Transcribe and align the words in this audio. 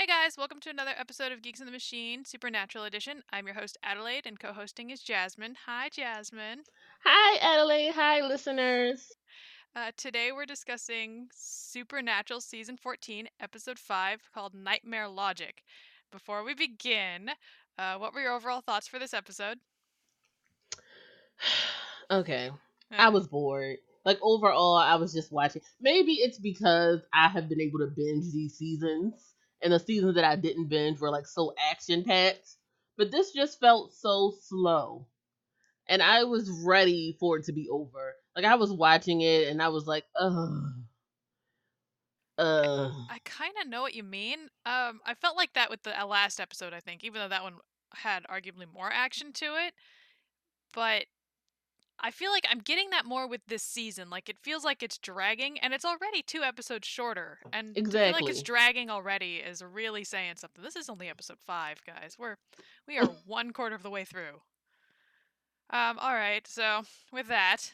Hey 0.00 0.06
guys, 0.06 0.38
welcome 0.38 0.60
to 0.60 0.70
another 0.70 0.94
episode 0.96 1.30
of 1.30 1.42
Geeks 1.42 1.60
in 1.60 1.66
the 1.66 1.72
Machine, 1.72 2.24
Supernatural 2.24 2.84
Edition. 2.86 3.22
I'm 3.34 3.44
your 3.44 3.54
host 3.54 3.76
Adelaide, 3.82 4.24
and 4.24 4.40
co-hosting 4.40 4.88
is 4.88 5.02
Jasmine. 5.02 5.56
Hi, 5.66 5.90
Jasmine. 5.90 6.62
Hi, 7.04 7.36
Adelaide. 7.36 7.92
Hi, 7.92 8.22
listeners. 8.22 9.12
Uh, 9.76 9.90
today 9.98 10.32
we're 10.32 10.46
discussing 10.46 11.28
Supernatural 11.36 12.40
Season 12.40 12.78
14, 12.78 13.28
Episode 13.40 13.78
5, 13.78 14.20
called 14.32 14.54
Nightmare 14.54 15.06
Logic. 15.06 15.62
Before 16.10 16.44
we 16.44 16.54
begin, 16.54 17.32
uh, 17.78 17.96
what 17.96 18.14
were 18.14 18.22
your 18.22 18.32
overall 18.32 18.62
thoughts 18.62 18.88
for 18.88 18.98
this 18.98 19.12
episode? 19.12 19.58
okay, 22.10 22.50
I 22.90 23.10
was 23.10 23.28
bored. 23.28 23.76
Like 24.06 24.18
overall, 24.22 24.76
I 24.76 24.94
was 24.94 25.12
just 25.12 25.30
watching. 25.30 25.60
Maybe 25.78 26.12
it's 26.12 26.38
because 26.38 27.00
I 27.12 27.28
have 27.28 27.50
been 27.50 27.60
able 27.60 27.80
to 27.80 27.92
binge 27.94 28.32
these 28.32 28.56
seasons, 28.56 29.12
and 29.62 29.72
the 29.72 29.78
seasons 29.80 30.14
that 30.14 30.24
I 30.24 30.36
didn't 30.36 30.68
binge 30.68 31.00
were 31.00 31.10
like 31.10 31.26
so 31.26 31.54
action 31.70 32.04
packed. 32.04 32.56
But 32.96 33.10
this 33.10 33.32
just 33.32 33.60
felt 33.60 33.94
so 33.94 34.34
slow, 34.42 35.06
and 35.88 36.02
I 36.02 36.24
was 36.24 36.50
ready 36.50 37.16
for 37.18 37.38
it 37.38 37.44
to 37.44 37.52
be 37.52 37.68
over. 37.70 38.14
Like 38.36 38.44
I 38.44 38.56
was 38.56 38.72
watching 38.72 39.22
it, 39.22 39.48
and 39.48 39.62
I 39.62 39.68
was 39.68 39.86
like, 39.86 40.04
ugh. 40.18 40.62
Uh, 42.38 42.90
I 43.10 43.18
kind 43.24 43.52
of 43.60 43.68
know 43.68 43.82
what 43.82 43.94
you 43.94 44.02
mean. 44.02 44.38
Um, 44.64 45.00
I 45.04 45.14
felt 45.20 45.36
like 45.36 45.52
that 45.54 45.68
with 45.68 45.82
the 45.82 45.98
uh, 46.00 46.06
last 46.06 46.40
episode, 46.40 46.72
I 46.72 46.80
think, 46.80 47.04
even 47.04 47.20
though 47.20 47.28
that 47.28 47.42
one 47.42 47.54
had 47.94 48.24
arguably 48.24 48.64
more 48.72 48.90
action 48.90 49.32
to 49.34 49.44
it. 49.66 49.74
But 50.72 51.04
I 52.02 52.10
feel 52.10 52.30
like 52.30 52.46
I'm 52.50 52.60
getting 52.60 52.90
that 52.90 53.04
more 53.04 53.28
with 53.28 53.42
this 53.46 53.62
season. 53.62 54.08
Like 54.08 54.28
it 54.28 54.38
feels 54.38 54.64
like 54.64 54.82
it's 54.82 54.98
dragging, 54.98 55.58
and 55.58 55.74
it's 55.74 55.84
already 55.84 56.22
two 56.22 56.42
episodes 56.42 56.86
shorter. 56.88 57.38
And 57.52 57.74
to 57.74 57.80
feel 57.80 57.86
exactly. 57.86 58.22
like 58.22 58.30
it's 58.30 58.42
dragging 58.42 58.90
already 58.90 59.36
is 59.36 59.62
really 59.62 60.04
saying 60.04 60.34
something. 60.36 60.62
This 60.62 60.76
is 60.76 60.88
only 60.88 61.08
episode 61.08 61.38
five, 61.38 61.80
guys. 61.86 62.16
We're 62.18 62.36
we 62.88 62.98
are 62.98 63.06
one 63.26 63.52
quarter 63.52 63.74
of 63.74 63.82
the 63.82 63.90
way 63.90 64.04
through. 64.04 64.40
Um, 65.70 65.98
all 65.98 66.14
right. 66.14 66.46
So 66.46 66.82
with 67.12 67.28
that, 67.28 67.72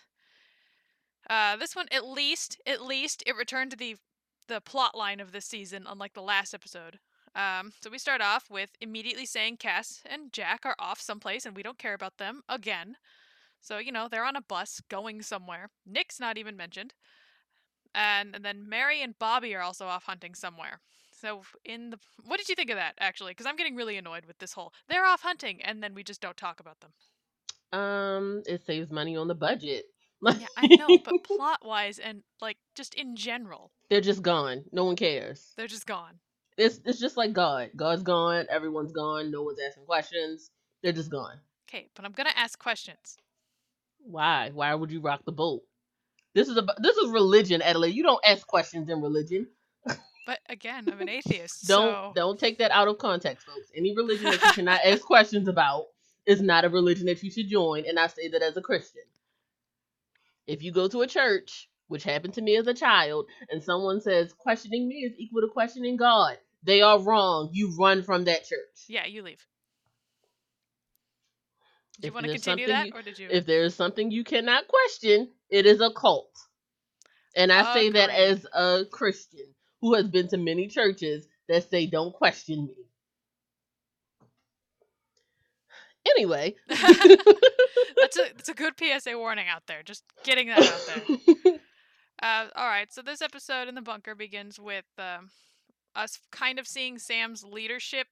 uh, 1.30 1.56
this 1.56 1.76
one 1.76 1.86
at 1.92 2.06
least 2.06 2.60
at 2.66 2.82
least 2.82 3.22
it 3.26 3.36
returned 3.36 3.70
to 3.72 3.76
the 3.76 3.96
the 4.48 4.60
plot 4.60 4.96
line 4.96 5.20
of 5.20 5.32
this 5.32 5.46
season, 5.46 5.86
unlike 5.88 6.14
the 6.14 6.22
last 6.22 6.54
episode. 6.54 6.98
Um, 7.34 7.72
so 7.82 7.90
we 7.90 7.98
start 7.98 8.22
off 8.22 8.50
with 8.50 8.70
immediately 8.80 9.26
saying 9.26 9.58
Cass 9.58 10.02
and 10.06 10.32
Jack 10.32 10.64
are 10.64 10.76
off 10.78 11.00
someplace, 11.00 11.44
and 11.44 11.54
we 11.54 11.62
don't 11.62 11.78
care 11.78 11.94
about 11.94 12.16
them 12.16 12.42
again. 12.48 12.96
So, 13.66 13.78
you 13.78 13.90
know, 13.90 14.06
they're 14.08 14.24
on 14.24 14.36
a 14.36 14.40
bus 14.42 14.80
going 14.88 15.22
somewhere. 15.22 15.70
Nick's 15.84 16.20
not 16.20 16.38
even 16.38 16.56
mentioned. 16.56 16.94
And, 17.96 18.36
and 18.36 18.44
then 18.44 18.68
Mary 18.68 19.02
and 19.02 19.18
Bobby 19.18 19.56
are 19.56 19.60
also 19.62 19.86
off 19.86 20.04
hunting 20.04 20.36
somewhere. 20.36 20.80
So, 21.10 21.42
in 21.64 21.90
the. 21.90 21.98
What 22.24 22.36
did 22.36 22.48
you 22.48 22.54
think 22.54 22.70
of 22.70 22.76
that, 22.76 22.94
actually? 23.00 23.32
Because 23.32 23.46
I'm 23.46 23.56
getting 23.56 23.74
really 23.74 23.96
annoyed 23.96 24.24
with 24.26 24.38
this 24.38 24.52
whole. 24.52 24.72
They're 24.88 25.04
off 25.06 25.22
hunting, 25.22 25.60
and 25.62 25.82
then 25.82 25.94
we 25.94 26.04
just 26.04 26.20
don't 26.20 26.36
talk 26.36 26.60
about 26.60 26.76
them. 26.80 26.92
Um, 27.80 28.42
it 28.46 28.64
saves 28.64 28.92
money 28.92 29.16
on 29.16 29.26
the 29.28 29.34
budget. 29.34 29.86
Yeah, 30.22 30.46
I 30.56 30.66
know, 30.66 30.98
but 31.04 31.14
plot 31.24 31.60
wise 31.64 31.98
and, 31.98 32.22
like, 32.40 32.56
just 32.74 32.94
in 32.94 33.16
general, 33.16 33.70
They're 33.90 34.00
just 34.00 34.22
gone. 34.22 34.64
No 34.72 34.84
one 34.84 34.96
cares. 34.96 35.52
they're 35.56 35.66
just 35.66 35.86
gone. 35.86 36.18
It's 36.56 36.80
it's 36.86 36.98
just 36.98 37.16
like 37.18 37.32
God. 37.34 37.70
God's 37.76 38.02
gone. 38.02 38.46
Everyone's 38.48 38.92
gone. 38.92 39.30
No 39.30 39.42
one's 39.42 39.58
asking 39.60 39.84
questions. 39.84 40.50
They're 40.82 40.92
just 40.92 41.10
gone. 41.10 41.36
Okay, 41.68 41.88
but 41.94 42.04
I'm 42.04 42.12
gonna 42.12 42.32
ask 42.34 42.58
questions. 42.58 43.18
Why? 44.06 44.50
Why 44.52 44.74
would 44.74 44.90
you 44.90 45.00
rock 45.00 45.22
the 45.24 45.32
boat? 45.32 45.62
This 46.34 46.48
is 46.48 46.56
a 46.56 46.66
this 46.78 46.96
is 46.96 47.10
religion, 47.10 47.62
Adelaide. 47.62 47.94
You 47.94 48.02
don't 48.02 48.24
ask 48.24 48.46
questions 48.46 48.88
in 48.88 49.00
religion. 49.02 49.48
But 50.26 50.40
again, 50.48 50.88
I'm 50.90 51.00
an 51.00 51.08
atheist, 51.08 51.66
Don't 51.68 51.92
so. 51.92 52.12
don't 52.16 52.38
take 52.38 52.58
that 52.58 52.72
out 52.72 52.88
of 52.88 52.98
context, 52.98 53.46
folks. 53.46 53.68
Any 53.76 53.94
religion 53.96 54.24
that 54.24 54.42
you 54.42 54.52
cannot 54.52 54.80
ask 54.84 55.02
questions 55.06 55.46
about 55.46 55.84
is 56.26 56.42
not 56.42 56.64
a 56.64 56.68
religion 56.68 57.06
that 57.06 57.22
you 57.22 57.30
should 57.30 57.48
join, 57.48 57.84
and 57.86 57.96
I 57.96 58.08
say 58.08 58.28
that 58.30 58.42
as 58.42 58.56
a 58.56 58.60
Christian. 58.60 59.02
If 60.48 60.64
you 60.64 60.72
go 60.72 60.88
to 60.88 61.02
a 61.02 61.06
church, 61.06 61.68
which 61.86 62.02
happened 62.02 62.34
to 62.34 62.42
me 62.42 62.56
as 62.56 62.66
a 62.66 62.74
child, 62.74 63.26
and 63.50 63.62
someone 63.62 64.00
says 64.00 64.32
questioning 64.32 64.88
me 64.88 64.96
is 64.96 65.12
equal 65.16 65.42
to 65.42 65.48
questioning 65.48 65.96
God, 65.96 66.38
they 66.64 66.82
are 66.82 66.98
wrong. 67.00 67.50
You 67.52 67.72
run 67.78 68.02
from 68.02 68.24
that 68.24 68.44
church. 68.44 68.84
Yeah, 68.88 69.06
you 69.06 69.22
leave. 69.22 69.46
Do 72.00 72.06
you 72.06 72.08
If 72.08 72.14
want 72.14 72.26
to 72.26 72.32
continue 72.32 72.66
that, 72.66 72.86
you- 72.86 72.92
or 72.94 73.02
did 73.02 73.18
you? 73.18 73.28
If 73.30 73.46
there 73.46 73.62
is 73.64 73.74
something 73.74 74.10
you 74.10 74.24
cannot 74.24 74.68
question, 74.68 75.30
it 75.50 75.66
is 75.66 75.80
a 75.80 75.90
cult. 75.92 76.30
And 77.36 77.52
I 77.52 77.74
say 77.74 77.90
that 77.90 78.10
as 78.10 78.46
a 78.54 78.84
Christian 78.90 79.54
who 79.80 79.94
has 79.94 80.08
been 80.08 80.28
to 80.28 80.36
many 80.38 80.68
churches 80.68 81.26
that 81.48 81.68
say 81.70 81.86
don't 81.86 82.12
question 82.14 82.66
me. 82.66 82.74
Anyway, 86.16 86.54
that's 86.68 88.16
a 88.16 88.22
that's 88.36 88.48
a 88.48 88.54
good 88.54 88.74
PSA 88.78 89.18
warning 89.18 89.48
out 89.48 89.62
there. 89.66 89.82
Just 89.82 90.04
getting 90.24 90.48
that 90.48 90.60
out 90.60 90.86
there. 90.86 91.54
Uh, 92.22 92.46
all 92.56 92.66
right, 92.66 92.90
so 92.92 93.02
this 93.02 93.20
episode 93.20 93.68
in 93.68 93.74
the 93.74 93.82
bunker 93.82 94.14
begins 94.14 94.58
with 94.58 94.86
um, 94.98 95.28
us 95.94 96.18
kind 96.32 96.58
of 96.58 96.66
seeing 96.66 96.98
Sam's 96.98 97.44
leadership 97.44 98.06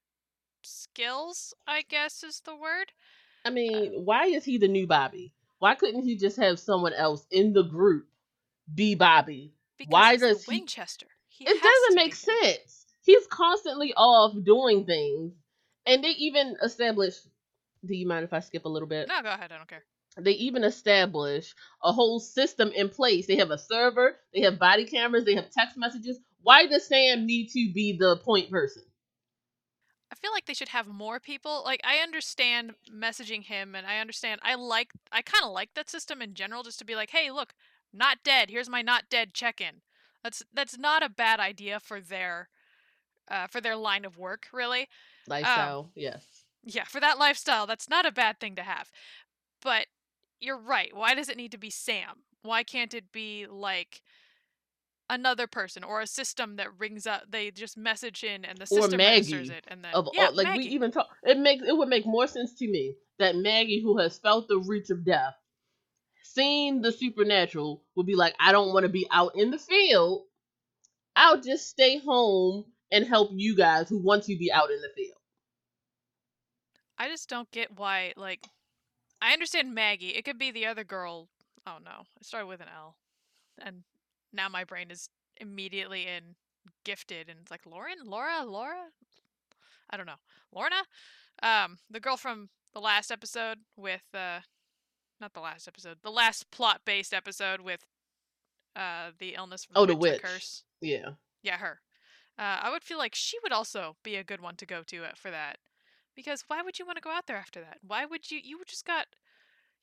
skills. 0.62 1.54
I 1.66 1.82
guess 1.88 2.22
is 2.22 2.42
the 2.44 2.54
word. 2.54 2.92
I 3.44 3.50
mean, 3.50 4.04
why 4.04 4.26
is 4.26 4.44
he 4.44 4.58
the 4.58 4.68
new 4.68 4.86
Bobby? 4.86 5.32
Why 5.58 5.74
couldn't 5.74 6.02
he 6.02 6.16
just 6.16 6.36
have 6.38 6.58
someone 6.58 6.92
else 6.92 7.26
in 7.30 7.52
the 7.52 7.62
group 7.62 8.06
be 8.74 8.94
Bobby? 8.94 9.54
Because 9.78 9.92
Why 9.92 10.16
does 10.16 10.44
he- 10.44 10.56
Winchester? 10.56 11.06
He 11.28 11.44
it 11.46 11.62
doesn't 11.62 11.96
make 11.96 12.14
sense. 12.14 12.86
He's 13.02 13.26
constantly 13.26 13.92
off 13.94 14.34
doing 14.44 14.86
things. 14.86 15.34
And 15.86 16.02
they 16.02 16.10
even 16.10 16.56
establish 16.62 17.16
do 17.84 17.94
you 17.94 18.06
mind 18.06 18.24
if 18.24 18.32
I 18.32 18.40
skip 18.40 18.64
a 18.64 18.68
little 18.68 18.88
bit? 18.88 19.08
No, 19.08 19.20
go 19.22 19.28
ahead. 19.28 19.52
I 19.52 19.58
don't 19.58 19.68
care. 19.68 19.84
They 20.16 20.32
even 20.32 20.64
establish 20.64 21.54
a 21.82 21.92
whole 21.92 22.20
system 22.20 22.70
in 22.74 22.88
place. 22.88 23.26
They 23.26 23.36
have 23.36 23.50
a 23.50 23.58
server, 23.58 24.16
they 24.32 24.42
have 24.42 24.58
body 24.58 24.84
cameras, 24.86 25.24
they 25.24 25.34
have 25.34 25.50
text 25.50 25.76
messages. 25.76 26.18
Why 26.42 26.66
does 26.66 26.86
Sam 26.86 27.26
need 27.26 27.48
to 27.48 27.72
be 27.74 27.96
the 27.98 28.16
point 28.18 28.50
person? 28.50 28.84
I 30.12 30.14
feel 30.16 30.32
like 30.32 30.46
they 30.46 30.54
should 30.54 30.68
have 30.68 30.86
more 30.86 31.18
people. 31.18 31.62
Like 31.64 31.80
I 31.84 31.96
understand 31.98 32.74
messaging 32.92 33.44
him, 33.44 33.74
and 33.74 33.86
I 33.86 33.98
understand. 33.98 34.40
I 34.44 34.54
like. 34.54 34.90
I 35.10 35.22
kind 35.22 35.44
of 35.44 35.52
like 35.52 35.74
that 35.74 35.90
system 35.90 36.22
in 36.22 36.34
general, 36.34 36.62
just 36.62 36.78
to 36.78 36.84
be 36.84 36.94
like, 36.94 37.10
hey, 37.10 37.30
look, 37.30 37.54
not 37.92 38.18
dead. 38.24 38.50
Here's 38.50 38.68
my 38.68 38.82
not 38.82 39.04
dead 39.10 39.34
check-in. 39.34 39.82
That's 40.22 40.42
that's 40.52 40.78
not 40.78 41.02
a 41.02 41.08
bad 41.08 41.40
idea 41.40 41.80
for 41.80 42.00
their, 42.00 42.48
uh, 43.30 43.46
for 43.46 43.60
their 43.60 43.76
line 43.76 44.04
of 44.04 44.16
work, 44.16 44.46
really. 44.52 44.88
Lifestyle, 45.28 45.90
yes. 45.94 46.24
Yeah, 46.64 46.84
for 46.84 47.00
that 47.00 47.18
lifestyle, 47.18 47.66
that's 47.66 47.88
not 47.90 48.06
a 48.06 48.12
bad 48.12 48.40
thing 48.40 48.54
to 48.56 48.62
have. 48.62 48.90
But 49.62 49.86
you're 50.40 50.58
right. 50.58 50.94
Why 50.94 51.14
does 51.14 51.28
it 51.28 51.36
need 51.36 51.52
to 51.52 51.58
be 51.58 51.70
Sam? 51.70 52.22
Why 52.42 52.62
can't 52.62 52.94
it 52.94 53.12
be 53.12 53.46
like 53.46 54.02
another 55.10 55.46
person 55.46 55.84
or 55.84 56.00
a 56.00 56.06
system 56.06 56.56
that 56.56 56.68
rings 56.78 57.06
up? 57.06 57.24
They 57.30 57.50
just 57.50 57.76
message 57.76 58.24
in 58.24 58.44
and 58.44 58.58
the 58.58 58.66
system 58.66 58.98
registers 58.98 59.50
it, 59.50 59.64
and 59.68 59.84
then 59.84 59.94
Of 59.94 60.08
yeah, 60.12 60.26
all, 60.26 60.34
like 60.34 60.46
Maggie. 60.46 60.60
we 60.60 60.66
even 60.66 60.90
talk 60.90 61.08
it 61.22 61.38
makes 61.38 61.64
it 61.66 61.76
would 61.76 61.88
make 61.88 62.06
more 62.06 62.26
sense 62.26 62.54
to 62.58 62.68
me 62.68 62.94
that 63.18 63.36
Maggie, 63.36 63.80
who 63.82 63.98
has 63.98 64.18
felt 64.18 64.48
the 64.48 64.58
reach 64.58 64.90
of 64.90 65.04
death, 65.04 65.34
seen 66.22 66.80
the 66.80 66.90
supernatural, 66.92 67.84
would 67.94 68.06
be 68.06 68.16
like, 68.16 68.34
I 68.40 68.52
don't 68.52 68.72
want 68.72 68.84
to 68.84 68.88
be 68.90 69.06
out 69.10 69.32
in 69.36 69.50
the 69.50 69.58
field. 69.58 70.24
I'll 71.16 71.40
just 71.40 71.68
stay 71.68 71.98
home 71.98 72.64
and 72.90 73.06
help 73.06 73.30
you 73.32 73.56
guys 73.56 73.88
who 73.88 73.98
want 73.98 74.24
to 74.24 74.36
be 74.36 74.50
out 74.52 74.70
in 74.70 74.80
the 74.80 74.88
field. 74.96 75.16
I 76.98 77.08
just 77.08 77.28
don't 77.28 77.50
get 77.50 77.78
why. 77.78 78.12
Like, 78.16 78.46
I 79.20 79.32
understand 79.32 79.74
Maggie. 79.74 80.10
It 80.10 80.24
could 80.24 80.38
be 80.38 80.50
the 80.50 80.66
other 80.66 80.84
girl. 80.84 81.28
Oh 81.66 81.78
no, 81.84 82.02
it 82.20 82.26
started 82.26 82.46
with 82.46 82.60
an 82.60 82.68
L, 82.74 82.96
and 83.62 83.82
now 84.34 84.48
my 84.48 84.64
brain 84.64 84.90
is 84.90 85.08
immediately 85.40 86.06
in 86.06 86.34
gifted, 86.84 87.28
and 87.28 87.38
it's 87.40 87.50
like 87.50 87.66
Lauren, 87.66 87.98
Laura, 88.04 88.44
Laura. 88.44 88.86
I 89.90 89.96
don't 89.96 90.06
know, 90.06 90.20
Lorna. 90.52 90.82
Um, 91.42 91.78
the 91.90 92.00
girl 92.00 92.16
from 92.16 92.48
the 92.72 92.80
last 92.80 93.10
episode 93.10 93.58
with 93.76 94.02
uh, 94.14 94.40
not 95.20 95.34
the 95.34 95.40
last 95.40 95.68
episode, 95.68 95.98
the 96.02 96.10
last 96.10 96.50
plot-based 96.50 97.14
episode 97.14 97.60
with 97.60 97.84
uh 98.76 99.12
the 99.20 99.34
illness 99.36 99.64
from 99.64 99.74
Oh, 99.76 99.86
the 99.86 99.94
witch, 99.94 100.14
witch. 100.14 100.22
curse. 100.22 100.64
Yeah. 100.80 101.10
Yeah, 101.42 101.58
her. 101.58 101.80
Uh, 102.38 102.58
I 102.62 102.70
would 102.70 102.82
feel 102.82 102.98
like 102.98 103.14
she 103.14 103.38
would 103.42 103.52
also 103.52 103.96
be 104.02 104.16
a 104.16 104.24
good 104.24 104.40
one 104.40 104.56
to 104.56 104.66
go 104.66 104.82
to 104.82 105.04
uh, 105.04 105.12
for 105.14 105.30
that. 105.30 105.58
Because 106.16 106.44
why 106.48 106.62
would 106.62 106.78
you 106.78 106.86
want 106.86 106.96
to 106.96 107.02
go 107.02 107.10
out 107.10 107.26
there 107.26 107.36
after 107.36 107.60
that? 107.60 107.78
Why 107.86 108.04
would 108.04 108.30
you? 108.30 108.40
You 108.42 108.60
just 108.66 108.84
got. 108.84 109.06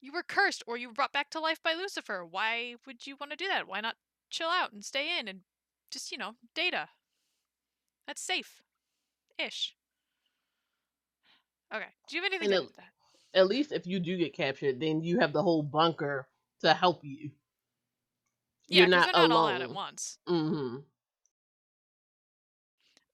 You 0.02 0.12
were 0.12 0.24
cursed 0.24 0.64
or 0.66 0.78
you 0.78 0.88
were 0.88 0.94
brought 0.96 1.14
back 1.14 1.30
to 1.30 1.40
life 1.40 1.62
by 1.64 1.74
Lucifer. 1.74 2.26
Why 2.26 2.76
would 2.88 3.06
you 3.06 3.16
want 3.20 3.32
to 3.32 3.36
do 3.38 3.48
that? 3.48 3.68
Why 3.68 3.82
not 3.82 3.96
chill 4.32 4.50
out 4.50 4.72
and 4.74 4.84
stay 4.84 5.20
in 5.20 5.28
and 5.28 5.42
just, 5.92 6.12
you 6.12 6.18
know, 6.18 6.32
data? 6.56 6.90
That's 8.08 8.22
safe. 8.22 8.62
Ish. 9.38 9.76
Okay. 11.74 11.86
Do 12.10 12.16
you 12.16 12.24
have 12.24 12.32
anything 12.32 12.52
And 12.54 12.54
to 12.54 12.58
it- 12.58 12.64
add 12.64 12.68
with 12.68 12.76
that? 12.78 12.86
At 13.34 13.48
least 13.48 13.72
if 13.72 13.88
you 13.88 14.00
do 14.02 14.18
get 14.18 14.34
captured, 14.34 14.80
then 14.82 15.02
you 15.02 15.20
have 15.20 15.32
the 15.32 15.42
whole 15.42 15.64
bunker 15.64 16.28
to 16.62 16.74
help 16.74 17.02
you. 17.06 17.32
Yeah, 18.68 18.80
You're 18.80 18.88
not 18.90 19.10
not 19.14 19.32
all 19.32 19.48
at 19.48 19.70
once. 19.70 20.18
Mm-hmm. 20.28 20.78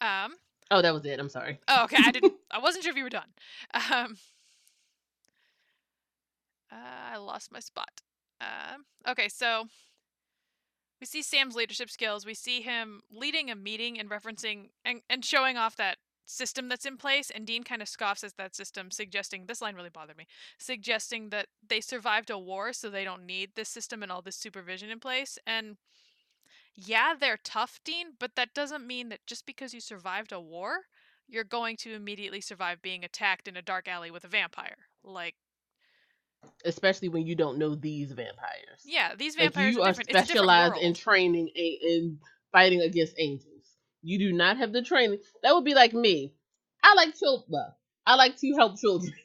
Um, 0.01 0.35
Oh, 0.69 0.81
that 0.81 0.93
was 0.93 1.05
it. 1.05 1.19
I'm 1.19 1.29
sorry. 1.29 1.59
Oh, 1.67 1.83
okay. 1.85 1.97
I 2.03 2.11
didn't. 2.11 2.33
I 2.51 2.59
wasn't 2.59 2.83
sure 2.83 2.91
if 2.91 2.97
you 2.97 3.03
were 3.03 3.09
done. 3.09 3.29
Um, 3.73 4.17
uh, 6.71 6.75
I 7.13 7.17
lost 7.17 7.51
my 7.51 7.59
spot. 7.59 8.01
Um, 8.41 8.85
okay, 9.07 9.29
so 9.29 9.67
we 10.99 11.07
see 11.07 11.21
Sam's 11.21 11.55
leadership 11.55 11.89
skills. 11.89 12.25
We 12.25 12.33
see 12.33 12.61
him 12.61 13.01
leading 13.11 13.49
a 13.49 13.55
meeting 13.55 13.99
and 13.99 14.09
referencing 14.09 14.69
and, 14.83 15.01
and 15.09 15.23
showing 15.23 15.57
off 15.57 15.75
that 15.77 15.97
system 16.25 16.67
that's 16.67 16.85
in 16.85 16.97
place. 16.97 17.29
And 17.29 17.45
Dean 17.45 17.63
kind 17.63 17.81
of 17.81 17.88
scoffs 17.88 18.23
at 18.23 18.38
that 18.38 18.55
system, 18.55 18.91
suggesting 18.91 19.45
this 19.45 19.61
line 19.61 19.75
really 19.75 19.89
bothered 19.89 20.17
me, 20.17 20.27
suggesting 20.57 21.29
that 21.29 21.47
they 21.67 21.81
survived 21.81 22.29
a 22.29 22.38
war, 22.38 22.73
so 22.73 22.89
they 22.89 23.03
don't 23.03 23.25
need 23.25 23.51
this 23.55 23.69
system 23.69 24.03
and 24.03 24.11
all 24.11 24.21
this 24.21 24.35
supervision 24.35 24.89
in 24.89 24.99
place. 24.99 25.38
And 25.45 25.77
yeah, 26.75 27.13
they're 27.19 27.39
tough, 27.43 27.79
Dean, 27.83 28.13
but 28.19 28.35
that 28.35 28.53
doesn't 28.53 28.85
mean 28.85 29.09
that 29.09 29.25
just 29.25 29.45
because 29.45 29.73
you 29.73 29.79
survived 29.79 30.31
a 30.31 30.39
war, 30.39 30.81
you're 31.27 31.43
going 31.43 31.75
to 31.77 31.93
immediately 31.93 32.41
survive 32.41 32.81
being 32.81 33.03
attacked 33.03 33.47
in 33.47 33.57
a 33.57 33.61
dark 33.61 33.88
alley 33.88 34.11
with 34.11 34.23
a 34.23 34.29
vampire. 34.29 34.77
Like, 35.03 35.35
especially 36.66 37.10
when 37.10 37.25
you 37.25 37.36
don't 37.36 37.57
know 37.57 37.75
these 37.75 38.12
vampires. 38.12 38.81
yeah, 38.86 39.16
these 39.16 39.38
Like 39.38 39.54
vampires 39.54 39.75
you 39.75 39.81
are 39.81 39.86
are 39.86 39.92
different. 39.92 40.10
It's 40.10 40.18
a 40.18 40.22
different 40.34 40.50
specialized 40.50 40.84
in 40.84 40.94
training 40.94 41.50
a- 41.56 41.80
in 41.81 42.19
fighting 42.51 42.81
against 42.81 43.13
angels. 43.19 43.66
You 44.01 44.19
do 44.19 44.34
not 44.34 44.57
have 44.57 44.72
the 44.74 44.81
training. 44.81 45.19
That 45.44 45.54
would 45.56 45.66
be 45.66 45.74
like 45.74 45.94
me. 45.94 46.34
I 46.84 46.94
like 46.94 47.16
children. 47.18 47.66
I 48.06 48.16
like 48.16 48.38
to 48.38 48.54
help 48.56 48.80
children. 48.80 49.13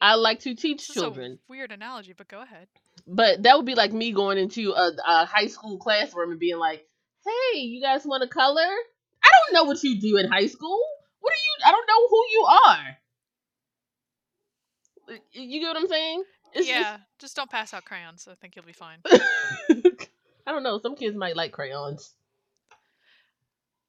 I 0.00 0.16
like 0.16 0.40
to 0.40 0.54
teach 0.54 0.88
children. 0.88 1.34
a 1.34 1.38
weird 1.52 1.72
analogy, 1.72 2.12
but 2.12 2.28
go 2.28 2.42
ahead. 2.42 2.68
But 3.06 3.44
that 3.44 3.56
would 3.56 3.66
be 3.66 3.74
like 3.74 3.92
me 3.92 4.12
going 4.12 4.38
into 4.38 4.72
a, 4.72 4.92
a 5.06 5.26
high 5.26 5.46
school 5.46 5.78
classroom 5.78 6.30
and 6.32 6.40
being 6.40 6.58
like, 6.58 6.84
"Hey, 7.24 7.60
you 7.60 7.80
guys 7.80 8.04
want 8.04 8.22
to 8.22 8.28
color? 8.28 8.68
I 9.24 9.28
don't 9.30 9.54
know 9.54 9.64
what 9.64 9.82
you 9.82 10.00
do 10.00 10.16
in 10.18 10.30
high 10.30 10.46
school. 10.46 10.80
What 11.20 11.32
are 11.32 11.36
you? 11.36 11.66
I 11.66 11.70
don't 11.70 11.86
know 11.86 12.08
who 12.08 12.24
you 12.32 12.46
are. 12.66 12.96
You 15.32 15.60
get 15.60 15.68
what 15.68 15.76
I'm 15.76 15.88
saying? 15.88 16.24
It's 16.54 16.68
yeah, 16.68 16.98
just 17.18 17.34
don't 17.36 17.50
pass 17.50 17.72
out 17.72 17.84
crayons. 17.84 18.28
I 18.30 18.34
think 18.34 18.56
you'll 18.56 18.64
be 18.64 18.72
fine. 18.72 18.98
I 20.46 20.50
don't 20.50 20.62
know. 20.62 20.78
Some 20.78 20.96
kids 20.96 21.16
might 21.16 21.36
like 21.36 21.52
crayons. 21.52 22.14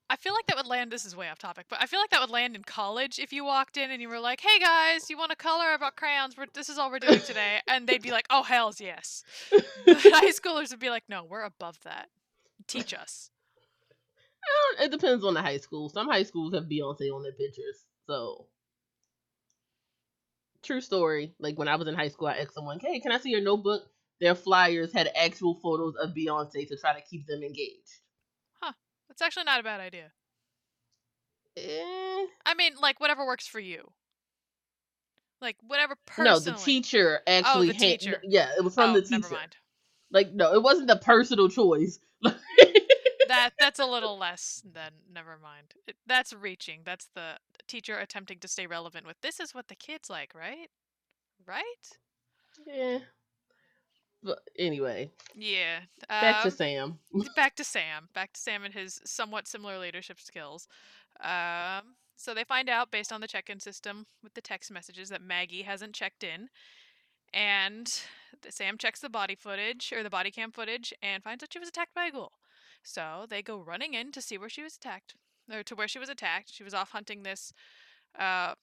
I 0.10 0.16
feel 0.16 0.34
like 0.34 0.46
that 0.48 0.58
would 0.58 0.68
land. 0.68 0.92
This 0.92 1.06
is 1.06 1.16
way 1.16 1.30
off 1.30 1.40
topic, 1.40 1.66
but 1.70 1.82
I 1.82 1.88
feel 1.88 2.00
like 2.00 2.12
that 2.12 2.22
would 2.22 2.30
land 2.30 2.56
in 2.56 2.64
college 2.64 3.20
if 3.20 3.34
you 3.34 3.44
walked 3.44 3.78
in 3.78 3.90
and 3.90 4.02
you 4.02 4.08
were 4.08 4.20
like, 4.20 4.42
"Hey 4.42 4.60
guys, 4.60 5.10
you 5.10 5.18
want 5.18 5.32
to 5.32 5.36
color 5.36 5.74
about 5.74 5.96
crayons? 5.96 6.38
We're, 6.38 6.46
this 6.54 6.70
is 6.70 6.78
all 6.78 6.92
we're 6.92 7.00
doing 7.00 7.20
today," 7.22 7.60
and 7.68 7.88
they'd 7.88 8.02
be 8.02 8.12
like, 8.12 8.28
"Oh 8.30 8.44
hell's 8.44 8.80
yes." 8.80 9.24
The 9.86 9.96
high 9.96 10.32
schoolers 10.32 10.70
would 10.72 10.80
be 10.80 10.90
like, 10.90 11.04
"No, 11.10 11.24
we're 11.24 11.44
above 11.44 11.80
that. 11.84 12.10
Teach 12.68 12.94
us." 12.94 13.32
It 14.80 14.92
depends 14.92 15.24
on 15.24 15.34
the 15.34 15.42
high 15.42 15.58
school. 15.58 15.90
Some 15.90 16.08
high 16.10 16.24
schools 16.24 16.54
have 16.54 16.66
Beyonce 16.66 17.14
on 17.14 17.24
their 17.24 17.32
pictures. 17.34 17.86
So, 18.08 18.48
true 20.64 20.82
story. 20.82 21.34
Like 21.40 21.58
when 21.58 21.68
I 21.68 21.76
was 21.76 21.88
in 21.88 21.96
high 21.96 22.08
school, 22.10 22.28
I 22.28 22.38
asked 22.38 22.54
someone, 22.54 22.80
"Hey, 22.80 23.00
can 23.00 23.12
I 23.12 23.20
see 23.20 23.30
your 23.30 23.42
notebook?" 23.42 23.84
Their 24.20 24.36
flyers 24.36 24.94
had 24.94 25.10
actual 25.16 25.56
photos 25.56 25.96
of 25.96 26.12
Beyonce 26.12 26.68
to 26.68 26.78
try 26.78 26.94
to 26.94 27.02
keep 27.02 27.28
them 27.28 27.44
engaged. 27.44 28.00
Huh. 28.62 28.74
That's 29.08 29.22
actually 29.22 29.44
not 29.46 29.60
a 29.60 29.64
bad 29.64 29.82
idea. 29.82 30.12
Eh, 31.58 32.26
I 32.46 32.54
mean, 32.56 32.74
like 32.82 33.00
whatever 33.00 33.26
works 33.26 33.48
for 33.48 33.60
you. 33.60 33.92
Like 35.42 35.58
whatever 35.62 35.96
no, 36.20 36.40
the 36.40 36.54
teacher 36.54 37.20
actually. 37.28 37.70
Oh, 37.70 37.74
the 37.74 37.78
hand- 37.78 38.00
teacher. 38.00 38.22
yeah, 38.24 38.50
it 38.58 38.64
was 38.64 38.76
from 38.76 38.92
oh, 38.92 38.94
the 38.94 39.02
teacher. 39.02 39.20
never 39.20 39.34
mind. 39.34 39.58
Like 40.10 40.32
no, 40.34 40.54
it 40.54 40.64
wasn't 40.64 40.90
a 40.90 40.96
personal 40.96 41.50
choice. 41.50 42.00
That 43.28 43.52
that's 43.60 43.80
a 43.80 43.86
little 43.86 44.18
less 44.18 44.62
than 44.74 44.92
never 45.12 45.38
mind. 45.42 45.74
It, 45.88 45.96
that's 46.06 46.34
reaching. 46.34 46.82
That's 46.86 47.10
the 47.16 47.38
teacher 47.68 47.98
attempting 47.98 48.40
to 48.40 48.48
stay 48.48 48.68
relevant 48.68 49.06
with 49.06 49.20
this 49.22 49.40
is 49.40 49.54
what 49.54 49.68
the 49.68 49.76
kids 49.76 50.10
like, 50.10 50.34
right? 50.36 50.70
Right? 51.46 51.64
yeah. 52.68 53.00
But 54.22 54.40
anyway, 54.58 55.12
Yeah. 55.36 55.82
back 56.10 56.44
to 56.44 56.48
um, 56.48 56.52
Sam. 56.52 57.00
back 57.36 57.56
to 57.58 57.64
Sam. 57.64 58.08
Back 58.14 58.34
to 58.34 58.40
Sam 58.40 58.64
and 58.64 58.74
his 58.74 59.02
somewhat 59.06 59.48
similar 59.48 59.78
leadership 59.78 60.20
skills. 60.20 60.68
Um, 61.20 61.96
so 62.16 62.34
they 62.34 62.46
find 62.46 62.70
out 62.70 62.90
based 62.92 63.12
on 63.12 63.20
the 63.20 63.28
check-in 63.28 63.60
system 63.60 64.06
with 64.24 64.34
the 64.34 64.42
text 64.42 64.72
messages 64.72 65.10
that 65.10 65.22
Maggie 65.22 65.64
hasn't 65.64 65.94
checked 65.94 66.24
in, 66.24 66.48
and 67.34 68.02
Sam 68.50 68.78
checks 68.78 69.02
the 69.02 69.10
body 69.10 69.36
footage 69.36 69.92
or 69.92 70.04
the 70.04 70.10
body 70.10 70.32
cam 70.32 70.52
footage 70.52 70.94
and 71.02 71.22
finds 71.24 71.44
out 71.44 71.52
she 71.52 71.60
was 71.60 71.70
attacked 71.70 71.94
by 71.94 72.06
a 72.06 72.12
ghoul. 72.12 72.32
So 72.84 73.26
they 73.30 73.42
go 73.42 73.60
running 73.60 73.94
in 73.94 74.12
to 74.14 74.22
see 74.22 74.38
where 74.38 74.50
she 74.50 74.64
was 74.64 74.76
attacked, 74.76 75.16
or 75.52 75.64
to 75.64 75.76
where 75.76 75.88
she 75.88 76.00
was 76.00 76.10
attacked. 76.10 76.54
She 76.54 76.64
was 76.64 76.74
off 76.74 76.92
hunting 76.92 77.24
this, 77.24 77.54
uh, 78.18 78.54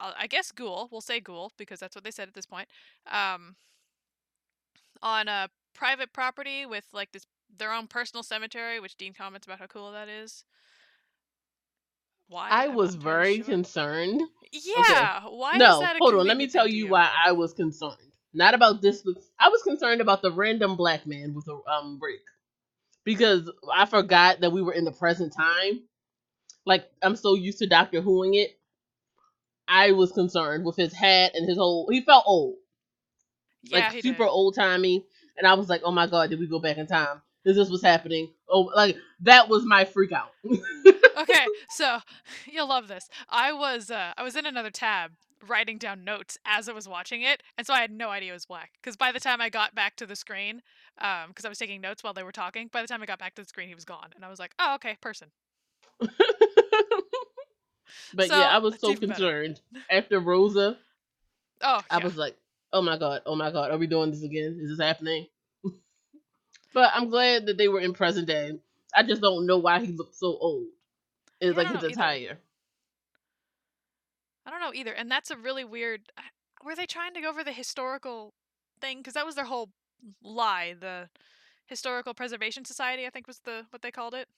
I 0.00 0.26
guess 0.28 0.50
ghoul. 0.52 0.88
We'll 0.90 1.00
say 1.00 1.20
ghoul 1.20 1.52
because 1.56 1.80
that's 1.80 1.94
what 1.94 2.04
they 2.04 2.10
said 2.10 2.28
at 2.28 2.34
this 2.34 2.46
point. 2.46 2.68
Um, 3.10 3.56
on 5.02 5.28
a 5.28 5.48
private 5.74 6.12
property 6.12 6.66
with 6.66 6.84
like 6.92 7.12
this 7.12 7.26
their 7.58 7.72
own 7.72 7.86
personal 7.86 8.22
cemetery, 8.22 8.80
which 8.80 8.96
Dean 8.96 9.12
comments 9.12 9.46
about 9.46 9.58
how 9.58 9.66
cool 9.66 9.92
that 9.92 10.08
is. 10.08 10.44
Why? 12.28 12.48
I 12.50 12.68
I'm 12.68 12.74
was 12.74 12.94
very 12.94 13.36
sure. 13.36 13.44
concerned. 13.44 14.22
Yeah. 14.52 15.22
Why? 15.28 15.52
is 15.54 15.58
no, 15.58 15.80
that 15.80 15.96
a 15.96 15.98
hold 15.98 16.14
on. 16.14 16.26
Let 16.26 16.36
me 16.36 16.46
tell 16.48 16.66
you 16.66 16.88
why 16.88 17.10
I 17.24 17.32
was 17.32 17.52
concerned. 17.52 17.96
Not 18.34 18.54
about 18.54 18.80
this. 18.80 19.06
I 19.38 19.48
was 19.48 19.62
concerned 19.62 20.00
about 20.00 20.22
the 20.22 20.32
random 20.32 20.76
black 20.76 21.06
man 21.06 21.34
with 21.34 21.46
a 21.48 21.58
um 21.70 21.98
break 21.98 22.20
because 23.04 23.50
I 23.72 23.86
forgot 23.86 24.40
that 24.40 24.52
we 24.52 24.62
were 24.62 24.72
in 24.72 24.84
the 24.84 24.92
present 24.92 25.34
time. 25.34 25.82
Like 26.64 26.90
I'm 27.02 27.16
so 27.16 27.34
used 27.34 27.58
to 27.58 27.66
Doctor 27.66 28.02
Whoing 28.02 28.34
it. 28.34 28.58
I 29.68 29.92
was 29.92 30.12
concerned 30.12 30.64
with 30.64 30.76
his 30.76 30.92
hat 30.92 31.32
and 31.34 31.48
his 31.48 31.56
whole. 31.56 31.88
He 31.90 32.02
felt 32.02 32.24
old, 32.26 32.56
Yeah, 33.62 33.90
like 33.90 34.02
super 34.02 34.24
old 34.24 34.54
timey, 34.54 35.04
and 35.36 35.46
I 35.46 35.54
was 35.54 35.68
like, 35.68 35.82
"Oh 35.84 35.92
my 35.92 36.06
god, 36.06 36.30
did 36.30 36.38
we 36.38 36.46
go 36.46 36.58
back 36.58 36.78
in 36.78 36.86
time? 36.86 37.22
Is 37.44 37.56
this 37.56 37.70
what's 37.70 37.82
happening?" 37.82 38.32
Oh, 38.48 38.70
like 38.74 38.96
that 39.20 39.48
was 39.48 39.64
my 39.64 39.84
freak 39.84 40.12
out. 40.12 40.32
okay, 41.18 41.46
so 41.70 41.98
you'll 42.52 42.68
love 42.68 42.88
this. 42.88 43.08
I 43.28 43.52
was 43.52 43.90
uh, 43.90 44.12
I 44.16 44.22
was 44.22 44.36
in 44.36 44.46
another 44.46 44.70
tab 44.70 45.12
writing 45.48 45.78
down 45.78 46.04
notes 46.04 46.38
as 46.44 46.68
I 46.68 46.72
was 46.72 46.88
watching 46.88 47.22
it, 47.22 47.42
and 47.56 47.66
so 47.66 47.74
I 47.74 47.80
had 47.80 47.90
no 47.90 48.10
idea 48.10 48.30
it 48.30 48.34
was 48.34 48.46
black. 48.46 48.72
Because 48.80 48.96
by 48.96 49.12
the 49.12 49.20
time 49.20 49.40
I 49.40 49.48
got 49.48 49.74
back 49.74 49.96
to 49.96 50.06
the 50.06 50.16
screen, 50.16 50.62
um, 50.98 51.28
because 51.28 51.44
I 51.44 51.48
was 51.48 51.58
taking 51.58 51.80
notes 51.80 52.02
while 52.04 52.14
they 52.14 52.22
were 52.22 52.32
talking, 52.32 52.68
by 52.72 52.82
the 52.82 52.88
time 52.88 53.02
I 53.02 53.06
got 53.06 53.18
back 53.18 53.34
to 53.36 53.42
the 53.42 53.48
screen, 53.48 53.68
he 53.68 53.74
was 53.74 53.84
gone, 53.84 54.10
and 54.14 54.24
I 54.24 54.28
was 54.28 54.38
like, 54.38 54.52
oh, 54.58 54.74
okay, 54.76 54.96
person. 55.00 55.28
but 58.14 58.28
So, 58.28 58.32
yeah, 58.32 58.48
I 58.48 58.58
was 58.58 58.78
so 58.78 58.90
even 58.90 59.06
better. 59.06 59.08
concerned 59.08 59.60
after 59.90 60.20
Rosa. 60.20 60.78
Oh, 61.62 61.80
I 61.90 61.98
yeah. 61.98 61.98
was 61.98 62.16
like, 62.16 62.36
oh 62.72 62.82
my 62.82 62.98
god, 62.98 63.22
oh 63.26 63.36
my 63.36 63.50
god, 63.52 63.70
are 63.70 63.78
we 63.78 63.86
doing 63.86 64.10
this 64.10 64.22
again? 64.22 64.58
Is 64.60 64.70
this 64.70 64.80
happening? 64.84 65.26
but 66.74 66.90
I'm 66.94 67.10
glad 67.10 67.46
that 67.46 67.56
they 67.58 67.68
were 67.68 67.80
in 67.80 67.92
present 67.92 68.26
day. 68.26 68.58
I 68.94 69.02
just 69.02 69.22
don't 69.22 69.46
know 69.46 69.58
why 69.58 69.80
he 69.80 69.92
looked 69.92 70.16
so 70.16 70.36
old. 70.38 70.66
It's 71.40 71.52
Yeah, 71.54 71.56
like 71.56 71.68
his 71.68 71.76
either. 71.82 71.82
attire. 71.82 72.38
I 74.46 74.50
don't 74.50 74.60
know 74.60 74.72
either, 74.74 74.92
and 74.92 75.10
that's 75.10 75.30
a 75.30 75.36
really 75.36 75.64
weird. 75.64 76.02
Were 76.64 76.76
they 76.76 76.86
trying 76.86 77.12
to 77.14 77.20
go 77.20 77.28
over 77.28 77.42
the 77.42 77.52
historical 77.52 78.34
thing? 78.80 78.98
Because 78.98 79.14
that 79.14 79.26
was 79.26 79.34
their 79.34 79.46
whole 79.46 79.70
lie. 80.22 80.74
The 80.78 81.08
historical 81.66 82.14
preservation 82.14 82.64
society, 82.64 83.04
I 83.06 83.10
think, 83.10 83.26
was 83.26 83.40
the 83.40 83.66
what 83.70 83.82
they 83.82 83.90
called 83.90 84.14
it. 84.14 84.28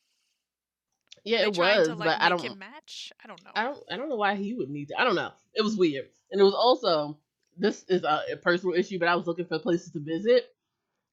Yeah, 1.25 1.43
it 1.43 1.57
was, 1.57 1.89
to, 1.89 1.95
like, 1.95 2.09
but 2.09 2.21
I 2.21 2.29
don't. 2.29 2.59
match. 2.59 3.13
I 3.23 3.29
don't 3.29 3.43
know. 3.45 3.51
I 3.55 3.65
don't. 3.65 3.79
I 3.91 3.97
don't 3.97 4.09
know 4.09 4.17
why 4.17 4.35
he 4.35 4.55
would 4.55 4.71
need 4.71 4.89
to. 4.89 5.01
I 5.01 5.05
don't 5.05 5.15
know. 5.15 5.31
It 5.55 5.63
was 5.63 5.77
weird, 5.77 6.07
and 6.31 6.41
it 6.41 6.45
was 6.45 6.55
also. 6.55 7.19
This 7.57 7.85
is 7.89 8.03
a, 8.03 8.23
a 8.33 8.37
personal 8.37 8.75
issue, 8.75 8.99
but 8.99 9.07
I 9.07 9.15
was 9.15 9.29
looking 9.29 9.45
for 9.47 9.61
places 9.61 9.93
to 9.93 10.01
visit, 10.01 10.45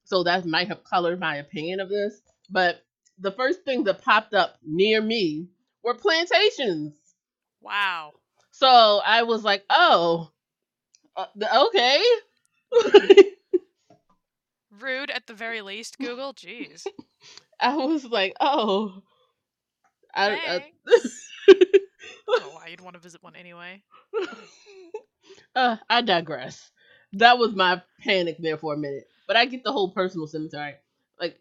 so 0.04 0.24
that 0.24 0.44
might 0.44 0.68
have 0.68 0.82
colored 0.82 1.20
my 1.20 1.36
opinion 1.36 1.78
of 1.78 1.88
this. 1.88 2.20
But 2.50 2.82
the 3.18 3.30
first 3.30 3.64
thing 3.64 3.84
that 3.84 4.02
popped 4.02 4.34
up 4.34 4.56
near 4.66 5.00
me 5.00 5.48
were 5.84 5.94
plantations. 5.94 6.94
Wow. 7.60 8.12
So 8.50 9.00
I 9.06 9.22
was 9.22 9.44
like, 9.44 9.64
oh, 9.70 10.30
uh, 11.16 11.26
okay. 11.66 12.02
Rude 14.80 15.10
at 15.10 15.26
the 15.26 15.34
very 15.34 15.62
least. 15.62 15.98
Google. 15.98 16.34
Jeez. 16.34 16.86
I 17.60 17.76
was 17.76 18.04
like, 18.04 18.34
oh. 18.40 19.02
I. 20.14 20.64
I 21.48 22.38
don't 22.38 22.40
know 22.40 22.54
why 22.54 22.68
you'd 22.68 22.80
want 22.80 22.94
to 22.94 23.00
visit 23.00 23.22
one 23.22 23.36
anyway. 23.36 23.82
uh, 24.20 24.26
uh, 25.56 25.76
I 25.88 26.02
digress. 26.02 26.70
That 27.14 27.38
was 27.38 27.54
my 27.54 27.82
panic 28.00 28.36
there 28.38 28.56
for 28.56 28.74
a 28.74 28.78
minute. 28.78 29.08
But 29.26 29.36
I 29.36 29.44
get 29.46 29.64
the 29.64 29.72
whole 29.72 29.90
personal 29.90 30.26
cemetery. 30.26 30.74
Like, 31.20 31.38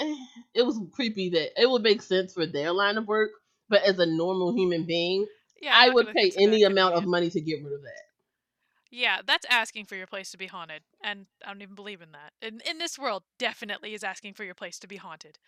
eh, 0.00 0.14
it 0.54 0.62
was 0.66 0.80
creepy 0.92 1.30
that 1.30 1.60
it 1.60 1.68
would 1.68 1.82
make 1.82 2.02
sense 2.02 2.32
for 2.34 2.46
their 2.46 2.72
line 2.72 2.98
of 2.98 3.06
work, 3.06 3.30
but 3.68 3.82
as 3.82 3.98
a 3.98 4.06
normal 4.06 4.54
human 4.54 4.84
being, 4.84 5.26
Yeah. 5.60 5.72
I'm 5.74 5.90
I 5.90 5.94
would 5.94 6.12
pay 6.14 6.32
any 6.38 6.62
amount 6.62 6.94
of 6.94 7.06
money 7.06 7.30
to 7.30 7.40
get 7.40 7.62
rid 7.64 7.72
of 7.72 7.82
that. 7.82 8.02
Yeah, 8.90 9.20
that's 9.26 9.46
asking 9.50 9.84
for 9.84 9.96
your 9.96 10.06
place 10.06 10.30
to 10.30 10.38
be 10.38 10.46
haunted, 10.46 10.82
and 11.02 11.26
I 11.44 11.48
don't 11.48 11.60
even 11.60 11.74
believe 11.74 12.00
in 12.00 12.12
that. 12.12 12.32
In 12.40 12.62
in 12.68 12.78
this 12.78 12.98
world, 12.98 13.22
definitely 13.38 13.92
is 13.92 14.02
asking 14.02 14.32
for 14.32 14.44
your 14.44 14.54
place 14.54 14.78
to 14.78 14.86
be 14.86 14.96
haunted. 14.96 15.38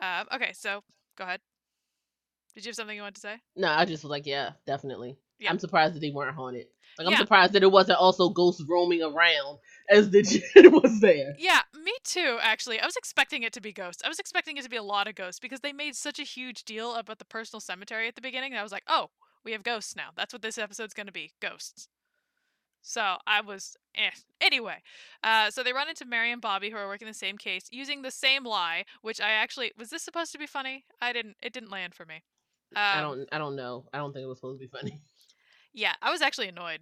Um, 0.00 0.26
okay, 0.32 0.52
so 0.52 0.82
Go 1.18 1.24
ahead. 1.24 1.40
Did 2.54 2.64
you 2.64 2.70
have 2.70 2.76
something 2.76 2.94
you 2.94 3.02
wanted 3.02 3.16
to 3.16 3.20
say? 3.20 3.36
No, 3.56 3.68
I 3.68 3.84
just 3.84 4.04
was 4.04 4.10
like, 4.10 4.24
yeah, 4.24 4.52
definitely. 4.66 5.18
Yeah. 5.40 5.50
I'm 5.50 5.58
surprised 5.58 5.94
that 5.94 6.00
they 6.00 6.10
weren't 6.10 6.34
haunted. 6.36 6.66
Like 6.96 7.06
I'm 7.06 7.12
Yeah. 7.12 7.18
surprised 7.18 7.52
that 7.54 7.62
it 7.64 7.70
wasn't 7.70 7.98
also 7.98 8.28
ghosts 8.28 8.62
roaming 8.68 9.02
around 9.02 9.58
as 9.90 10.10
the 10.10 10.22
jinn 10.54 10.72
was 10.72 11.00
there. 11.00 11.34
Yeah, 11.38 11.60
me 11.74 11.92
too, 12.04 12.38
actually. 12.40 12.80
I 12.80 12.86
was 12.86 12.96
expecting 12.96 13.42
it 13.42 13.52
to 13.52 13.60
be 13.60 13.72
ghosts. 13.72 14.02
I 14.04 14.08
was 14.08 14.18
expecting 14.20 14.56
it 14.56 14.62
to 14.62 14.70
be 14.70 14.76
a 14.76 14.82
lot 14.82 15.08
of 15.08 15.14
ghosts 15.16 15.40
because 15.40 15.60
they 15.60 15.72
made 15.72 15.96
such 15.96 16.18
a 16.18 16.24
huge 16.24 16.64
deal 16.64 16.94
about 16.94 17.18
the 17.18 17.24
personal 17.24 17.60
cemetery 17.60 18.06
at 18.08 18.14
the 18.14 18.20
beginning. 18.20 18.54
I 18.54 18.62
was 18.62 18.72
like, 18.72 18.84
oh, 18.88 19.10
we 19.44 19.52
have 19.52 19.62
ghosts 19.64 19.94
now. 19.96 20.10
That's 20.16 20.32
what 20.32 20.42
this 20.42 20.58
episode's 20.58 20.94
going 20.94 21.06
to 21.06 21.12
be 21.12 21.32
ghosts. 21.40 21.88
So 22.82 23.16
I 23.26 23.40
was, 23.40 23.76
eh. 23.96 24.10
Anyway, 24.40 24.82
uh, 25.22 25.50
so 25.50 25.62
they 25.62 25.72
run 25.72 25.88
into 25.88 26.04
Mary 26.04 26.32
and 26.32 26.40
Bobby, 26.40 26.70
who 26.70 26.76
are 26.76 26.86
working 26.88 27.08
the 27.08 27.14
same 27.14 27.36
case, 27.36 27.66
using 27.70 28.02
the 28.02 28.10
same 28.10 28.44
lie. 28.44 28.84
Which 29.02 29.20
I 29.20 29.30
actually 29.30 29.72
was 29.76 29.90
this 29.90 30.02
supposed 30.02 30.32
to 30.32 30.38
be 30.38 30.46
funny? 30.46 30.84
I 31.02 31.12
didn't. 31.12 31.36
It 31.42 31.52
didn't 31.52 31.70
land 31.70 31.94
for 31.94 32.06
me. 32.06 32.22
Um, 32.76 32.82
I 32.82 33.00
don't 33.00 33.28
I 33.32 33.38
don't 33.38 33.56
know. 33.56 33.86
I 33.92 33.98
don't 33.98 34.12
think 34.12 34.24
it 34.24 34.26
was 34.26 34.38
supposed 34.38 34.60
to 34.60 34.66
be 34.66 34.70
funny. 34.70 35.00
Yeah, 35.74 35.92
I 36.02 36.10
was 36.10 36.22
actually 36.22 36.48
annoyed. 36.48 36.80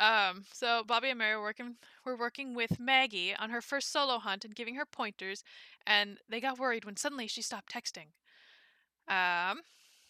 Um, 0.00 0.44
so 0.54 0.82
Bobby 0.86 1.10
and 1.10 1.18
Mary 1.18 1.36
were 1.36 1.42
working 1.42 1.74
were 2.04 2.16
working 2.16 2.54
with 2.54 2.78
Maggie 2.78 3.34
on 3.34 3.50
her 3.50 3.60
first 3.60 3.92
solo 3.92 4.18
hunt 4.18 4.44
and 4.44 4.54
giving 4.54 4.76
her 4.76 4.86
pointers, 4.86 5.42
and 5.86 6.18
they 6.28 6.40
got 6.40 6.58
worried 6.58 6.84
when 6.84 6.96
suddenly 6.96 7.26
she 7.26 7.42
stopped 7.42 7.72
texting. 7.72 8.06
Um, 9.08 9.60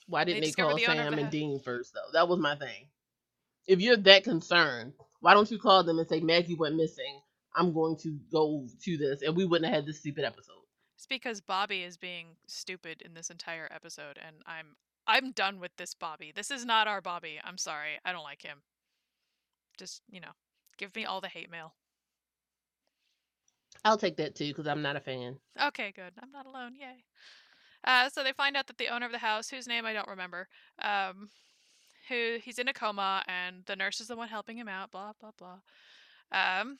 Why 0.06 0.24
didn't 0.24 0.40
they, 0.40 0.46
discovered 0.46 0.68
call 0.70 0.78
the 0.78 0.84
Sam 0.84 1.16
the 1.16 1.22
and. 1.22 1.30
Dean 1.30 1.58
first 1.58 1.94
though? 1.94 2.12
That 2.12 2.28
was 2.28 2.38
my 2.38 2.54
thing. 2.54 2.88
If 3.66 3.80
you're 3.80 3.96
that 3.96 4.24
concerned, 4.24 4.92
why 5.20 5.34
don't 5.34 5.50
you 5.50 5.58
call 5.58 5.82
them 5.84 5.98
and 5.98 6.08
say 6.08 6.20
Maggie 6.20 6.54
went 6.54 6.76
missing? 6.76 7.20
I'm 7.56 7.72
going 7.72 7.96
to 8.02 8.18
go 8.30 8.66
to 8.84 8.96
this, 8.96 9.22
and 9.22 9.36
we 9.36 9.44
wouldn't 9.44 9.66
have 9.66 9.82
had 9.82 9.86
this 9.86 9.98
stupid 9.98 10.24
episode. 10.24 10.62
it's 10.96 11.06
because 11.06 11.40
Bobby 11.40 11.82
is 11.82 11.96
being 11.96 12.36
stupid 12.46 13.02
in 13.02 13.14
this 13.14 13.30
entire 13.30 13.68
episode, 13.70 14.18
and 14.24 14.36
I'm 14.46 14.76
I'm 15.06 15.32
done 15.32 15.58
with 15.58 15.72
this 15.76 15.94
Bobby. 15.94 16.32
This 16.34 16.50
is 16.50 16.64
not 16.64 16.86
our 16.86 17.00
Bobby. 17.00 17.40
I'm 17.42 17.58
sorry. 17.58 17.98
I 18.04 18.12
don't 18.12 18.22
like 18.22 18.42
him. 18.42 18.58
Just 19.78 20.02
you 20.10 20.20
know, 20.20 20.32
give 20.76 20.94
me 20.94 21.04
all 21.04 21.20
the 21.20 21.28
hate 21.28 21.50
mail. 21.50 21.74
I'll 23.84 23.98
take 23.98 24.16
that 24.16 24.34
too 24.34 24.48
because 24.48 24.66
I'm 24.66 24.82
not 24.82 24.96
a 24.96 25.00
fan. 25.00 25.38
Okay, 25.60 25.92
good. 25.94 26.12
I'm 26.20 26.30
not 26.30 26.46
alone. 26.46 26.74
Yay. 26.78 27.04
Uh, 27.84 28.08
so 28.08 28.24
they 28.24 28.32
find 28.32 28.56
out 28.56 28.66
that 28.66 28.76
the 28.78 28.88
owner 28.88 29.06
of 29.06 29.12
the 29.12 29.18
house, 29.18 29.48
whose 29.48 29.68
name 29.68 29.86
I 29.86 29.92
don't 29.92 30.08
remember, 30.08 30.48
um, 30.82 31.30
who 32.08 32.38
he's 32.42 32.58
in 32.58 32.68
a 32.68 32.72
coma, 32.72 33.22
and 33.28 33.64
the 33.66 33.76
nurse 33.76 34.00
is 34.00 34.08
the 34.08 34.16
one 34.16 34.28
helping 34.28 34.56
him 34.58 34.68
out. 34.68 34.90
Blah 34.90 35.12
blah 35.20 35.32
blah. 35.36 35.58
Um, 36.32 36.78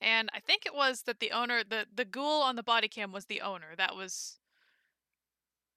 and 0.00 0.28
I 0.34 0.40
think 0.40 0.66
it 0.66 0.74
was 0.74 1.02
that 1.02 1.20
the 1.20 1.32
owner, 1.32 1.62
the 1.68 1.86
the 1.94 2.04
ghoul 2.04 2.42
on 2.42 2.56
the 2.56 2.62
body 2.62 2.88
cam 2.88 3.12
was 3.12 3.26
the 3.26 3.40
owner. 3.40 3.74
That 3.76 3.96
was 3.96 4.38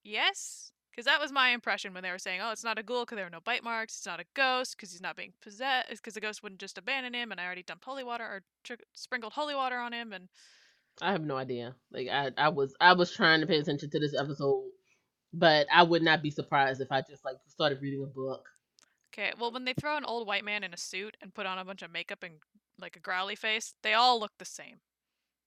yes, 0.04 0.72
because 0.92 1.06
that 1.06 1.22
was 1.22 1.32
my 1.32 1.50
impression 1.50 1.94
when 1.94 2.04
they 2.04 2.12
were 2.12 2.20
saying, 2.20 2.42
"Oh, 2.42 2.52
it's 2.52 2.64
not 2.64 2.78
a 2.78 2.84
ghoul 2.84 3.06
because 3.06 3.16
there 3.16 3.26
were 3.26 3.30
no 3.30 3.40
bite 3.44 3.64
marks. 3.64 3.98
It's 3.98 4.06
not 4.06 4.20
a 4.20 4.26
ghost 4.34 4.76
because 4.76 4.92
he's 4.92 5.02
not 5.02 5.16
being 5.16 5.34
possessed. 5.42 5.90
Because 5.90 6.14
the 6.14 6.22
ghost 6.22 6.44
wouldn't 6.44 6.62
just 6.62 6.78
abandon 6.78 7.14
him, 7.14 7.32
and 7.32 7.40
I 7.40 7.46
already 7.46 7.64
dumped 7.64 7.86
holy 7.86 8.04
water 8.04 8.26
or 8.26 8.42
sprinkled 8.94 9.34
holy 9.34 9.56
water 9.56 9.78
on 9.78 9.94
him, 9.94 10.14
and 10.14 10.28
I 11.02 11.12
have 11.12 11.24
no 11.24 11.38
idea. 11.38 11.76
Like 11.92 12.08
I, 12.10 12.32
I 12.38 12.50
was 12.50 12.76
I 12.82 12.94
was 12.94 13.12
trying 13.12 13.42
to 13.42 13.48
pay 13.48 13.58
attention 13.58 13.90
to 13.90 14.00
this 14.00 14.16
episode, 14.18 14.64
but 15.34 15.68
I 15.74 15.84
would 15.84 16.02
not 16.02 16.22
be 16.22 16.32
surprised 16.32 16.82
if 16.82 16.92
I 16.92 17.02
just 17.02 17.26
like 17.26 17.38
started 17.48 17.82
reading 17.82 18.04
a 18.04 18.08
book. 18.08 18.48
Okay, 19.14 19.34
well, 19.40 19.52
when 19.52 19.66
they 19.66 19.74
throw 19.74 19.98
an 19.98 20.06
old 20.06 20.28
white 20.28 20.46
man 20.46 20.64
in 20.64 20.74
a 20.74 20.78
suit 20.78 21.18
and 21.22 21.34
put 21.34 21.46
on 21.46 21.58
a 21.58 21.66
bunch 21.66 21.82
of 21.82 21.92
makeup 21.92 22.24
and 22.24 22.36
like 22.80 22.96
a 22.96 23.00
growly 23.00 23.36
face, 23.36 23.74
they 23.84 23.94
all 23.94 24.20
look 24.20 24.32
the 24.38 24.46
same. 24.46 24.78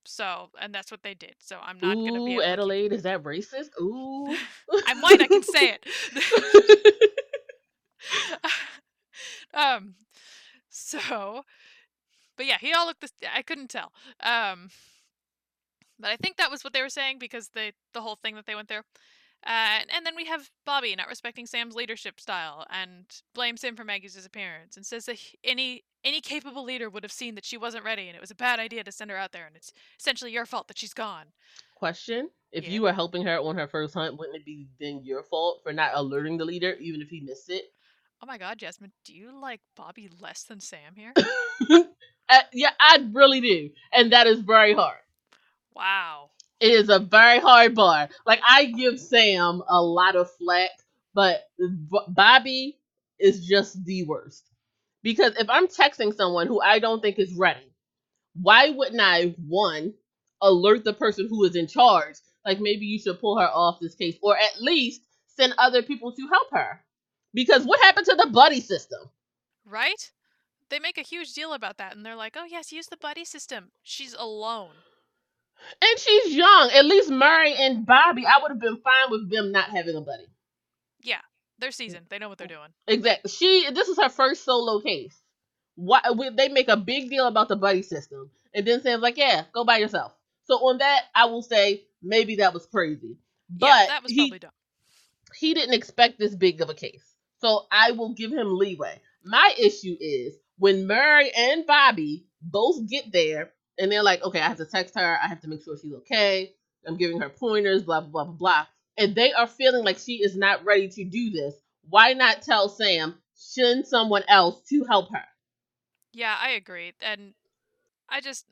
So, 0.04 0.50
and 0.60 0.74
that's 0.74 0.90
what 0.90 1.02
they 1.02 1.14
did. 1.14 1.36
So 1.38 1.58
I'm 1.62 1.78
not 1.80 1.94
gonna 1.94 2.24
be. 2.24 2.34
Ooh, 2.34 2.40
to 2.40 2.46
Adelaide, 2.46 2.92
is 2.92 3.02
that 3.02 3.22
racist? 3.22 3.70
Ooh. 3.80 4.26
I'm 4.86 5.00
white. 5.00 5.20
I 5.20 5.28
can 5.28 5.42
say 5.42 5.78
it. 5.78 7.12
um. 9.54 9.94
So, 10.68 11.44
but 12.36 12.46
yeah, 12.46 12.58
he 12.60 12.72
all 12.72 12.86
looked 12.86 13.00
this. 13.02 13.12
I 13.32 13.42
couldn't 13.42 13.70
tell. 13.70 13.92
Um. 14.20 14.70
But 16.00 16.10
I 16.10 16.16
think 16.16 16.36
that 16.36 16.50
was 16.50 16.64
what 16.64 16.72
they 16.72 16.82
were 16.82 16.88
saying 16.88 17.18
because 17.20 17.50
they 17.54 17.72
the 17.94 18.00
whole 18.00 18.18
thing 18.20 18.34
that 18.34 18.46
they 18.46 18.56
went 18.56 18.68
through. 18.68 18.82
Uh, 19.46 19.80
and 19.94 20.06
then 20.06 20.14
we 20.16 20.24
have 20.26 20.50
Bobby 20.64 20.94
not 20.96 21.08
respecting 21.08 21.46
Sam's 21.46 21.74
leadership 21.74 22.20
style 22.20 22.66
and 22.70 23.04
blames 23.34 23.62
him 23.64 23.76
for 23.76 23.84
Maggie's 23.84 24.14
disappearance 24.14 24.76
and 24.76 24.86
says 24.86 25.06
that 25.06 25.16
he- 25.16 25.38
any 25.44 25.84
any 26.04 26.20
capable 26.20 26.64
leader 26.64 26.90
would 26.90 27.04
have 27.04 27.12
seen 27.12 27.34
that 27.36 27.44
she 27.44 27.56
wasn't 27.56 27.84
ready 27.84 28.08
and 28.08 28.16
it 28.16 28.20
was 28.20 28.30
a 28.30 28.34
bad 28.36 28.58
idea 28.58 28.82
to 28.82 28.90
send 28.92 29.10
her 29.10 29.16
out 29.16 29.32
there 29.32 29.46
and 29.46 29.54
it's 29.56 29.72
essentially 29.98 30.32
your 30.32 30.46
fault 30.46 30.66
that 30.68 30.78
she's 30.78 30.94
gone. 30.94 31.26
Question: 31.76 32.30
If 32.52 32.64
Yeah. 32.64 32.70
you 32.70 32.82
were 32.82 32.92
helping 32.92 33.24
her 33.24 33.38
on 33.38 33.56
her 33.56 33.68
first 33.68 33.94
hunt, 33.94 34.16
wouldn't 34.18 34.36
it 34.36 34.44
be 34.44 34.68
then 34.80 35.02
your 35.04 35.22
fault 35.24 35.62
for 35.62 35.72
not 35.72 35.92
alerting 35.94 36.38
the 36.38 36.44
leader, 36.44 36.74
even 36.80 37.00
if 37.02 37.08
he 37.08 37.20
missed 37.20 37.50
it? 37.50 37.72
Oh 38.22 38.26
my 38.26 38.38
god, 38.38 38.58
Jasmine, 38.58 38.92
do 39.04 39.14
you 39.14 39.32
like 39.32 39.60
Bobby 39.76 40.08
less 40.20 40.44
than 40.44 40.60
Sam 40.60 40.94
here? 40.96 41.12
Uh, 42.28 42.40
yeah, 42.52 42.70
I 42.80 43.06
really 43.12 43.40
do, 43.42 43.70
and 43.92 44.12
that 44.12 44.26
is 44.26 44.40
very 44.40 44.72
hard. 44.74 44.98
wow. 45.74 46.30
It 46.62 46.70
is 46.70 46.90
a 46.90 47.00
very 47.00 47.40
hard 47.40 47.74
bar. 47.74 48.08
Like 48.24 48.40
I 48.48 48.66
give 48.66 49.00
Sam 49.00 49.64
a 49.68 49.82
lot 49.82 50.14
of 50.14 50.30
flack, 50.36 50.70
but 51.12 51.42
B- 51.58 52.06
Bobby 52.06 52.78
is 53.18 53.44
just 53.44 53.84
the 53.84 54.04
worst. 54.04 54.44
Because 55.02 55.36
if 55.36 55.50
I'm 55.50 55.66
texting 55.66 56.14
someone 56.14 56.46
who 56.46 56.60
I 56.60 56.78
don't 56.78 57.02
think 57.02 57.18
is 57.18 57.34
ready, 57.34 57.74
why 58.40 58.70
wouldn't 58.70 59.00
I 59.00 59.34
one 59.44 59.94
alert 60.40 60.84
the 60.84 60.92
person 60.92 61.26
who 61.28 61.42
is 61.44 61.56
in 61.56 61.66
charge? 61.66 62.14
Like 62.46 62.60
maybe 62.60 62.86
you 62.86 63.00
should 63.00 63.20
pull 63.20 63.40
her 63.40 63.48
off 63.48 63.80
this 63.80 63.96
case, 63.96 64.16
or 64.22 64.38
at 64.38 64.62
least 64.62 65.02
send 65.26 65.54
other 65.58 65.82
people 65.82 66.12
to 66.12 66.28
help 66.28 66.48
her. 66.52 66.80
Because 67.34 67.64
what 67.64 67.82
happened 67.82 68.06
to 68.06 68.14
the 68.14 68.30
buddy 68.30 68.60
system? 68.60 69.00
Right? 69.66 70.12
They 70.68 70.78
make 70.78 70.96
a 70.96 71.02
huge 71.02 71.32
deal 71.32 71.54
about 71.54 71.78
that 71.78 71.96
and 71.96 72.06
they're 72.06 72.14
like, 72.14 72.36
"Oh, 72.38 72.44
yes, 72.44 72.70
use 72.70 72.86
the 72.86 72.96
buddy 72.96 73.24
system. 73.24 73.72
She's 73.82 74.14
alone." 74.14 74.76
And 75.80 75.98
she's 75.98 76.34
young. 76.34 76.70
At 76.74 76.84
least 76.84 77.10
Mary 77.10 77.54
and 77.54 77.86
Bobby, 77.86 78.24
I 78.26 78.40
would 78.42 78.50
have 78.50 78.60
been 78.60 78.78
fine 78.78 79.10
with 79.10 79.30
them 79.30 79.52
not 79.52 79.70
having 79.70 79.96
a 79.96 80.00
buddy. 80.00 80.26
Yeah, 81.02 81.20
they're 81.58 81.70
seasoned. 81.72 82.06
They 82.08 82.18
know 82.18 82.28
what 82.28 82.38
they're 82.38 82.46
doing. 82.46 82.68
Exactly. 82.86 83.30
She. 83.30 83.70
This 83.72 83.88
is 83.88 83.98
her 83.98 84.08
first 84.08 84.44
solo 84.44 84.80
case. 84.80 85.20
Why 85.74 86.00
they 86.36 86.48
make 86.48 86.68
a 86.68 86.76
big 86.76 87.08
deal 87.10 87.26
about 87.26 87.48
the 87.48 87.56
buddy 87.56 87.82
system, 87.82 88.30
and 88.54 88.66
then 88.66 88.82
Sam's 88.82 89.02
like, 89.02 89.16
"Yeah, 89.16 89.44
go 89.52 89.64
by 89.64 89.78
yourself." 89.78 90.12
So 90.44 90.54
on 90.56 90.78
that, 90.78 91.02
I 91.14 91.26
will 91.26 91.42
say 91.42 91.84
maybe 92.02 92.36
that 92.36 92.52
was 92.52 92.66
crazy, 92.66 93.16
but 93.48 93.66
yeah, 93.66 93.86
that 93.88 94.02
was 94.02 94.12
he 94.12 94.28
probably 94.28 94.38
dumb. 94.40 94.50
he 95.38 95.54
didn't 95.54 95.74
expect 95.74 96.18
this 96.18 96.34
big 96.34 96.60
of 96.60 96.68
a 96.68 96.74
case. 96.74 97.04
So 97.40 97.66
I 97.72 97.92
will 97.92 98.14
give 98.14 98.32
him 98.32 98.58
leeway. 98.58 99.00
My 99.24 99.54
issue 99.58 99.96
is 99.98 100.34
when 100.58 100.86
Mary 100.86 101.30
and 101.36 101.66
Bobby 101.66 102.26
both 102.42 102.88
get 102.88 103.10
there 103.12 103.52
and 103.78 103.90
they're 103.90 104.02
like, 104.02 104.22
okay, 104.22 104.40
I 104.40 104.48
have 104.48 104.58
to 104.58 104.64
text 104.64 104.94
her, 104.96 105.18
I 105.22 105.28
have 105.28 105.40
to 105.40 105.48
make 105.48 105.62
sure 105.62 105.76
she's 105.76 105.94
okay. 105.94 106.52
I'm 106.86 106.96
giving 106.96 107.20
her 107.20 107.28
pointers, 107.28 107.82
blah, 107.82 108.00
blah, 108.00 108.10
blah, 108.10 108.24
blah, 108.24 108.34
blah. 108.34 108.66
And 108.98 109.14
they 109.14 109.32
are 109.32 109.46
feeling 109.46 109.84
like 109.84 109.98
she 109.98 110.22
is 110.22 110.36
not 110.36 110.64
ready 110.64 110.88
to 110.88 111.04
do 111.04 111.30
this. 111.30 111.54
Why 111.88 112.12
not 112.12 112.42
tell 112.42 112.68
Sam, 112.68 113.14
send 113.34 113.86
someone 113.86 114.22
else 114.28 114.62
to 114.68 114.84
help 114.84 115.12
her? 115.12 115.24
Yeah, 116.12 116.36
I 116.40 116.50
agree. 116.50 116.92
And 117.00 117.34
I 118.08 118.20
just 118.20 118.44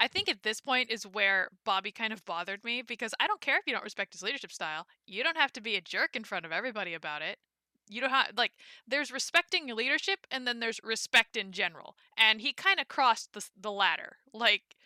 I 0.00 0.08
think 0.08 0.30
at 0.30 0.42
this 0.42 0.62
point 0.62 0.90
is 0.90 1.06
where 1.06 1.50
Bobby 1.64 1.92
kind 1.92 2.12
of 2.12 2.24
bothered 2.24 2.64
me 2.64 2.80
because 2.80 3.12
I 3.20 3.26
don't 3.26 3.40
care 3.42 3.58
if 3.58 3.64
you 3.66 3.74
don't 3.74 3.84
respect 3.84 4.14
his 4.14 4.22
leadership 4.22 4.50
style. 4.50 4.86
You 5.06 5.22
don't 5.22 5.36
have 5.36 5.52
to 5.52 5.60
be 5.60 5.76
a 5.76 5.82
jerk 5.82 6.16
in 6.16 6.24
front 6.24 6.46
of 6.46 6.52
everybody 6.52 6.94
about 6.94 7.20
it. 7.20 7.38
You 7.90 8.00
don't 8.00 8.10
have 8.10 8.32
like 8.36 8.52
there's 8.86 9.10
respecting 9.10 9.66
your 9.66 9.76
leadership 9.76 10.26
and 10.30 10.46
then 10.46 10.60
there's 10.60 10.80
respect 10.82 11.36
in 11.36 11.52
general. 11.52 11.96
And 12.16 12.40
he 12.40 12.52
kind 12.52 12.80
of 12.80 12.88
crossed 12.88 13.32
the 13.32 13.44
the 13.60 13.72
latter. 13.72 14.16
Like 14.32 14.76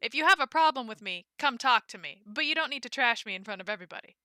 if 0.00 0.14
you 0.14 0.26
have 0.26 0.40
a 0.40 0.46
problem 0.46 0.86
with 0.86 1.00
me, 1.02 1.26
come 1.38 1.58
talk 1.58 1.86
to 1.88 1.98
me, 1.98 2.22
but 2.26 2.44
you 2.44 2.54
don't 2.54 2.70
need 2.70 2.82
to 2.82 2.88
trash 2.88 3.24
me 3.24 3.34
in 3.34 3.44
front 3.44 3.60
of 3.60 3.68
everybody. 3.68 4.16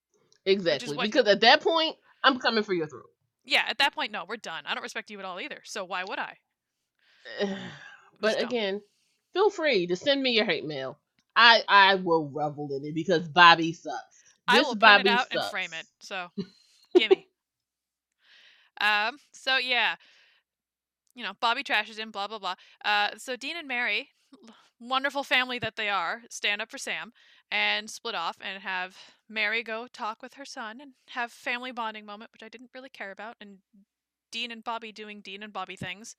Exactly. 0.45 0.97
Because 1.01 1.27
at 1.27 1.41
that 1.41 1.61
point, 1.61 1.95
I'm 2.23 2.39
coming 2.39 2.63
for 2.63 2.73
your 2.73 2.87
throat. 2.87 3.09
Yeah, 3.45 3.63
at 3.67 3.77
that 3.79 3.93
point 3.93 4.11
no, 4.11 4.25
we're 4.27 4.37
done. 4.37 4.63
I 4.65 4.73
don't 4.73 4.83
respect 4.83 5.11
you 5.11 5.19
at 5.19 5.25
all 5.25 5.39
either. 5.39 5.61
So 5.63 5.83
why 5.83 6.03
would 6.03 6.19
I? 6.19 6.37
Eh, 7.39 7.55
but 8.19 8.27
Just 8.29 8.39
don't. 8.39 8.47
again, 8.49 8.81
feel 9.33 9.49
free 9.49 9.87
to 9.87 9.95
send 9.95 10.21
me 10.21 10.31
your 10.31 10.45
hate 10.45 10.65
mail. 10.65 10.97
I 11.35 11.63
I 11.67 11.95
will 11.95 12.29
revel 12.29 12.69
in 12.71 12.85
it 12.85 12.95
because 12.95 13.27
Bobby 13.27 13.73
sucks. 13.73 14.23
I 14.47 14.61
will 14.61 14.75
Bobby 14.75 15.09
it 15.09 15.13
out 15.13 15.27
and 15.31 15.43
frame 15.45 15.73
it. 15.73 15.85
So, 15.99 16.27
gimme. 16.97 17.27
Um. 18.83 19.17
So 19.33 19.57
yeah, 19.57 19.95
you 21.15 21.23
know, 21.23 21.33
Bobby 21.39 21.63
trashes 21.63 21.97
him. 21.97 22.11
Blah 22.11 22.27
blah 22.27 22.39
blah. 22.39 22.55
Uh. 22.83 23.09
So 23.17 23.35
Dean 23.35 23.57
and 23.57 23.67
Mary, 23.67 24.09
wonderful 24.79 25.23
family 25.23 25.59
that 25.59 25.75
they 25.75 25.89
are, 25.89 26.23
stand 26.29 26.61
up 26.61 26.71
for 26.71 26.77
Sam 26.77 27.13
and 27.51 27.89
split 27.89 28.15
off 28.15 28.37
and 28.41 28.61
have 28.63 28.97
Mary 29.29 29.63
go 29.63 29.87
talk 29.87 30.21
with 30.21 30.35
her 30.35 30.45
son 30.45 30.81
and 30.81 30.93
have 31.09 31.31
family 31.31 31.71
bonding 31.71 32.05
moment, 32.05 32.31
which 32.33 32.43
I 32.43 32.49
didn't 32.49 32.71
really 32.73 32.89
care 32.89 33.11
about, 33.11 33.37
and 33.41 33.59
Dean 34.31 34.51
and 34.51 34.63
Bobby 34.63 34.91
doing 34.91 35.21
Dean 35.21 35.43
and 35.43 35.53
Bobby 35.53 35.77
things. 35.77 36.15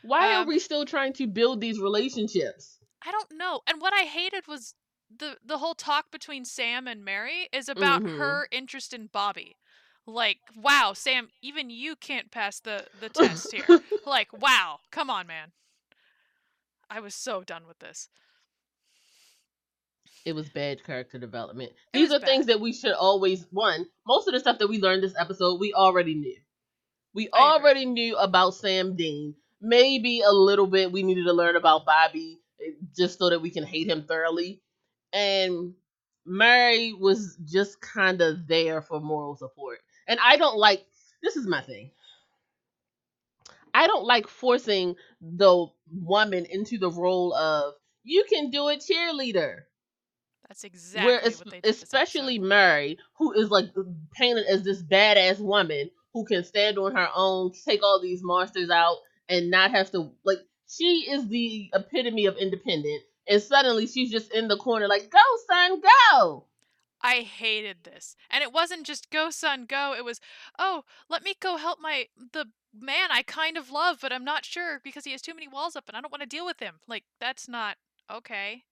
Why 0.00 0.32
are 0.32 0.42
Um, 0.42 0.46
we 0.46 0.58
still 0.58 0.86
trying 0.86 1.12
to 1.14 1.26
build 1.26 1.60
these 1.60 1.78
relationships? 1.80 2.80
I 3.04 3.10
don't 3.12 3.32
know. 3.32 3.62
And 3.66 3.80
what 3.80 3.92
I 3.94 4.04
hated 4.04 4.46
was 4.46 4.74
the 5.14 5.38
the 5.44 5.58
whole 5.58 5.74
talk 5.74 6.10
between 6.10 6.44
Sam 6.44 6.86
and 6.88 7.04
Mary 7.04 7.48
is 7.52 7.68
about 7.68 8.02
Mhm. 8.02 8.16
her 8.18 8.48
interest 8.50 8.92
in 8.92 9.06
Bobby. 9.06 9.56
Like, 10.06 10.38
wow, 10.56 10.92
Sam, 10.94 11.28
even 11.42 11.68
you 11.70 11.96
can't 11.96 12.30
pass 12.30 12.60
the 12.60 12.86
the 13.00 13.08
test 13.08 13.52
here. 13.52 13.80
like, 14.06 14.28
wow, 14.32 14.78
come 14.90 15.10
on, 15.10 15.26
man. 15.26 15.52
I 16.88 17.00
was 17.00 17.14
so 17.14 17.42
done 17.42 17.66
with 17.66 17.80
this. 17.80 18.08
it 20.24 20.34
was 20.34 20.48
bad 20.48 20.82
character 20.84 21.18
development. 21.18 21.70
It 21.92 21.98
These 21.98 22.12
are 22.12 22.18
things 22.18 22.46
that 22.46 22.60
we 22.60 22.72
should 22.72 22.92
always 22.92 23.46
one. 23.50 23.86
Most 24.06 24.26
of 24.26 24.34
the 24.34 24.40
stuff 24.40 24.58
that 24.58 24.68
we 24.68 24.80
learned 24.80 25.02
this 25.02 25.14
episode, 25.18 25.60
we 25.60 25.72
already 25.72 26.14
knew. 26.14 26.36
We 27.14 27.28
I 27.32 27.56
agree. 27.56 27.68
already 27.68 27.86
knew 27.86 28.16
about 28.16 28.54
Sam 28.54 28.96
Dean. 28.96 29.34
Maybe 29.60 30.22
a 30.22 30.32
little 30.32 30.66
bit 30.66 30.92
we 30.92 31.02
needed 31.04 31.24
to 31.24 31.32
learn 31.32 31.56
about 31.56 31.86
Bobby 31.86 32.40
eh, 32.60 32.72
just 32.96 33.18
so 33.18 33.30
that 33.30 33.40
we 33.40 33.50
can 33.50 33.64
hate 33.64 33.88
him 33.88 34.04
thoroughly. 34.04 34.60
And 35.12 35.74
Mary 36.26 36.92
was 36.92 37.38
just 37.44 37.80
kind 37.80 38.20
of 38.20 38.48
there 38.48 38.82
for 38.82 39.00
moral 39.00 39.36
support. 39.36 39.78
And 40.08 40.18
I 40.22 40.36
don't 40.36 40.56
like 40.56 40.86
this 41.22 41.36
is 41.36 41.46
my 41.46 41.60
thing. 41.60 41.90
I 43.74 43.86
don't 43.86 44.04
like 44.04 44.28
forcing 44.28 44.96
the 45.20 45.66
woman 45.92 46.46
into 46.46 46.78
the 46.78 46.90
role 46.90 47.34
of 47.34 47.74
you 48.04 48.24
can 48.28 48.50
do 48.50 48.68
it 48.68 48.80
cheerleader. 48.80 49.64
That's 50.48 50.64
exactly 50.64 51.06
Where 51.06 51.24
es- 51.24 51.38
what 51.38 51.50
they 51.50 51.68
especially. 51.68 52.38
Mary, 52.38 52.98
who 53.18 53.32
is 53.32 53.50
like 53.50 53.66
painted 54.12 54.46
as 54.46 54.62
this 54.62 54.82
badass 54.82 55.40
woman 55.40 55.90
who 56.12 56.24
can 56.24 56.44
stand 56.44 56.78
on 56.78 56.94
her 56.94 57.08
own, 57.14 57.52
take 57.64 57.82
all 57.82 58.00
these 58.00 58.22
monsters 58.22 58.70
out, 58.70 58.98
and 59.28 59.50
not 59.50 59.72
have 59.72 59.90
to 59.90 60.12
like. 60.24 60.38
She 60.68 61.06
is 61.10 61.28
the 61.28 61.70
epitome 61.74 62.26
of 62.26 62.36
independent, 62.36 63.02
and 63.28 63.42
suddenly 63.42 63.86
she's 63.86 64.10
just 64.10 64.32
in 64.32 64.48
the 64.48 64.56
corner, 64.56 64.88
like, 64.88 65.10
"Go, 65.10 65.18
son, 65.48 65.80
go!" 65.80 66.46
I 67.02 67.20
hated 67.20 67.84
this. 67.84 68.16
And 68.30 68.42
it 68.42 68.52
wasn't 68.52 68.86
just 68.86 69.10
go 69.10 69.30
son 69.30 69.66
go, 69.66 69.94
it 69.96 70.04
was 70.04 70.20
oh, 70.58 70.84
let 71.08 71.22
me 71.22 71.34
go 71.40 71.56
help 71.56 71.78
my 71.80 72.06
the 72.32 72.46
man 72.78 73.10
I 73.10 73.22
kind 73.22 73.56
of 73.56 73.70
love, 73.70 73.98
but 74.00 74.12
I'm 74.12 74.24
not 74.24 74.44
sure 74.44 74.80
because 74.82 75.04
he 75.04 75.12
has 75.12 75.22
too 75.22 75.34
many 75.34 75.48
walls 75.48 75.76
up 75.76 75.84
and 75.88 75.96
I 75.96 76.00
don't 76.00 76.12
want 76.12 76.22
to 76.22 76.28
deal 76.28 76.46
with 76.46 76.60
him. 76.60 76.76
Like 76.86 77.04
that's 77.20 77.48
not 77.48 77.76
okay. 78.12 78.64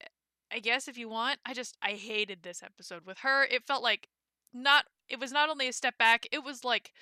Eh, 0.00 0.06
I 0.52 0.58
guess 0.60 0.88
if 0.88 0.98
you 0.98 1.08
want. 1.08 1.38
I 1.46 1.54
just 1.54 1.76
I 1.82 1.92
hated 1.92 2.42
this 2.42 2.62
episode 2.62 3.02
with 3.06 3.18
her. 3.18 3.44
It 3.44 3.66
felt 3.66 3.82
like 3.82 4.08
not 4.52 4.84
it 5.08 5.20
was 5.20 5.32
not 5.32 5.48
only 5.48 5.68
a 5.68 5.72
step 5.72 5.96
back, 5.98 6.26
it 6.32 6.44
was 6.44 6.64
like 6.64 6.92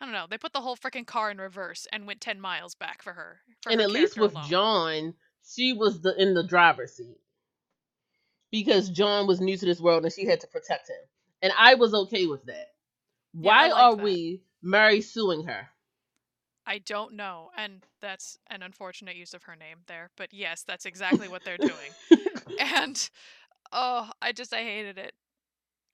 I 0.00 0.06
don't 0.06 0.14
know. 0.14 0.26
They 0.28 0.38
put 0.38 0.52
the 0.52 0.60
whole 0.60 0.76
freaking 0.76 1.06
car 1.06 1.30
in 1.30 1.38
reverse 1.38 1.86
and 1.92 2.06
went 2.06 2.20
10 2.20 2.40
miles 2.40 2.74
back 2.74 3.00
for 3.00 3.12
her. 3.12 3.40
For 3.62 3.70
and 3.70 3.80
her 3.80 3.86
at 3.86 3.92
least 3.92 4.18
with 4.18 4.32
alone. 4.32 4.48
John, 4.48 5.14
she 5.48 5.72
was 5.72 6.00
the 6.00 6.20
in 6.20 6.34
the 6.34 6.42
driver's 6.42 6.94
seat 6.94 7.18
because 8.54 8.88
John 8.88 9.26
was 9.26 9.40
new 9.40 9.56
to 9.56 9.66
this 9.66 9.80
world 9.80 10.04
and 10.04 10.12
she 10.12 10.26
had 10.26 10.38
to 10.42 10.46
protect 10.46 10.88
him, 10.88 10.96
and 11.42 11.52
I 11.58 11.74
was 11.74 11.92
okay 11.92 12.28
with 12.28 12.44
that. 12.44 12.68
Yeah, 13.32 13.50
Why 13.50 13.66
like 13.66 13.74
are 13.74 13.96
that. 13.96 14.04
we 14.04 14.42
Mary 14.62 15.00
suing 15.00 15.42
her? 15.48 15.68
I 16.64 16.78
don't 16.78 17.14
know, 17.14 17.50
and 17.58 17.84
that's 18.00 18.38
an 18.48 18.62
unfortunate 18.62 19.16
use 19.16 19.34
of 19.34 19.42
her 19.42 19.56
name 19.56 19.78
there. 19.88 20.10
But 20.16 20.32
yes, 20.32 20.62
that's 20.62 20.86
exactly 20.86 21.26
what 21.26 21.44
they're 21.44 21.58
doing. 21.58 21.72
and 22.60 23.10
oh, 23.72 24.08
I 24.22 24.30
just 24.30 24.54
I 24.54 24.62
hated 24.62 24.98
it. 24.98 25.14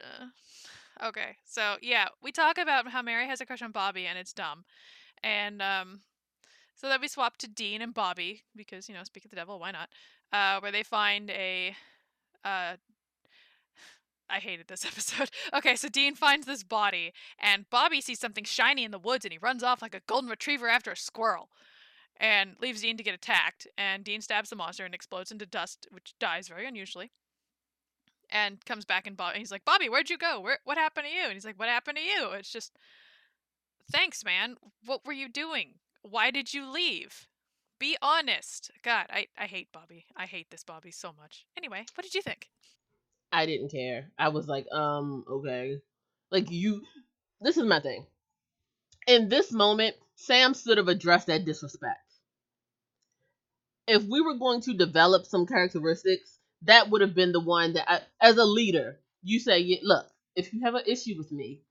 Uh, 0.03 1.07
okay, 1.09 1.39
so 1.47 1.77
yeah, 1.81 2.09
we 2.23 2.31
talk 2.31 2.59
about 2.59 2.87
how 2.89 3.01
Mary 3.01 3.27
has 3.27 3.41
a 3.41 3.47
crush 3.47 3.63
on 3.63 3.73
Bobby, 3.73 4.05
and 4.05 4.19
it's 4.19 4.35
dumb. 4.35 4.65
And 5.25 5.63
um, 5.63 6.01
so 6.75 6.91
then 6.91 7.01
we 7.01 7.09
swap 7.09 7.39
to 7.39 7.49
Dean 7.49 7.81
and 7.81 7.95
Bobby 7.95 8.43
because 8.55 8.87
you 8.87 8.95
know, 8.95 9.03
speak 9.05 9.25
of 9.25 9.31
the 9.31 9.37
devil, 9.37 9.59
why 9.59 9.71
not? 9.71 9.89
Uh, 10.31 10.61
where 10.61 10.73
they 10.73 10.83
find 10.83 11.31
a 11.31 11.75
uh. 12.45 12.75
I 14.33 14.39
hated 14.39 14.69
this 14.69 14.85
episode. 14.87 15.31
Okay, 15.53 15.75
so 15.75 15.89
Dean 15.89 16.15
finds 16.15 16.47
this 16.47 16.63
body, 16.63 17.13
and 17.39 17.69
Bobby 17.69 18.01
sees 18.01 18.21
something 18.21 18.45
shiny 18.45 18.85
in 18.85 18.93
the 18.93 18.99
woods, 18.99 19.25
and 19.25 19.33
he 19.33 19.39
runs 19.39 19.63
off 19.63 19.83
like 19.83 19.95
a 19.95 20.03
golden 20.07 20.31
retriever 20.31 20.69
after 20.69 20.93
a 20.93 20.97
squirrel, 20.97 21.49
and 22.17 22.55
leaves 22.61 22.83
Dean 22.83 22.97
to 22.97 23.03
get 23.03 23.15
attacked. 23.15 23.67
And 23.77 24.05
Dean 24.05 24.21
stabs 24.21 24.51
the 24.51 24.57
monster 24.57 24.85
and 24.85 24.95
explodes 24.95 25.33
into 25.33 25.47
dust, 25.47 25.89
which 25.91 26.15
dies 26.21 26.49
very 26.49 26.67
unusually. 26.67 27.11
And 28.31 28.65
comes 28.65 28.85
back 28.85 29.09
and 29.09 29.17
Bobby, 29.17 29.41
he's 29.41 29.51
like, 29.51 29.65
Bobby, 29.65 29.89
where'd 29.89 30.11
you 30.11 30.19
go? 30.19 30.39
Where, 30.39 30.59
what 30.65 30.79
happened 30.79 31.07
to 31.07 31.13
you? 31.13 31.25
And 31.25 31.33
he's 31.33 31.45
like, 31.45 31.59
What 31.59 31.69
happened 31.69 31.99
to 31.99 32.03
you? 32.03 32.31
It's 32.33 32.53
just, 32.53 32.77
thanks, 33.91 34.25
man. 34.25 34.55
What 34.85 35.05
were 35.05 35.13
you 35.13 35.29
doing? 35.29 35.75
Why 36.03 36.31
did 36.31 36.55
you 36.55 36.71
leave? 36.71 37.27
Be 37.81 37.97
honest. 38.03 38.71
God, 38.85 39.07
I, 39.11 39.27
I 39.39 39.47
hate 39.47 39.73
Bobby. 39.73 40.05
I 40.17 40.27
hate 40.27 40.51
this 40.51 40.63
Bobby 40.65 40.93
so 40.93 41.13
much. 41.19 41.47
Anyway, 41.57 41.87
what 41.95 42.05
did 42.05 42.15
you 42.15 42.23
think? 42.23 42.49
I 43.33 43.47
didn't 43.47 43.73
care. 43.73 44.11
I 44.19 44.29
was 44.29 44.47
like, 44.47 44.67
um, 44.71 45.25
okay. 45.29 45.79
Like 46.31 46.51
you 46.51 46.83
this 47.41 47.57
is 47.57 47.65
my 47.65 47.81
thing. 47.81 48.07
In 49.07 49.29
this 49.31 49.51
moment, 49.51 49.97
Sam 50.17 50.55
should 50.55 50.79
have 50.79 50.89
addressed 50.89 51.29
that 51.29 51.47
disrespect. 51.47 51.99
If 53.89 54.05
we 54.05 54.21
were 54.21 54.37
going 54.39 54.61
to 54.63 54.75
develop 54.75 55.27
some 55.27 55.47
characteristics, 55.47 56.39
that 56.63 56.91
would 56.91 57.01
have 57.01 57.15
been 57.15 57.33
the 57.33 57.41
one 57.41 57.73
that 57.75 57.91
I, 57.91 58.01
as 58.21 58.37
a 58.37 58.45
leader, 58.45 59.01
you 59.23 59.41
say, 59.41 59.61
"Yeah, 59.61 59.79
look, 59.83 60.07
if 60.37 60.53
you 60.53 60.61
have 60.65 60.75
an 60.75 60.85
issue 60.87 61.15
with 61.19 61.33
me, 61.33 61.63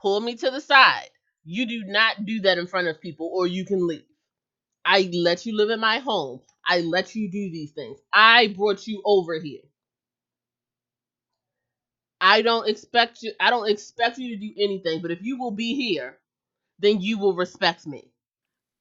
pull 0.00 0.20
me 0.20 0.36
to 0.36 0.50
the 0.50 0.60
side. 0.60 1.10
You 1.44 1.66
do 1.66 1.84
not 1.84 2.24
do 2.24 2.40
that 2.42 2.58
in 2.58 2.66
front 2.66 2.88
of 2.88 3.00
people 3.00 3.30
or 3.32 3.46
you 3.46 3.64
can 3.66 3.86
leave. 3.86 4.04
I 4.84 5.10
let 5.12 5.46
you 5.46 5.56
live 5.56 5.70
in 5.70 5.80
my 5.80 5.98
home. 5.98 6.40
I 6.66 6.80
let 6.80 7.14
you 7.14 7.30
do 7.30 7.50
these 7.50 7.72
things. 7.72 7.98
I 8.12 8.48
brought 8.48 8.86
you 8.86 9.02
over 9.04 9.38
here. 9.38 9.62
I 12.20 12.42
don't 12.42 12.68
expect 12.68 13.22
you 13.22 13.32
I 13.40 13.50
don't 13.50 13.68
expect 13.68 14.18
you 14.18 14.28
to 14.30 14.36
do 14.36 14.52
anything, 14.58 15.00
but 15.02 15.10
if 15.10 15.22
you 15.22 15.38
will 15.38 15.50
be 15.52 15.74
here, 15.74 16.18
then 16.78 17.00
you 17.00 17.18
will 17.18 17.34
respect 17.34 17.86
me. 17.86 18.12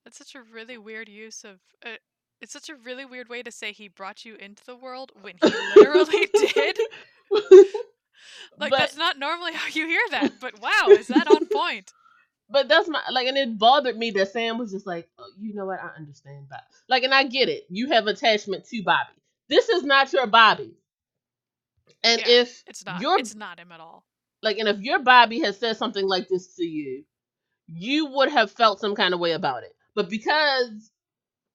That's 0.03 0.17
such 0.17 0.35
a 0.35 0.41
really 0.41 0.77
weird 0.77 1.09
use 1.09 1.43
of. 1.43 1.59
Uh, 1.85 1.97
it's 2.41 2.53
such 2.53 2.69
a 2.69 2.75
really 2.75 3.05
weird 3.05 3.29
way 3.29 3.43
to 3.43 3.51
say 3.51 3.71
he 3.71 3.87
brought 3.89 4.25
you 4.25 4.35
into 4.35 4.63
the 4.65 4.75
world 4.75 5.11
when 5.21 5.35
he 5.41 5.51
literally 5.75 6.27
did. 6.53 6.79
Like 8.59 8.71
but 8.71 8.79
that's 8.79 8.97
not 8.97 9.17
normally 9.17 9.53
how 9.53 9.67
you 9.67 9.87
hear 9.87 10.01
that, 10.11 10.33
but 10.41 10.59
wow, 10.59 10.89
is 10.89 11.07
that 11.07 11.27
on 11.27 11.45
point? 11.53 11.93
But 12.49 12.67
that's 12.67 12.87
my 12.89 13.01
like 13.11 13.27
and 13.27 13.37
it 13.37 13.57
bothered 13.57 13.97
me 13.97 14.11
that 14.11 14.31
Sam 14.31 14.57
was 14.57 14.71
just 14.71 14.87
like, 14.87 15.09
oh, 15.19 15.29
you 15.39 15.53
know 15.53 15.65
what, 15.65 15.79
I 15.81 15.89
understand 15.97 16.49
Bob. 16.49 16.61
Like 16.87 17.03
and 17.03 17.13
I 17.13 17.23
get 17.23 17.49
it. 17.49 17.65
You 17.69 17.89
have 17.91 18.07
attachment 18.07 18.65
to 18.69 18.83
Bobby. 18.83 19.13
This 19.49 19.69
is 19.69 19.83
not 19.83 20.11
your 20.13 20.27
Bobby. 20.27 20.73
And 22.03 22.21
Yeah, 22.21 22.27
if 22.27 22.63
It's 22.67 22.85
not. 22.85 23.01
your 23.01 23.19
It's 23.19 23.35
not 23.35 23.59
him 23.59 23.71
at 23.71 23.79
all. 23.79 24.05
like 24.41 24.57
and 24.57 24.67
if 24.69 24.79
your 24.79 24.99
Bobby 24.99 25.39
had 25.39 25.55
said 25.55 25.77
something 25.77 26.05
like 26.07 26.27
this 26.29 26.55
to 26.55 26.63
you, 26.65 27.03
you 27.67 28.05
would 28.07 28.29
have 28.29 28.51
felt 28.51 28.79
some 28.79 28.95
kind 28.95 29.13
of 29.13 29.19
way 29.19 29.31
about 29.33 29.63
it. 29.63 29.75
But 29.95 30.09
because 30.09 30.91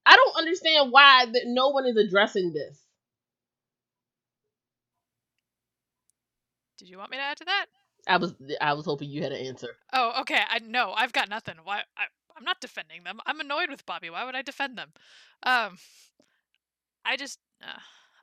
I 0.07 0.17
don't 0.17 0.37
understand 0.39 0.93
why 0.93 1.27
that 1.27 1.45
no 1.47 1.69
one 1.71 1.87
is 1.87 1.97
addressing 1.97 2.53
this. 2.53 2.81
Did 6.79 6.89
you 6.89 6.99
want 6.99 7.11
me 7.11 7.17
to 7.17 7.23
add 7.23 7.37
to 7.39 7.45
that? 7.45 7.67
I 8.07 8.17
was 8.17 8.35
I 8.61 8.73
was 8.75 8.85
hoping 8.85 9.11
you 9.11 9.23
had 9.23 9.33
an 9.33 9.47
answer. 9.47 9.77
Oh, 9.93 10.21
okay. 10.21 10.41
I 10.49 10.59
no, 10.59 10.93
I've 10.93 11.13
got 11.13 11.29
nothing. 11.29 11.57
Why? 11.65 11.83
I, 11.97 12.05
I'm 12.37 12.45
not 12.45 12.61
defending 12.61 13.05
them. 13.05 13.21
I'm 13.27 13.41
annoyed 13.41 13.71
with 13.71 13.87
Bobby. 13.87 14.11
Why 14.11 14.25
would 14.25 14.35
I 14.35 14.43
defend 14.43 14.77
them? 14.77 14.93
Um, 15.45 15.79
I 17.05 17.17
just, 17.17 17.39
uh, 17.63 17.79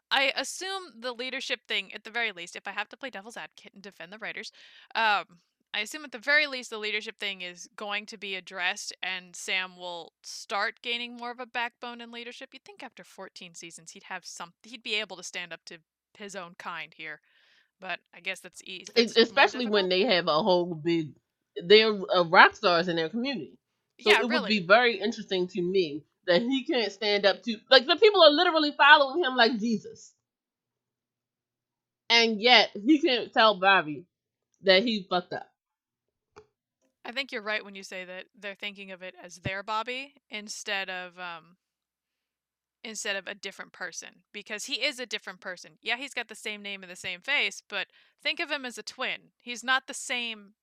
I 0.09 0.33
assume 0.35 0.83
the 0.99 1.13
leadership 1.13 1.61
thing, 1.67 1.93
at 1.93 2.03
the 2.03 2.09
very 2.09 2.31
least, 2.31 2.55
if 2.55 2.67
I 2.67 2.71
have 2.71 2.89
to 2.89 2.97
play 2.97 3.09
devil's 3.09 3.37
advocate 3.37 3.73
and 3.73 3.81
defend 3.81 4.11
the 4.11 4.17
writers, 4.17 4.51
um, 4.95 5.23
I 5.73 5.79
assume 5.79 6.03
at 6.03 6.11
the 6.11 6.19
very 6.19 6.47
least 6.47 6.69
the 6.69 6.77
leadership 6.77 7.17
thing 7.17 7.41
is 7.41 7.69
going 7.77 8.05
to 8.07 8.17
be 8.17 8.35
addressed, 8.35 8.93
and 9.01 9.33
Sam 9.35 9.77
will 9.77 10.11
start 10.21 10.81
gaining 10.81 11.15
more 11.15 11.31
of 11.31 11.39
a 11.39 11.45
backbone 11.45 12.01
in 12.01 12.11
leadership. 12.11 12.49
You'd 12.51 12.65
think 12.65 12.83
after 12.83 13.05
14 13.05 13.53
seasons 13.55 13.91
he'd 13.91 14.03
have 14.03 14.25
some, 14.25 14.51
he'd 14.63 14.83
be 14.83 14.95
able 14.95 15.15
to 15.15 15.23
stand 15.23 15.53
up 15.53 15.63
to 15.65 15.77
his 16.17 16.35
own 16.35 16.55
kind 16.57 16.93
here, 16.97 17.21
but 17.81 17.99
I 18.15 18.21
guess 18.21 18.41
that's 18.41 18.63
easy. 18.65 18.93
Es- 18.95 19.17
Especially 19.17 19.67
when 19.67 19.89
they 19.89 20.01
have 20.03 20.27
a 20.27 20.43
whole 20.43 20.75
big 20.75 21.13
they're 21.65 21.93
uh, 22.15 22.25
rock 22.25 22.55
stars 22.55 22.89
in 22.89 22.97
their 22.97 23.09
community. 23.09 23.57
So 23.99 24.11
yeah, 24.11 24.21
it 24.21 24.29
really. 24.29 24.41
would 24.41 24.47
be 24.47 24.65
very 24.67 24.99
interesting 24.99 25.47
to 25.49 25.61
me 25.61 26.03
that 26.27 26.41
he 26.41 26.65
can't 26.65 26.91
stand 26.91 27.25
up 27.25 27.43
to 27.43 27.57
like 27.71 27.87
the 27.87 27.97
people 27.97 28.23
are 28.23 28.31
literally 28.31 28.73
following 28.77 29.23
him 29.23 29.35
like 29.37 29.59
Jesus. 29.59 30.13
And 32.09 32.41
yet 32.41 32.71
he 32.75 32.99
can't 33.01 33.33
tell 33.33 33.59
Bobby 33.59 34.05
that 34.63 34.83
he 34.83 35.07
fucked 35.09 35.33
up. 35.33 35.47
I 37.05 37.11
think 37.11 37.31
you're 37.31 37.41
right 37.41 37.65
when 37.65 37.75
you 37.75 37.83
say 37.83 38.05
that 38.05 38.25
they're 38.39 38.55
thinking 38.55 38.91
of 38.91 39.01
it 39.01 39.15
as 39.23 39.37
their 39.37 39.63
Bobby 39.63 40.13
instead 40.29 40.89
of 40.89 41.17
um 41.19 41.57
instead 42.83 43.15
of 43.15 43.27
a 43.27 43.35
different 43.35 43.71
person 43.73 44.23
because 44.33 44.65
he 44.65 44.83
is 44.83 44.99
a 44.99 45.05
different 45.05 45.39
person. 45.39 45.73
Yeah, 45.81 45.97
he's 45.97 46.13
got 46.13 46.27
the 46.27 46.35
same 46.35 46.61
name 46.61 46.83
and 46.83 46.91
the 46.91 46.95
same 46.95 47.21
face, 47.21 47.61
but 47.67 47.87
think 48.21 48.39
of 48.39 48.49
him 48.51 48.65
as 48.65 48.77
a 48.77 48.83
twin. 48.83 49.31
He's 49.41 49.63
not 49.63 49.87
the 49.87 49.93
same 49.93 50.53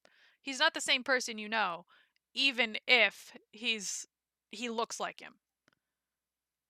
he's 0.43 0.59
not 0.61 0.75
the 0.75 0.81
same 0.81 1.03
person 1.05 1.39
you 1.39 1.49
know 1.49 1.85
even 2.35 2.77
if 2.87 3.33
he's 3.53 4.07
he 4.51 4.69
looks 4.71 5.01
like 5.01 5.21
him. 5.21 5.35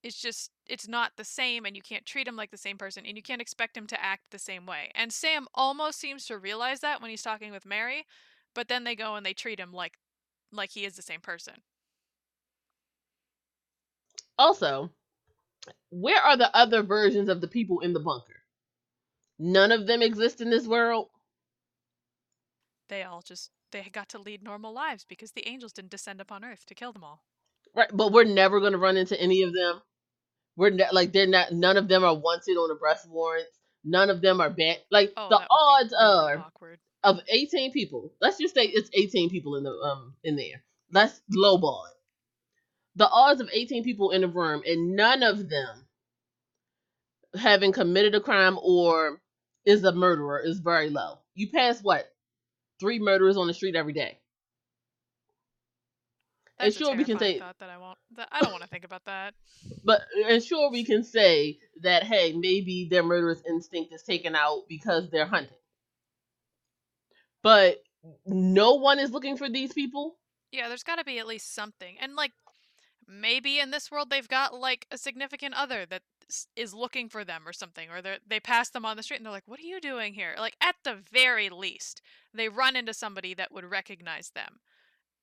it's 0.02 0.20
just 0.20 0.50
it's 0.66 0.86
not 0.88 1.12
the 1.16 1.24
same 1.24 1.64
and 1.64 1.74
you 1.76 1.82
can't 1.82 2.06
treat 2.06 2.28
him 2.28 2.36
like 2.36 2.50
the 2.50 2.56
same 2.56 2.78
person 2.78 3.04
and 3.06 3.16
you 3.16 3.22
can't 3.22 3.40
expect 3.42 3.76
him 3.76 3.86
to 3.86 4.02
act 4.02 4.22
the 4.30 4.38
same 4.38 4.66
way. 4.66 4.90
And 4.94 5.12
Sam 5.12 5.46
almost 5.54 5.98
seems 5.98 6.26
to 6.26 6.38
realize 6.38 6.80
that 6.80 7.00
when 7.00 7.10
he's 7.10 7.22
talking 7.22 7.52
with 7.52 7.66
Mary, 7.66 8.06
but 8.54 8.68
then 8.68 8.84
they 8.84 8.94
go 8.96 9.16
and 9.16 9.26
they 9.26 9.34
treat 9.34 9.58
him 9.60 9.72
like 9.72 9.98
like 10.52 10.70
he 10.72 10.84
is 10.84 10.96
the 10.96 11.02
same 11.02 11.20
person. 11.20 11.62
Also, 14.38 14.90
where 15.90 16.20
are 16.20 16.36
the 16.36 16.54
other 16.56 16.82
versions 16.82 17.28
of 17.28 17.40
the 17.40 17.48
people 17.48 17.80
in 17.80 17.92
the 17.92 18.00
bunker? 18.00 18.42
None 19.38 19.72
of 19.72 19.86
them 19.86 20.02
exist 20.02 20.40
in 20.40 20.50
this 20.50 20.66
world. 20.66 21.08
They 22.88 23.02
all 23.02 23.22
just 23.22 23.50
they 23.70 23.82
got 23.92 24.08
to 24.10 24.18
lead 24.18 24.42
normal 24.42 24.72
lives 24.72 25.04
because 25.08 25.32
the 25.32 25.46
angels 25.48 25.72
didn't 25.72 25.90
descend 25.90 26.20
upon 26.20 26.44
earth 26.44 26.64
to 26.66 26.74
kill 26.74 26.92
them 26.92 27.04
all. 27.04 27.22
Right, 27.74 27.90
but 27.92 28.12
we're 28.12 28.24
never 28.24 28.60
going 28.60 28.72
to 28.72 28.78
run 28.78 28.96
into 28.96 29.20
any 29.20 29.42
of 29.42 29.52
them. 29.52 29.80
We're 30.56 30.70
ne- 30.70 30.88
like 30.92 31.12
they're 31.12 31.26
not. 31.26 31.52
None 31.52 31.76
of 31.76 31.86
them 31.88 32.02
are 32.02 32.14
wanted 32.16 32.52
on 32.56 32.76
arrest 32.82 33.08
warrants. 33.08 33.50
None 33.84 34.10
of 34.10 34.20
them 34.22 34.40
are 34.40 34.50
banned. 34.50 34.78
Like 34.90 35.12
Oh, 35.16 35.28
the 35.28 35.40
odds 35.50 35.92
really 35.92 36.32
are 36.32 36.38
awkward. 36.38 36.78
of 37.04 37.20
18 37.28 37.72
people. 37.72 38.12
Let's 38.20 38.38
just 38.38 38.54
say 38.54 38.64
it's 38.64 38.90
18 38.92 39.30
people 39.30 39.56
in 39.56 39.62
the 39.64 39.70
um 39.70 40.14
in 40.24 40.34
there. 40.36 40.64
Let's 40.90 41.20
lowball 41.32 41.82
it. 41.90 41.94
The 42.98 43.08
odds 43.08 43.40
of 43.40 43.48
18 43.52 43.84
people 43.84 44.10
in 44.10 44.24
a 44.24 44.28
room 44.28 44.62
and 44.66 44.96
none 44.96 45.22
of 45.22 45.48
them 45.48 45.86
having 47.34 47.72
committed 47.72 48.14
a 48.14 48.20
crime 48.20 48.58
or 48.60 49.20
is 49.64 49.84
a 49.84 49.92
murderer 49.92 50.40
is 50.40 50.58
very 50.58 50.90
low. 50.90 51.18
You 51.34 51.48
pass 51.50 51.80
what? 51.80 52.06
Three 52.80 52.98
murderers 52.98 53.36
on 53.36 53.46
the 53.46 53.54
street 53.54 53.76
every 53.76 53.92
day. 53.92 54.18
And 56.58 56.66
That's 56.66 56.76
a 56.76 56.78
sure 56.78 56.96
we 56.96 57.04
can 57.04 57.18
say 57.20 57.38
that 57.38 57.70
I 57.70 57.78
won't. 57.78 57.98
That 58.16 58.28
I 58.32 58.40
don't 58.40 58.50
want 58.50 58.64
to 58.64 58.68
think 58.68 58.84
about 58.84 59.04
that. 59.04 59.34
but 59.84 60.00
and 60.26 60.42
sure 60.42 60.70
we 60.72 60.84
can 60.84 61.04
say 61.04 61.58
that 61.82 62.02
hey, 62.02 62.32
maybe 62.32 62.88
their 62.90 63.04
murderous 63.04 63.42
instinct 63.48 63.92
is 63.92 64.02
taken 64.02 64.34
out 64.34 64.62
because 64.68 65.08
they're 65.10 65.26
hunting. 65.26 65.52
But 67.44 67.76
no 68.26 68.74
one 68.74 68.98
is 68.98 69.12
looking 69.12 69.36
for 69.36 69.48
these 69.48 69.72
people. 69.72 70.16
Yeah, 70.50 70.66
there's 70.66 70.82
got 70.82 70.96
to 70.96 71.04
be 71.04 71.20
at 71.20 71.28
least 71.28 71.54
something. 71.54 71.96
And 72.00 72.16
like 72.16 72.32
maybe 73.08 73.58
in 73.58 73.70
this 73.70 73.90
world 73.90 74.10
they've 74.10 74.28
got 74.28 74.54
like 74.54 74.86
a 74.90 74.98
significant 74.98 75.54
other 75.54 75.86
that 75.86 76.02
is 76.54 76.74
looking 76.74 77.08
for 77.08 77.24
them 77.24 77.42
or 77.46 77.52
something 77.52 77.88
or 77.90 78.02
they 78.02 78.18
they 78.26 78.38
pass 78.38 78.68
them 78.68 78.84
on 78.84 78.96
the 78.96 79.02
street 79.02 79.16
and 79.16 79.24
they're 79.26 79.32
like, 79.32 79.48
"What 79.48 79.58
are 79.60 79.62
you 79.62 79.80
doing 79.80 80.14
here?" 80.14 80.34
Like 80.38 80.56
at 80.60 80.76
the 80.84 80.94
very 80.94 81.48
least, 81.48 82.02
they 82.34 82.48
run 82.48 82.76
into 82.76 82.92
somebody 82.92 83.34
that 83.34 83.52
would 83.52 83.64
recognize 83.64 84.30
them. 84.30 84.60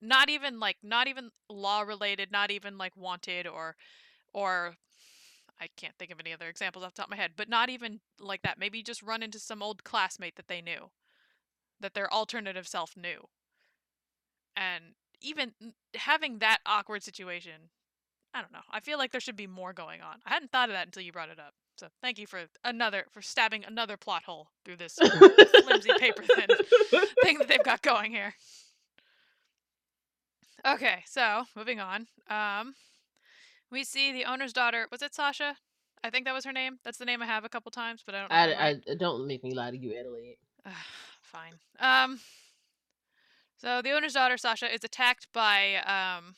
Not 0.02 0.28
even 0.28 0.58
like 0.58 0.78
not 0.82 1.06
even 1.06 1.30
law 1.48 1.82
related, 1.82 2.32
not 2.32 2.50
even 2.50 2.76
like 2.76 2.96
wanted 2.96 3.46
or 3.46 3.76
or 4.34 4.76
I 5.60 5.68
can't 5.76 5.94
think 5.98 6.10
of 6.10 6.20
any 6.20 6.32
other 6.32 6.48
examples 6.48 6.84
off 6.84 6.94
the 6.94 6.98
top 6.98 7.06
of 7.06 7.12
my 7.12 7.16
head, 7.16 7.32
but 7.36 7.48
not 7.48 7.70
even 7.70 8.00
like 8.20 8.42
that. 8.42 8.58
Maybe 8.58 8.82
just 8.82 9.02
run 9.02 9.22
into 9.22 9.38
some 9.38 9.62
old 9.62 9.84
classmate 9.84 10.36
that 10.36 10.48
they 10.48 10.60
knew, 10.60 10.90
that 11.80 11.94
their 11.94 12.12
alternative 12.12 12.68
self 12.68 12.96
knew. 12.96 13.28
And 14.56 14.94
even 15.20 15.52
having 15.94 16.38
that 16.38 16.58
awkward 16.66 17.02
situation, 17.02 17.70
I 18.34 18.40
don't 18.40 18.52
know. 18.52 18.60
I 18.70 18.80
feel 18.80 18.98
like 18.98 19.12
there 19.12 19.20
should 19.20 19.36
be 19.36 19.46
more 19.46 19.72
going 19.72 20.00
on. 20.02 20.16
I 20.26 20.34
hadn't 20.34 20.52
thought 20.52 20.68
of 20.68 20.74
that 20.74 20.86
until 20.86 21.02
you 21.02 21.12
brought 21.12 21.30
it 21.30 21.38
up. 21.38 21.54
So 21.78 21.88
thank 22.00 22.18
you 22.18 22.26
for 22.26 22.40
another 22.64 23.04
for 23.10 23.20
stabbing 23.20 23.64
another 23.64 23.96
plot 23.96 24.24
hole 24.24 24.48
through 24.64 24.76
this 24.76 24.94
flimsy 24.94 25.90
paper 25.98 26.22
thin 26.22 26.46
thing 27.22 27.38
that 27.38 27.48
they've 27.48 27.62
got 27.62 27.82
going 27.82 28.10
here. 28.10 28.34
Okay, 30.66 31.04
so 31.06 31.44
moving 31.54 31.80
on. 31.80 32.06
Um, 32.28 32.74
we 33.70 33.84
see 33.84 34.12
the 34.12 34.24
owner's 34.24 34.52
daughter. 34.52 34.86
Was 34.90 35.02
it 35.02 35.14
Sasha? 35.14 35.56
I 36.02 36.10
think 36.10 36.24
that 36.24 36.34
was 36.34 36.44
her 36.44 36.52
name. 36.52 36.78
That's 36.84 36.98
the 36.98 37.04
name 37.04 37.22
I 37.22 37.26
have 37.26 37.44
a 37.44 37.48
couple 37.48 37.70
times, 37.70 38.02
but 38.04 38.14
I 38.14 38.20
don't. 38.20 38.32
I. 38.32 38.70
I 38.90 38.94
don't 38.98 39.26
make 39.26 39.44
me 39.44 39.54
lie 39.54 39.70
to 39.70 39.76
you, 39.76 39.96
Adelaide. 39.98 40.36
Ugh, 40.64 40.72
fine. 41.22 41.52
Um, 41.78 42.20
so 43.56 43.80
the 43.82 43.92
owner's 43.92 44.12
daughter 44.12 44.36
Sasha 44.36 44.72
is 44.72 44.84
attacked 44.84 45.28
by 45.32 45.76
um, 45.76 46.34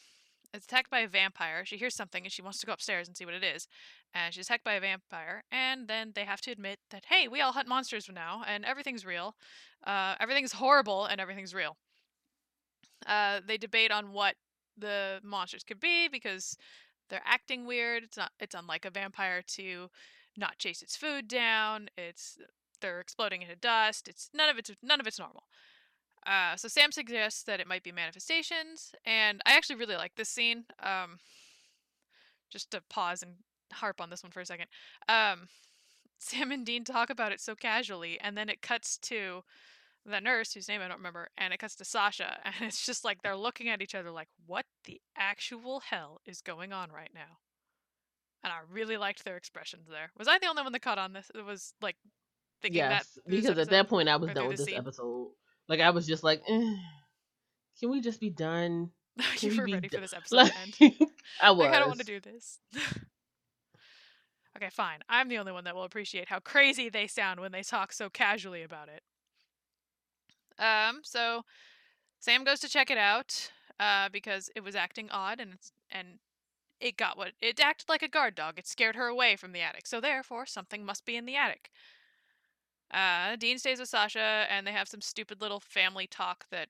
is 0.55 0.65
attacked 0.65 0.91
by 0.91 1.01
a 1.01 1.09
vampire. 1.09 1.65
She 1.65 1.77
hears 1.77 1.95
something 1.95 2.25
and 2.25 2.33
she 2.33 2.43
wants 2.43 2.59
to 2.61 2.67
go 2.67 2.73
upstairs 2.73 3.09
and 3.09 3.17
see 3.17 3.25
what 3.25 3.35
it 3.35 3.45
is. 3.45 3.69
And 4.15 4.33
she's 4.33 4.47
attacked 4.47 4.65
by 4.65 4.75
a 4.75 4.81
vampire. 4.81 5.45
And 5.53 5.89
then 5.89 6.13
they 6.15 6.25
have 6.25 6.41
to 6.43 6.51
admit 6.51 6.79
that 6.91 7.05
hey, 7.09 7.29
we 7.29 7.41
all 7.41 7.53
hunt 7.53 7.69
monsters 7.69 8.09
now, 8.13 8.43
and 8.47 8.65
everything's 8.65 9.05
real. 9.05 9.35
Uh, 9.87 10.15
everything's 10.21 10.53
horrible 10.53 11.05
and 11.05 11.21
everything's 11.21 11.55
real. 11.55 11.77
Uh, 13.07 13.41
they 13.47 13.57
debate 13.57 13.91
on 13.91 14.13
what 14.13 14.35
the 14.77 15.21
monsters 15.23 15.65
could 15.65 15.81
be 15.81 16.09
because 16.09 16.57
they're 17.11 17.23
acting 17.25 17.67
weird. 17.67 18.05
It's 18.05 18.17
not. 18.17 18.33
It's 18.41 18.55
unlike 18.55 18.85
a 18.85 18.91
vampire 18.91 19.43
to 19.57 19.89
not 20.37 20.59
chase 20.59 20.83
its 20.83 20.97
food 20.97 21.29
down. 21.29 21.89
It's 21.97 22.39
they're 22.81 23.01
exploding 23.01 23.43
into 23.43 23.57
dust. 23.57 24.09
It's 24.09 24.31
none 24.33 24.49
of 24.49 24.59
it's 24.59 24.71
none 24.83 25.01
of 25.01 25.07
it's 25.07 25.19
normal. 25.19 25.45
Uh, 26.27 26.57
so 26.57 26.69
Sam 26.69 26.93
suggests 26.93 27.43
that 27.45 27.61
it 27.61 27.67
might 27.67 27.83
be 27.83 27.93
manifestations, 27.93 28.93
and 29.05 29.41
I 29.47 29.53
actually 29.57 29.77
really 29.77 29.97
like 29.97 30.15
this 30.17 30.29
scene. 30.29 30.65
Um, 30.83 31.19
just 32.51 32.71
to 32.71 32.83
pause 32.89 33.23
and 33.23 33.35
harp 33.73 34.01
on 34.01 34.11
this 34.11 34.23
one 34.23 34.33
for 34.33 34.41
a 34.41 34.47
second. 34.47 34.67
Um, 35.09 35.49
Sam 36.19 36.51
and 36.51 36.67
Dean 36.67 36.85
talk 36.85 37.11
about 37.11 37.33
it 37.33 37.41
so 37.41 37.55
casually, 37.55 38.19
and 38.21 38.37
then 38.37 38.49
it 38.49 38.61
cuts 38.63 38.99
to 39.03 39.43
the 40.05 40.21
nurse, 40.21 40.53
whose 40.53 40.69
name 40.69 40.81
I 40.81 40.89
don't 40.89 40.97
remember, 40.97 41.29
and 41.37 41.53
it 41.53 41.61
cuts 41.61 41.77
to 41.77 41.85
Sasha, 41.85 42.39
and 42.45 42.55
it's 42.61 42.85
just 42.85 43.05
like 43.05 43.23
they're 43.23 43.37
looking 43.37 43.69
at 43.69 43.83
each 43.83 43.95
other 43.95 44.11
like, 44.11 44.29
what 44.47 44.65
the 44.85 45.01
actual 45.17 45.81
hell 45.81 46.21
is 46.27 46.41
going 46.41 46.73
on 46.73 46.91
right 46.91 47.11
now? 47.15 47.39
And 48.43 48.53
I 48.53 48.59
really 48.71 48.97
liked 48.97 49.25
their 49.25 49.37
expressions 49.37 49.89
there. 49.89 50.11
Was 50.17 50.29
I 50.29 50.39
the 50.39 50.47
only 50.47 50.63
one 50.63 50.73
that 50.73 50.83
caught 50.83 50.99
on 50.99 51.13
this? 51.13 51.31
It 51.35 51.45
was 51.45 51.75
like 51.83 51.97
thinking 52.63 52.89
that 52.89 53.05
Yes, 53.05 53.19
this 53.27 53.41
because 53.43 53.59
at 53.59 53.71
that 53.71 53.89
point 53.89 54.09
I 54.09 54.17
was 54.17 54.31
done 54.33 54.47
with 54.49 54.57
this 54.57 54.67
this 54.67 54.67
scene? 54.67 54.79
episode. 54.79 55.29
Like 55.69 55.81
I 55.81 55.91
was 55.91 56.07
just 56.07 56.25
like, 56.25 56.43
eh, 56.49 56.75
can 57.79 57.91
we 57.91 58.01
just 58.01 58.21
be 58.21 58.31
done? 58.31 58.91
Can 59.37 59.51
you 59.51 59.51
we 59.51 59.59
were 59.59 59.67
be 59.67 59.73
ready 59.75 59.89
for 59.89 60.01
this 60.01 60.13
episode 60.17 60.37
Like, 60.37 60.53
to 60.53 60.85
end. 60.85 60.95
I 61.43 61.51
was. 61.51 61.67
Like, 61.67 61.75
I 61.75 61.81
don't 61.81 61.89
want 61.89 61.99
to 62.01 62.07
do 62.07 62.21
this. 62.21 62.61
okay, 64.57 64.71
fine. 64.71 65.01
I'm 65.09 65.29
the 65.29 65.39
only 65.39 65.51
one 65.51 65.65
that 65.65 65.75
will 65.75 65.83
appreciate 65.83 66.29
how 66.29 66.39
crazy 66.39 66.89
they 66.89 67.09
sound 67.09 67.41
when 67.41 67.51
they 67.51 67.63
talk 67.63 67.93
so 67.93 68.09
casually 68.09 68.63
about 68.63 68.89
it. 68.89 69.03
Um, 70.63 71.01
so 71.03 71.43
Sam 72.21 72.45
goes 72.45 72.61
to 72.61 72.69
check 72.69 72.91
it 72.91 72.99
out 72.99 73.51
uh, 73.81 74.09
because 74.13 74.51
it 74.55 74.63
was 74.63 74.77
acting 74.77 75.09
odd 75.11 75.41
and 75.41 75.55
it's, 75.55 75.73
and 75.91 76.19
it 76.81 76.97
got 76.97 77.17
what 77.19 77.33
it 77.41 77.61
acted 77.61 77.89
like 77.89 78.03
a 78.03 78.09
guard 78.09 78.35
dog. 78.35 78.59
It 78.59 78.67
scared 78.67 78.97
her 78.97 79.07
away 79.07 79.37
from 79.37 79.53
the 79.53 79.61
attic. 79.61 79.87
So 79.87 80.01
therefore, 80.01 80.47
something 80.47 80.85
must 80.85 81.05
be 81.05 81.17
in 81.17 81.27
the 81.27 81.37
attic. 81.37 81.71
Uh, 82.93 83.37
Dean 83.37 83.59
stays 83.59 83.79
with 83.79 83.89
Sasha, 83.89 84.47
and 84.51 84.67
they 84.67 84.73
have 84.73 84.89
some 84.89 85.01
stupid 85.01 85.41
little 85.41 85.61
family 85.61 86.07
talk 86.07 86.47
that 86.51 86.69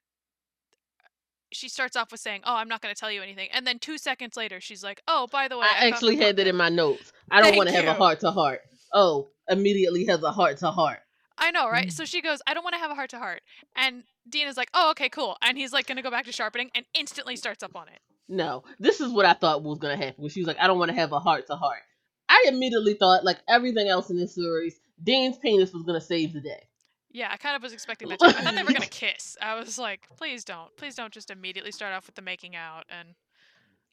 she 1.52 1.68
starts 1.68 1.96
off 1.96 2.10
with 2.10 2.20
saying, 2.20 2.42
"Oh, 2.44 2.56
I'm 2.56 2.68
not 2.68 2.82
going 2.82 2.94
to 2.94 2.98
tell 2.98 3.10
you 3.10 3.22
anything," 3.22 3.48
and 3.52 3.66
then 3.66 3.78
two 3.78 3.98
seconds 3.98 4.36
later, 4.36 4.60
she's 4.60 4.82
like, 4.82 5.02
"Oh, 5.08 5.26
by 5.30 5.48
the 5.48 5.56
way, 5.56 5.66
I 5.66 5.74
thought 5.74 5.92
actually 5.94 6.16
had 6.16 6.36
that 6.36 6.46
in 6.46 6.56
my 6.56 6.68
notes. 6.68 7.12
I 7.30 7.42
don't 7.42 7.56
want 7.56 7.68
to 7.68 7.74
have 7.74 7.86
a 7.86 7.94
heart 7.94 8.20
to 8.20 8.30
heart. 8.30 8.60
Oh, 8.92 9.28
immediately 9.48 10.04
has 10.06 10.22
a 10.22 10.32
heart 10.32 10.58
to 10.58 10.70
heart. 10.70 11.00
I 11.36 11.50
know, 11.52 11.68
right? 11.68 11.88
Mm. 11.88 11.92
So 11.92 12.04
she 12.04 12.20
goes, 12.20 12.40
I 12.46 12.54
don't 12.54 12.64
want 12.64 12.74
to 12.74 12.80
have 12.80 12.90
a 12.90 12.96
heart 12.96 13.10
to 13.10 13.18
heart. 13.18 13.42
And 13.76 14.02
Dean 14.28 14.48
is 14.48 14.56
like, 14.56 14.70
oh, 14.74 14.90
okay, 14.90 15.08
cool. 15.08 15.36
And 15.40 15.56
he's 15.56 15.72
like, 15.72 15.86
going 15.86 15.94
to 15.94 16.02
go 16.02 16.10
back 16.10 16.24
to 16.24 16.32
sharpening 16.32 16.68
and 16.74 16.84
instantly 16.98 17.36
starts 17.36 17.62
up 17.62 17.76
on 17.76 17.86
it. 17.86 18.00
No, 18.28 18.62
this 18.78 19.00
is 19.00 19.10
what 19.10 19.24
I 19.24 19.32
thought 19.32 19.62
was 19.62 19.78
gonna 19.78 19.96
happen. 19.96 20.16
When 20.18 20.30
she 20.30 20.40
was 20.40 20.46
like, 20.46 20.58
I 20.60 20.66
don't 20.66 20.78
want 20.78 20.90
to 20.90 20.96
have 20.96 21.12
a 21.12 21.18
heart 21.18 21.46
to 21.46 21.56
heart. 21.56 21.80
I 22.28 22.44
immediately 22.48 22.94
thought, 22.94 23.24
like 23.24 23.38
everything 23.48 23.88
else 23.88 24.10
in 24.10 24.18
this 24.18 24.34
series, 24.34 24.78
Dean's 25.02 25.38
penis 25.38 25.72
was 25.72 25.82
gonna 25.82 26.00
save 26.00 26.32
the 26.32 26.40
day. 26.40 26.68
Yeah, 27.10 27.30
I 27.32 27.36
kind 27.36 27.56
of 27.56 27.62
was 27.62 27.72
expecting 27.72 28.08
that 28.08 28.20
too. 28.20 28.26
I 28.26 28.32
thought 28.32 28.54
they 28.54 28.62
were 28.62 28.68
going 28.68 28.80
to 28.82 28.88
kiss. 28.88 29.36
I 29.40 29.58
was 29.58 29.78
like, 29.78 30.06
please 30.16 30.44
don't. 30.44 30.74
Please 30.76 30.94
don't 30.94 31.12
just 31.12 31.30
immediately 31.30 31.72
start 31.72 31.94
off 31.94 32.06
with 32.06 32.14
the 32.14 32.22
making 32.22 32.54
out. 32.54 32.84
And 32.90 33.14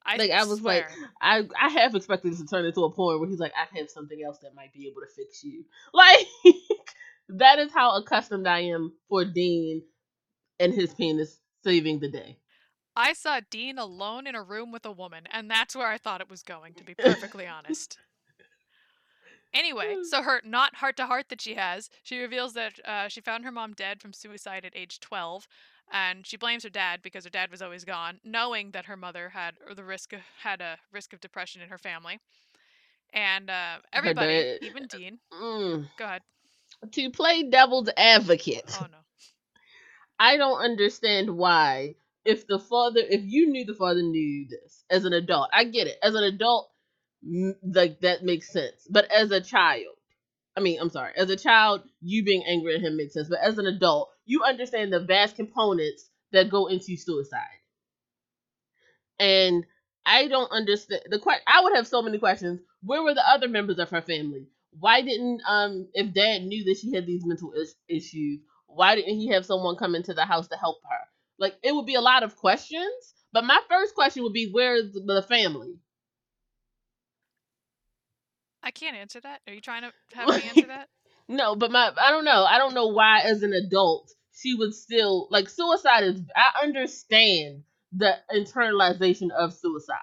I, 0.06 0.18
Like 0.18 0.32
I 0.32 0.44
was 0.44 0.62
like. 0.62 0.86
I 1.22 1.44
I 1.60 1.70
half 1.70 1.96
expected 1.96 2.34
this 2.34 2.42
to 2.42 2.46
turn 2.46 2.66
into 2.66 2.84
a 2.84 2.92
point 2.92 3.20
where 3.20 3.30
he's 3.30 3.40
like, 3.40 3.54
I 3.56 3.78
have 3.78 3.90
something 3.90 4.22
else 4.24 4.40
that 4.40 4.54
might 4.54 4.74
be 4.74 4.88
able 4.88 5.02
to 5.02 5.08
fix 5.16 5.44
you. 5.44 5.64
Like 5.94 6.28
that 7.30 7.60
is 7.60 7.74
how 7.74 7.98
accustomed 7.98 8.48
I 8.48 8.60
am 8.62 8.94
for 9.10 9.26
Dean 9.26 9.82
and 10.60 10.74
his 10.74 10.94
penis 10.94 11.40
saving 11.64 12.00
the 12.00 12.10
day. 12.10 12.38
I 12.96 13.14
saw 13.14 13.40
Dean 13.50 13.78
alone 13.78 14.28
in 14.28 14.36
a 14.36 14.44
room 14.44 14.72
with 14.72 14.86
a 14.86 14.92
woman, 14.92 15.24
and 15.32 15.50
that's 15.50 15.76
where 15.76 15.88
I 15.88 15.98
thought 15.98 16.22
it 16.22 16.30
was 16.30 16.44
going, 16.44 16.76
to 16.76 16.84
be 16.84 16.94
perfectly 16.96 17.46
honest. 17.46 17.98
Anyway, 19.56 19.98
so 20.04 20.22
her 20.24 20.42
not 20.46 20.76
heart 20.78 20.98
to 20.98 21.08
heart 21.08 21.30
that 21.30 21.42
she 21.42 21.56
has, 21.56 21.90
she 22.04 22.20
reveals 22.20 22.54
that 22.54 22.80
uh, 22.86 23.08
she 23.10 23.22
found 23.22 23.46
her 23.46 23.52
mom 23.52 23.74
dead 23.74 24.02
from 24.02 24.14
suicide 24.14 24.66
at 24.66 24.76
age 24.76 25.00
12, 25.00 25.48
and 25.92 26.28
she 26.28 26.38
blames 26.38 26.64
her 26.64 26.70
dad 26.70 27.02
because 27.02 27.26
her 27.26 27.32
dad 27.32 27.52
was 27.52 27.62
always 27.62 27.86
gone, 27.86 28.20
knowing 28.24 28.72
that 28.72 28.86
her 28.86 28.98
mother 28.98 29.30
had 29.30 29.56
or 29.68 29.76
the 29.76 29.86
risk 29.86 30.14
of, 30.14 30.22
had 30.44 30.62
a 30.62 30.80
risk 30.94 31.14
of 31.14 31.22
depression 31.22 31.62
in 31.62 31.70
her 31.70 31.80
family. 31.80 32.20
And 33.14 33.50
uh, 33.50 33.78
everybody, 33.94 34.46
dad- 34.46 34.60
even 34.62 34.88
Dean, 34.88 35.20
Mm. 35.34 35.90
go 35.98 36.06
ahead. 36.06 36.24
To 36.92 37.12
play 37.12 37.44
devil's 37.44 37.90
advocate, 37.98 38.70
Oh 38.74 38.88
no, 38.92 39.00
I 40.20 40.38
don't 40.38 40.60
understand 40.60 41.38
why. 41.38 41.96
If 42.26 42.48
the 42.48 42.60
father, 42.60 43.02
if 43.08 43.22
you 43.26 43.48
knew 43.48 43.66
the 43.66 43.76
father 43.76 44.02
knew 44.02 44.48
this 44.50 44.84
as 44.90 45.06
an 45.06 45.14
adult, 45.14 45.50
I 45.54 45.66
get 45.66 45.88
it. 45.88 45.98
As 46.04 46.16
an 46.16 46.24
adult, 46.24 46.72
like 47.64 48.00
that 48.02 48.24
makes 48.24 48.52
sense. 48.52 48.88
But 48.90 49.12
as 49.12 49.32
a 49.32 49.42
child, 49.42 49.96
I 50.58 50.62
mean, 50.62 50.80
I'm 50.82 50.90
sorry, 50.90 51.14
as 51.18 51.30
a 51.30 51.38
child, 51.38 51.84
you 52.02 52.24
being 52.24 52.44
angry 52.46 52.76
at 52.76 52.82
him 52.82 52.98
makes 52.98 53.14
sense. 53.14 53.30
But 53.30 53.40
as 53.42 53.58
an 53.58 53.68
adult, 53.68 54.12
you 54.26 54.44
understand 54.44 54.94
the 54.94 55.00
vast 55.02 55.36
components 55.36 56.10
that 56.32 56.50
go 56.50 56.68
into 56.68 56.98
suicide. 56.98 57.60
And 59.20 59.66
I 60.06 60.28
don't 60.28 60.52
understand 60.52 61.04
the 61.10 61.20
question. 61.20 61.44
I 61.48 61.62
would 61.62 61.76
have 61.76 61.88
so 61.88 62.02
many 62.02 62.18
questions. 62.20 62.62
Where 62.84 63.04
were 63.04 63.14
the 63.14 63.28
other 63.28 63.48
members 63.48 63.80
of 63.80 63.90
her 63.90 64.02
family? 64.02 64.48
Why 64.80 65.02
didn't 65.02 65.42
um 65.48 65.88
if 65.94 66.14
dad 66.14 66.44
knew 66.44 66.64
that 66.66 66.78
she 66.78 66.94
had 66.94 67.06
these 67.06 67.26
mental 67.26 67.54
is- 67.54 67.76
issues, 67.88 68.40
why 68.68 68.96
didn't 68.96 69.16
he 69.20 69.28
have 69.30 69.46
someone 69.46 69.78
come 69.78 69.96
into 69.96 70.14
the 70.14 70.26
house 70.26 70.48
to 70.50 70.58
help 70.58 70.78
her? 70.90 71.00
Like 71.40 71.58
it 71.64 71.74
would 71.74 71.86
be 71.86 71.96
a 71.96 72.02
lot 72.02 72.24
of 72.24 72.36
questions. 72.36 73.14
But 73.32 73.46
my 73.46 73.60
first 73.70 73.96
question 73.96 74.24
would 74.24 74.34
be 74.34 74.50
where's 74.52 74.92
the 74.94 75.26
family? 75.28 75.80
I 78.66 78.72
can't 78.72 78.98
answer 78.98 79.22
that. 79.22 79.42
Are 79.48 79.54
you 79.54 79.62
trying 79.62 79.84
to 79.84 79.92
have 80.16 80.28
me 80.28 80.50
answer 80.50 80.68
that? 80.68 80.90
No, 81.28 81.56
but 81.56 81.72
my 81.72 81.92
I 81.98 82.12
don't 82.12 82.26
know. 82.26 82.44
I 82.44 82.58
don't 82.58 82.74
know 82.74 82.88
why 82.88 83.22
as 83.22 83.44
an 83.44 83.54
adult 83.54 84.12
she 84.34 84.54
would 84.54 84.74
still 84.74 85.28
like 85.32 85.48
suicide 85.48 86.04
is 86.04 86.22
I 86.36 86.64
understand 86.64 87.64
the 87.94 88.16
internalization 88.34 89.32
of 89.32 89.54
suicide 89.54 89.96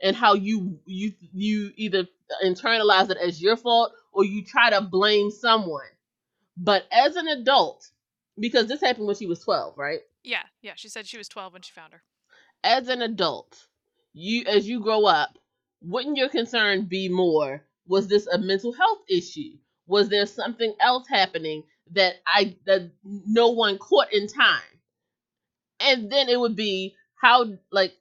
and 0.00 0.14
how 0.14 0.34
you 0.34 0.78
you 0.86 1.12
you 1.32 1.72
either 1.76 2.06
internalize 2.44 3.10
it 3.10 3.16
as 3.16 3.42
your 3.42 3.56
fault 3.56 3.92
or 4.12 4.24
you 4.24 4.44
try 4.44 4.70
to 4.70 4.80
blame 4.80 5.30
someone. 5.30 5.82
But 6.56 6.84
as 6.92 7.16
an 7.16 7.26
adult, 7.26 7.90
because 8.38 8.68
this 8.68 8.80
happened 8.80 9.06
when 9.06 9.16
she 9.16 9.26
was 9.26 9.40
12, 9.40 9.76
right? 9.76 10.00
Yeah, 10.22 10.42
yeah. 10.62 10.74
She 10.76 10.88
said 10.88 11.06
she 11.06 11.18
was 11.18 11.28
12 11.28 11.52
when 11.52 11.62
she 11.62 11.72
found 11.72 11.92
her. 11.94 12.02
As 12.62 12.88
an 12.88 13.02
adult, 13.02 13.66
you 14.12 14.44
as 14.46 14.68
you 14.68 14.80
grow 14.80 15.04
up, 15.04 15.36
wouldn't 15.82 16.16
your 16.16 16.28
concern 16.28 16.84
be 16.84 17.08
more 17.08 17.62
was 17.86 18.08
this 18.08 18.26
a 18.26 18.38
mental 18.38 18.72
health 18.72 19.02
issue? 19.08 19.56
Was 19.86 20.08
there 20.08 20.26
something 20.26 20.74
else 20.80 21.06
happening 21.08 21.64
that 21.92 22.14
I 22.26 22.56
that 22.66 22.90
no 23.04 23.50
one 23.50 23.78
caught 23.78 24.12
in 24.12 24.26
time? 24.28 24.62
And 25.80 26.10
then 26.10 26.28
it 26.28 26.38
would 26.38 26.56
be 26.56 26.94
how 27.20 27.46
like 27.70 27.94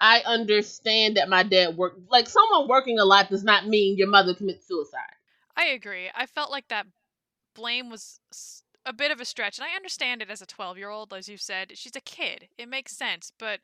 I 0.00 0.22
understand 0.26 1.16
that 1.16 1.28
my 1.28 1.42
dad 1.42 1.76
worked 1.76 2.10
like 2.10 2.28
someone 2.28 2.68
working 2.68 2.98
a 2.98 3.04
lot 3.04 3.30
does 3.30 3.44
not 3.44 3.68
mean 3.68 3.96
your 3.96 4.08
mother 4.08 4.34
commits 4.34 4.66
suicide. 4.66 5.16
I 5.56 5.66
agree. 5.66 6.10
I 6.14 6.26
felt 6.26 6.50
like 6.50 6.68
that 6.68 6.86
blame 7.54 7.90
was 7.90 8.18
a 8.84 8.92
bit 8.92 9.10
of 9.12 9.20
a 9.20 9.24
stretch, 9.24 9.58
and 9.58 9.66
I 9.66 9.76
understand 9.76 10.22
it 10.22 10.30
as 10.30 10.42
a 10.42 10.46
12 10.46 10.78
year 10.78 10.90
old, 10.90 11.12
as 11.12 11.28
you 11.28 11.36
said. 11.36 11.78
She's 11.78 11.96
a 11.96 12.00
kid. 12.00 12.48
It 12.58 12.68
makes 12.68 12.96
sense, 12.96 13.32
but 13.38 13.60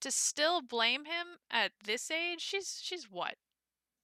to 0.00 0.10
still 0.10 0.62
blame 0.62 1.04
him 1.04 1.26
at 1.50 1.72
this 1.84 2.10
age, 2.10 2.40
she's 2.40 2.80
she's 2.82 3.04
what? 3.04 3.34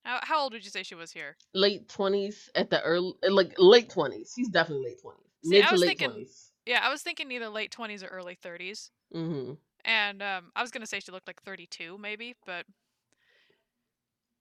How, 0.07 0.21
how 0.23 0.40
old 0.42 0.53
would 0.53 0.64
you 0.64 0.71
say 0.71 0.85
she 0.85 0.95
was 0.95 1.11
here? 1.11 1.37
Late 1.53 1.88
twenties 1.88 2.49
at 2.55 2.71
the 2.71 2.81
early, 2.83 3.12
like 3.29 3.55
late 3.59 3.90
twenties. 3.90 4.33
She's 4.37 4.49
definitely 4.49 4.87
late 4.90 5.01
twenties. 5.03 5.27
Mid 5.42 5.64
I 5.64 5.66
to 5.66 5.73
was 5.73 5.81
late 5.81 5.88
thinking- 5.88 6.11
twenties. 6.11 6.53
Yeah, 6.64 6.81
I 6.83 6.90
was 6.90 7.03
thinking 7.03 7.31
either 7.31 7.49
late 7.49 7.71
20s 7.71 8.03
or 8.03 8.09
early 8.09 8.37
30s. 8.45 8.90
Mm-hmm. 9.14 9.53
And 9.85 10.21
um, 10.21 10.51
I 10.57 10.62
was 10.62 10.73
gonna 10.73 10.87
say 10.87 10.99
she 10.99 11.12
looked 11.12 11.29
like 11.29 11.40
32, 11.45 11.97
maybe, 11.97 12.35
but 12.45 12.66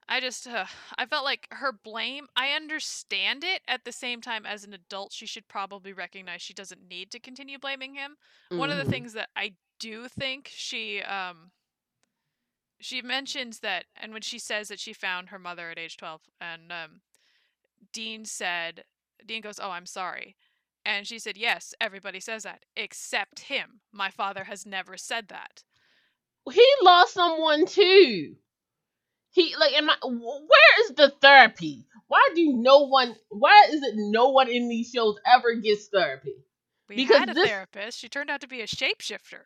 I 0.09 0.19
just 0.19 0.47
uh, 0.47 0.65
I 0.97 1.05
felt 1.05 1.23
like 1.23 1.47
her 1.51 1.71
blame. 1.71 2.25
I 2.35 2.49
understand 2.49 3.43
it. 3.43 3.61
At 3.67 3.85
the 3.85 3.91
same 3.91 4.21
time, 4.21 4.45
as 4.45 4.63
an 4.63 4.73
adult, 4.73 5.13
she 5.13 5.25
should 5.27 5.47
probably 5.47 5.93
recognize 5.93 6.41
she 6.41 6.53
doesn't 6.55 6.87
need 6.87 7.11
to 7.11 7.19
continue 7.19 7.59
blaming 7.59 7.93
him. 7.95 8.15
One 8.49 8.69
of 8.71 8.77
the 8.77 8.83
Mhm. 8.85 8.89
things 8.89 9.13
that 9.13 9.29
I 9.35 9.53
do 9.79 10.07
think 10.07 10.49
she 10.51 11.01
um 11.03 11.51
she 12.79 13.01
mentions 13.01 13.59
that, 13.59 13.85
and 13.95 14.11
when 14.13 14.21
she 14.21 14.39
says 14.39 14.67
that 14.67 14.79
she 14.79 14.93
found 14.93 15.29
her 15.29 15.39
mother 15.39 15.69
at 15.71 15.79
age 15.79 15.97
12, 15.97 16.21
and 16.41 16.71
um, 16.71 17.01
Dean 17.93 18.25
said, 18.25 18.83
Dean 19.25 19.41
goes, 19.41 19.59
"Oh, 19.61 19.71
I'm 19.71 19.85
sorry." 19.85 20.35
And 20.87 21.07
she 21.07 21.17
said, 21.17 21.35
Yes, 21.35 21.73
everybody 21.81 22.19
says 22.19 22.43
that, 22.43 22.63
except 22.77 23.39
him. 23.39 23.81
My 23.91 24.11
father 24.11 24.43
has 24.43 24.67
never 24.67 24.97
said 24.97 25.29
that. 25.29 25.63
he 26.51 26.65
lost 26.83 27.15
someone 27.15 27.65
too. 27.65 28.35
He 29.31 29.55
like, 29.59 29.73
am 29.73 29.89
I? 29.89 29.95
Where 30.03 30.81
is 30.85 30.95
the 30.95 31.11
therapy? 31.21 31.87
Why 32.07 32.29
do 32.35 32.53
no 32.53 32.85
one? 32.87 33.15
Why 33.29 33.67
is 33.71 33.81
it 33.81 33.95
no 33.97 34.29
one 34.29 34.47
in 34.47 34.69
these 34.69 34.91
shows 34.91 35.17
ever 35.25 35.55
gets 35.55 35.87
therapy? 35.87 36.35
We 36.87 36.97
Because 36.97 37.17
had 37.19 37.29
a 37.31 37.33
this- 37.33 37.47
therapist. 37.49 37.97
She 37.97 38.07
turned 38.07 38.29
out 38.29 38.41
to 38.41 38.47
be 38.47 38.61
a 38.61 38.67
shapeshifter. 38.67 39.45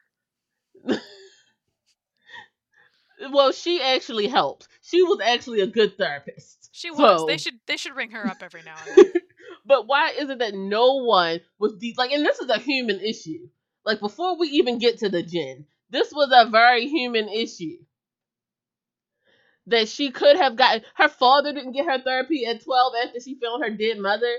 Well, 3.31 3.51
she 3.51 3.81
actually 3.81 4.27
helps. 4.27 4.67
She 4.81 5.01
was 5.03 5.19
actually 5.23 5.61
a 5.61 5.67
good 5.67 5.97
therapist. 5.97 6.69
She 6.71 6.89
was. 6.91 7.25
They 7.27 7.37
should 7.37 7.59
they 7.65 7.77
should 7.77 7.95
ring 7.95 8.11
her 8.11 8.25
up 8.25 8.37
every 8.41 8.61
now 8.63 8.75
and 8.87 8.95
then. 8.97 9.13
but 9.65 9.87
why 9.87 10.11
is 10.11 10.29
it 10.29 10.39
that 10.39 10.53
no 10.53 10.95
one 11.03 11.41
was 11.59 11.75
de- 11.77 11.95
like? 11.97 12.11
And 12.11 12.25
this 12.25 12.39
is 12.39 12.49
a 12.49 12.59
human 12.59 12.99
issue. 13.01 13.49
Like 13.85 13.99
before 13.99 14.37
we 14.37 14.47
even 14.49 14.77
get 14.79 14.99
to 14.99 15.09
the 15.09 15.23
jinn, 15.23 15.65
this 15.89 16.11
was 16.11 16.29
a 16.33 16.49
very 16.49 16.87
human 16.87 17.27
issue. 17.27 17.77
That 19.67 19.87
she 19.89 20.11
could 20.11 20.37
have 20.37 20.55
gotten. 20.55 20.81
Her 20.95 21.09
father 21.09 21.53
didn't 21.53 21.73
get 21.73 21.85
her 21.85 21.99
therapy 22.01 22.45
at 22.45 22.63
twelve 22.63 22.93
after 23.03 23.19
she 23.19 23.39
found 23.39 23.63
her 23.63 23.69
dead 23.69 23.97
mother. 23.99 24.33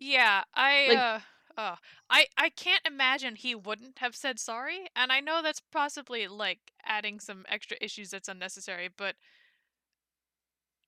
yeah, 0.00 0.42
I 0.54 0.86
Like- 0.88 0.98
uh 0.98 1.18
oh, 1.56 1.76
I 2.10 2.26
I 2.36 2.48
can't 2.50 2.86
imagine 2.86 3.36
he 3.36 3.54
wouldn't 3.54 3.98
have 3.98 4.16
said 4.16 4.38
sorry, 4.38 4.86
and 4.96 5.12
I 5.12 5.20
know 5.20 5.42
that's 5.42 5.60
possibly 5.60 6.26
like 6.28 6.72
adding 6.84 7.20
some 7.20 7.44
extra 7.48 7.76
issues 7.80 8.10
that's 8.10 8.28
unnecessary, 8.28 8.88
but 8.94 9.16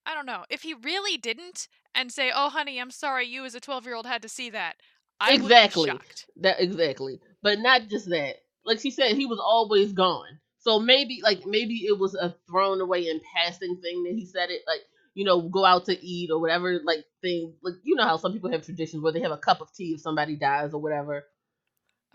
I 0.07 0.14
don't 0.14 0.26
know. 0.26 0.44
If 0.48 0.62
he 0.62 0.72
really 0.74 1.16
didn't 1.18 1.68
and 1.94 2.11
say, 2.12 2.31
"Oh, 2.35 2.48
honey, 2.50 2.81
I'm 2.81 2.90
sorry, 2.90 3.26
you 3.26 3.44
as 3.44 3.55
a 3.55 3.61
12-year-old 3.61 4.07
had 4.07 4.22
to 4.22 4.29
see 4.29 4.48
that," 4.50 4.76
I 5.20 5.33
Exactly. 5.33 5.42
would 5.42 5.61
be 5.61 5.68
shocked. 5.68 6.26
That 6.37 6.61
exactly. 6.61 7.20
But 7.42 7.59
not 7.61 7.88
just 7.88 8.09
that. 8.11 8.37
Like 8.64 8.81
she 8.81 8.90
said, 8.90 9.16
he 9.16 9.26
was 9.26 9.38
always 9.40 9.92
gone. 9.92 10.38
So 10.59 10.79
maybe 10.81 11.20
like 11.22 11.46
maybe 11.46 11.87
it 11.87 11.98
was 11.98 12.14
a 12.14 12.35
thrown 12.48 12.81
away 12.81 13.09
and 13.09 13.20
passing 13.35 13.81
thing 13.81 14.05
that 14.05 14.14
he 14.14 14.26
said 14.26 14.50
it 14.50 14.62
like 14.66 14.83
you 15.16 15.24
know 15.24 15.42
go 15.42 15.64
out 15.66 15.87
to 15.87 16.07
eat 16.07 16.31
or 16.31 16.40
whatever 16.40 16.81
like 16.85 17.05
thing 17.22 17.55
like 17.64 17.74
you 17.85 17.96
know 17.96 18.05
how 18.05 18.18
some 18.18 18.33
people 18.33 18.52
have 18.52 18.64
traditions 18.64 19.02
where 19.02 19.12
they 19.12 19.20
have 19.22 19.33
a 19.33 19.38
cup 19.38 19.62
of 19.62 19.72
tea 19.74 19.94
if 19.94 20.00
somebody 20.02 20.37
dies 20.37 20.74
or 20.74 20.83
whatever. 20.83 21.24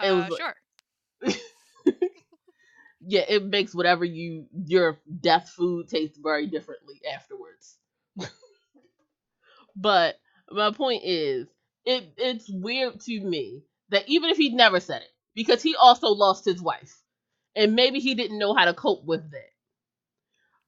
It 0.01 0.11
Uh, 0.11 0.29
was 0.29 0.39
sure. 0.39 0.55
Yeah, 3.01 3.25
it 3.27 3.43
makes 3.45 3.75
whatever 3.75 4.05
you 4.05 4.47
your 4.53 4.99
death 5.21 5.49
food 5.49 5.89
taste 5.89 6.19
very 6.21 6.47
differently 6.47 7.01
afterwards. 7.13 7.77
but 9.75 10.19
my 10.51 10.71
point 10.71 11.03
is, 11.05 11.47
it 11.85 12.13
it's 12.17 12.49
weird 12.49 12.99
to 13.01 13.21
me 13.21 13.63
that 13.89 14.07
even 14.09 14.29
if 14.29 14.37
he'd 14.37 14.53
never 14.53 14.79
said 14.79 15.01
it, 15.03 15.11
because 15.35 15.61
he 15.63 15.75
also 15.75 16.09
lost 16.09 16.45
his 16.45 16.61
wife, 16.61 17.01
and 17.55 17.75
maybe 17.75 17.99
he 17.99 18.15
didn't 18.15 18.39
know 18.39 18.53
how 18.55 18.65
to 18.65 18.73
cope 18.73 19.05
with 19.05 19.31
that. 19.31 19.49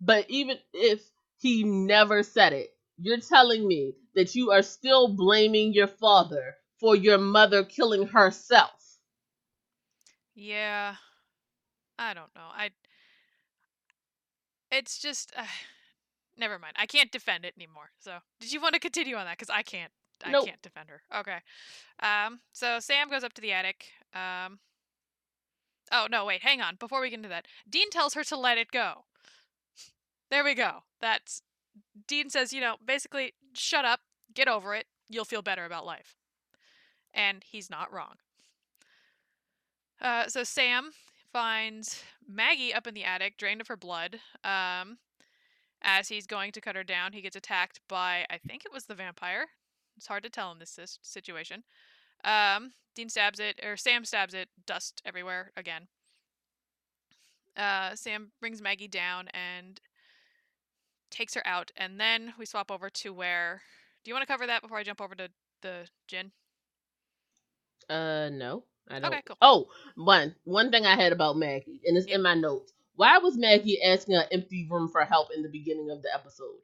But 0.01 0.29
even 0.29 0.59
if 0.73 1.01
he 1.37 1.63
never 1.63 2.23
said 2.23 2.53
it, 2.53 2.75
you're 2.97 3.19
telling 3.19 3.67
me 3.67 3.95
that 4.15 4.35
you 4.35 4.51
are 4.51 4.61
still 4.63 5.07
blaming 5.07 5.73
your 5.73 5.87
father 5.87 6.57
for 6.79 6.95
your 6.95 7.17
mother 7.17 7.63
killing 7.63 8.07
herself. 8.07 8.99
Yeah. 10.35 10.95
I 11.97 12.13
don't 12.13 12.33
know. 12.35 12.49
I 12.53 12.71
It's 14.71 14.99
just 14.99 15.31
uh, 15.37 15.45
never 16.37 16.59
mind. 16.59 16.75
I 16.77 16.85
can't 16.85 17.11
defend 17.11 17.45
it 17.45 17.53
anymore. 17.57 17.91
So, 17.99 18.19
did 18.39 18.51
you 18.51 18.61
want 18.61 18.73
to 18.73 18.79
continue 18.79 19.15
on 19.15 19.25
that 19.25 19.37
cuz 19.37 19.49
I 19.49 19.63
can't 19.63 19.91
I 20.23 20.33
Nope. 20.33 20.45
can't 20.45 20.61
defend 20.61 20.89
her. 20.89 21.01
Okay. 21.15 21.39
Um 21.99 22.41
so 22.53 22.79
Sam 22.79 23.09
goes 23.09 23.23
up 23.23 23.33
to 23.33 23.41
the 23.41 23.53
attic. 23.53 23.91
Um 24.13 24.59
Oh, 25.91 26.07
no, 26.09 26.25
wait, 26.25 26.41
hang 26.41 26.61
on. 26.61 26.75
Before 26.75 27.01
we 27.01 27.09
get 27.09 27.17
into 27.17 27.29
that. 27.29 27.47
Dean 27.69 27.89
tells 27.89 28.15
her 28.15 28.23
to 28.25 28.35
let 28.37 28.57
it 28.57 28.71
go. 28.71 29.05
There 30.33 30.43
we 30.43 30.55
go. 30.55 30.79
That's 30.99 31.43
Dean 32.07 32.27
says, 32.27 32.51
you 32.51 32.59
know, 32.59 32.77
basically 32.83 33.33
shut 33.53 33.85
up, 33.85 33.99
get 34.33 34.47
over 34.47 34.73
it. 34.73 34.87
You'll 35.07 35.25
feel 35.25 35.43
better 35.43 35.63
about 35.63 35.85
life. 35.85 36.15
And 37.13 37.43
he's 37.47 37.69
not 37.69 37.93
wrong. 37.93 38.15
Uh, 40.01 40.27
so 40.27 40.43
Sam 40.43 40.89
finds 41.31 42.01
Maggie 42.27 42.73
up 42.73 42.87
in 42.87 42.95
the 42.95 43.03
attic, 43.03 43.37
drained 43.37 43.61
of 43.61 43.67
her 43.67 43.77
blood. 43.77 44.21
Um, 44.43 44.97
as 45.83 46.09
he's 46.09 46.25
going 46.25 46.51
to 46.53 46.61
cut 46.61 46.75
her 46.75 46.83
down, 46.83 47.13
he 47.13 47.21
gets 47.21 47.35
attacked 47.35 47.81
by, 47.87 48.25
I 48.31 48.39
think 48.39 48.65
it 48.65 48.73
was 48.73 48.85
the 48.85 48.95
vampire. 48.95 49.45
It's 49.97 50.07
hard 50.07 50.23
to 50.23 50.31
tell 50.31 50.51
in 50.51 50.57
this 50.57 50.79
situation. 51.03 51.63
Um, 52.25 52.71
Dean 52.95 53.09
stabs 53.09 53.39
it, 53.39 53.59
or 53.63 53.77
Sam 53.77 54.03
stabs 54.03 54.33
it, 54.33 54.49
dust 54.65 54.99
everywhere 55.05 55.51
again. 55.55 55.89
Uh, 57.55 57.93
Sam 57.93 58.31
brings 58.39 58.63
Maggie 58.63 58.87
down 58.87 59.27
and 59.27 59.79
takes 61.13 61.33
her 61.35 61.45
out, 61.45 61.71
and 61.77 61.99
then 61.99 62.33
we 62.37 62.45
swap 62.45 62.71
over 62.71 62.89
to 62.89 63.13
where. 63.13 63.61
Do 64.03 64.09
you 64.09 64.15
want 64.15 64.23
to 64.27 64.31
cover 64.31 64.47
that 64.47 64.61
before 64.61 64.77
I 64.77 64.83
jump 64.83 64.99
over 64.99 65.15
to 65.15 65.29
the 65.61 65.87
jinn? 66.07 66.31
Uh, 67.89 68.29
no, 68.31 68.63
I 68.89 68.99
don't. 68.99 69.13
Okay, 69.13 69.21
cool. 69.25 69.37
Oh, 69.41 69.67
one 69.95 70.35
one 70.43 70.71
thing 70.71 70.85
I 70.85 70.95
had 70.95 71.11
about 71.13 71.37
Maggie, 71.37 71.81
and 71.85 71.97
it's 71.97 72.07
Yep. 72.07 72.15
in 72.15 72.21
my 72.21 72.33
notes. 72.33 72.73
Why 72.95 73.17
was 73.17 73.37
Maggie 73.37 73.81
asking 73.81 74.15
an 74.15 74.25
empty 74.31 74.67
room 74.69 74.87
for 74.89 75.03
help 75.05 75.29
in 75.35 75.41
the 75.41 75.49
beginning 75.49 75.89
of 75.89 76.01
the 76.01 76.13
episode? 76.13 76.59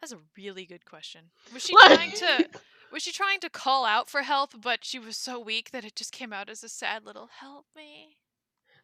That's 0.00 0.12
a 0.12 0.18
really 0.36 0.64
good 0.66 0.84
question. 0.84 1.30
Was 1.52 1.62
she 1.64 1.74
Like- 1.74 1.94
trying 1.94 2.12
to 2.12 2.48
was 2.90 3.02
she 3.02 3.12
trying 3.12 3.40
to 3.40 3.48
call 3.50 3.84
out 3.86 4.08
for 4.10 4.22
help, 4.22 4.60
but 4.60 4.84
she 4.84 4.98
was 4.98 5.16
so 5.16 5.40
weak 5.40 5.70
that 5.70 5.84
it 5.84 5.96
just 5.96 6.12
came 6.12 6.32
out 6.32 6.48
as 6.50 6.62
a 6.62 6.68
sad 6.68 7.04
little 7.06 7.28
help 7.40 7.66
me? 7.74 8.18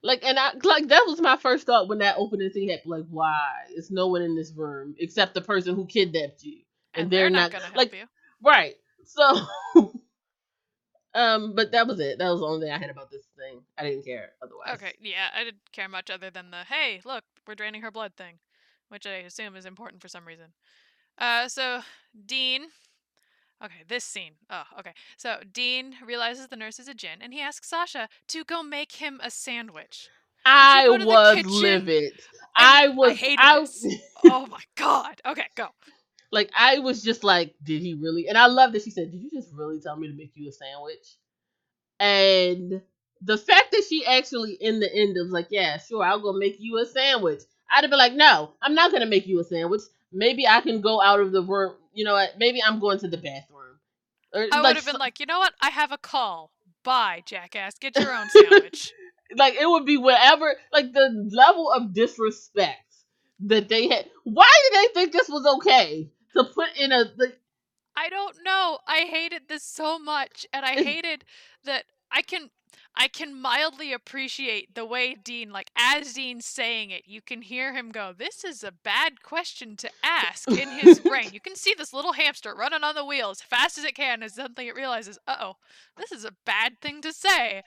Like, 0.02 0.24
and 0.24 0.38
I 0.38 0.52
like 0.62 0.88
that 0.88 1.04
was 1.06 1.20
my 1.20 1.36
first 1.36 1.66
thought 1.66 1.88
when 1.88 1.98
that 1.98 2.16
opening 2.18 2.50
thing 2.50 2.68
happened. 2.68 2.90
Like, 2.90 3.06
why? 3.10 3.48
It's 3.70 3.90
no 3.90 4.06
one 4.08 4.22
in 4.22 4.36
this 4.36 4.52
room 4.52 4.94
except 4.98 5.34
the 5.34 5.40
person 5.40 5.74
who 5.74 5.86
kidnapped 5.86 6.44
you, 6.44 6.60
and, 6.94 7.04
And, 7.04 7.12
they're, 7.12 7.22
they're, 7.22 7.30
not, 7.30 7.52
not 7.52 7.52
gonna 7.52 7.64
help 7.64 7.76
like 7.76 7.92
you. 7.92 8.04
right. 8.42 8.74
So, 9.04 9.22
um, 11.14 11.54
but 11.54 11.72
that 11.72 11.86
was 11.86 11.98
it. 11.98 12.18
That 12.18 12.30
was 12.30 12.40
the 12.40 12.46
only 12.46 12.66
thing 12.66 12.72
I 12.72 12.78
had 12.78 12.90
about 12.90 13.10
this 13.10 13.26
thing. 13.36 13.60
I 13.76 13.82
didn't 13.84 14.04
care 14.04 14.32
otherwise. 14.42 14.76
Okay, 14.76 14.92
yeah, 15.00 15.30
I 15.34 15.42
didn't 15.44 15.72
care 15.72 15.88
much 15.88 16.10
other 16.10 16.30
than 16.30 16.50
the 16.50 16.58
hey, 16.58 17.00
look, 17.04 17.24
we're 17.46 17.56
draining 17.56 17.82
her 17.82 17.90
blood 17.90 18.12
thing, 18.16 18.38
which 18.90 19.06
I 19.06 19.24
assume 19.26 19.56
is 19.56 19.66
important 19.66 20.00
for 20.00 20.08
some 20.08 20.26
reason. 20.26 20.52
Uh, 21.18 21.48
so 21.48 21.80
Dean. 22.26 22.68
Okay, 23.64 23.82
this 23.88 24.04
scene. 24.04 24.32
Oh, 24.50 24.62
okay. 24.78 24.92
So 25.16 25.38
Dean 25.52 25.96
realizes 26.04 26.46
the 26.46 26.56
nurse 26.56 26.78
is 26.78 26.86
a 26.86 26.94
jinn, 26.94 27.18
and 27.20 27.34
he 27.34 27.40
asks 27.40 27.68
Sasha 27.68 28.08
to 28.28 28.44
go 28.44 28.62
make 28.62 28.92
him 28.92 29.20
a 29.22 29.30
sandwich. 29.30 30.08
I 30.44 30.86
go 30.86 30.98
to 30.98 31.04
the 31.04 31.06
was 31.06 31.44
livid. 31.46 32.12
I 32.56 32.88
was. 32.88 33.18
hated 33.18 33.38
I, 33.40 33.60
this. 33.60 33.86
Oh 34.24 34.46
my 34.46 34.62
god. 34.76 35.20
Okay, 35.26 35.46
go. 35.56 35.68
like 36.30 36.50
I 36.56 36.78
was 36.78 37.02
just 37.02 37.24
like, 37.24 37.54
did 37.62 37.82
he 37.82 37.94
really? 37.94 38.28
And 38.28 38.38
I 38.38 38.46
love 38.46 38.72
that 38.72 38.82
she 38.82 38.90
said, 38.90 39.10
"Did 39.10 39.22
you 39.22 39.30
just 39.30 39.52
really 39.52 39.80
tell 39.80 39.96
me 39.96 40.08
to 40.08 40.14
make 40.14 40.32
you 40.34 40.48
a 40.48 40.52
sandwich?" 40.52 41.16
And 42.00 42.80
the 43.22 43.36
fact 43.36 43.72
that 43.72 43.84
she 43.88 44.06
actually 44.06 44.52
in 44.52 44.78
the 44.80 44.92
end 44.92 45.16
was 45.20 45.32
like, 45.32 45.48
"Yeah, 45.50 45.78
sure, 45.78 46.04
I'll 46.04 46.20
go 46.20 46.32
make 46.32 46.56
you 46.58 46.78
a 46.78 46.86
sandwich." 46.86 47.40
I'd 47.70 47.82
have 47.82 47.90
been 47.90 47.98
like, 47.98 48.14
"No, 48.14 48.52
I'm 48.62 48.74
not 48.74 48.92
gonna 48.92 49.06
make 49.06 49.26
you 49.26 49.40
a 49.40 49.44
sandwich. 49.44 49.82
Maybe 50.12 50.46
I 50.46 50.60
can 50.60 50.80
go 50.80 51.02
out 51.02 51.20
of 51.20 51.32
the 51.32 51.42
room. 51.42 51.74
You 51.98 52.04
know 52.04 52.14
what? 52.14 52.38
Maybe 52.38 52.62
I'm 52.62 52.78
going 52.78 53.00
to 53.00 53.08
the 53.08 53.16
bathroom." 53.16 53.80
Or, 54.32 54.46
I 54.52 54.60
like, 54.60 54.62
would 54.62 54.76
have 54.76 54.86
been 54.86 55.00
like, 55.00 55.18
you 55.18 55.26
know 55.26 55.40
what? 55.40 55.54
I 55.60 55.70
have 55.70 55.90
a 55.90 55.98
call. 55.98 56.52
Bye, 56.84 57.22
jackass. 57.26 57.78
Get 57.78 57.98
your 57.98 58.14
own 58.14 58.28
sandwich. 58.30 58.92
like 59.36 59.54
it 59.54 59.68
would 59.68 59.84
be 59.84 59.96
whatever 59.96 60.54
like 60.72 60.92
the 60.92 61.28
level 61.32 61.72
of 61.72 61.92
disrespect 61.92 62.94
that 63.40 63.68
they 63.68 63.88
had 63.88 64.06
why 64.24 64.50
did 64.62 64.78
they 64.78 64.94
think 64.94 65.12
this 65.12 65.28
was 65.28 65.44
okay 65.56 66.10
to 66.36 66.44
put 66.44 66.68
in 66.78 66.92
a 66.92 67.04
like, 67.16 67.38
I 67.96 68.08
don't 68.10 68.36
know. 68.44 68.78
I 68.86 69.06
hated 69.10 69.48
this 69.48 69.64
so 69.64 69.98
much, 69.98 70.46
and 70.52 70.64
I 70.64 70.74
hated 70.82 71.24
that 71.64 71.84
I 72.12 72.22
can 72.22 72.50
I 72.96 73.08
can 73.08 73.40
mildly 73.40 73.92
appreciate 73.92 74.74
the 74.74 74.84
way 74.84 75.14
Dean, 75.14 75.50
like 75.50 75.70
as 75.76 76.14
Dean's 76.14 76.46
saying 76.46 76.90
it, 76.90 77.02
you 77.06 77.20
can 77.20 77.42
hear 77.42 77.72
him 77.72 77.90
go, 77.90 78.12
"This 78.12 78.44
is 78.44 78.64
a 78.64 78.72
bad 78.72 79.22
question 79.22 79.76
to 79.76 79.90
ask" 80.02 80.48
in 80.50 80.68
his 80.68 81.00
brain. 81.00 81.30
You 81.32 81.40
can 81.40 81.56
see 81.56 81.74
this 81.76 81.92
little 81.92 82.12
hamster 82.12 82.54
running 82.54 82.84
on 82.84 82.94
the 82.94 83.04
wheel 83.04 83.30
as 83.30 83.42
fast 83.42 83.78
as 83.78 83.84
it 83.84 83.94
can, 83.94 84.22
as 84.22 84.34
suddenly 84.34 84.68
it 84.68 84.74
realizes, 84.74 85.18
"Uh 85.26 85.36
oh, 85.40 85.56
this 85.96 86.12
is 86.12 86.24
a 86.24 86.36
bad 86.44 86.80
thing 86.80 87.00
to 87.02 87.12
say." 87.12 87.62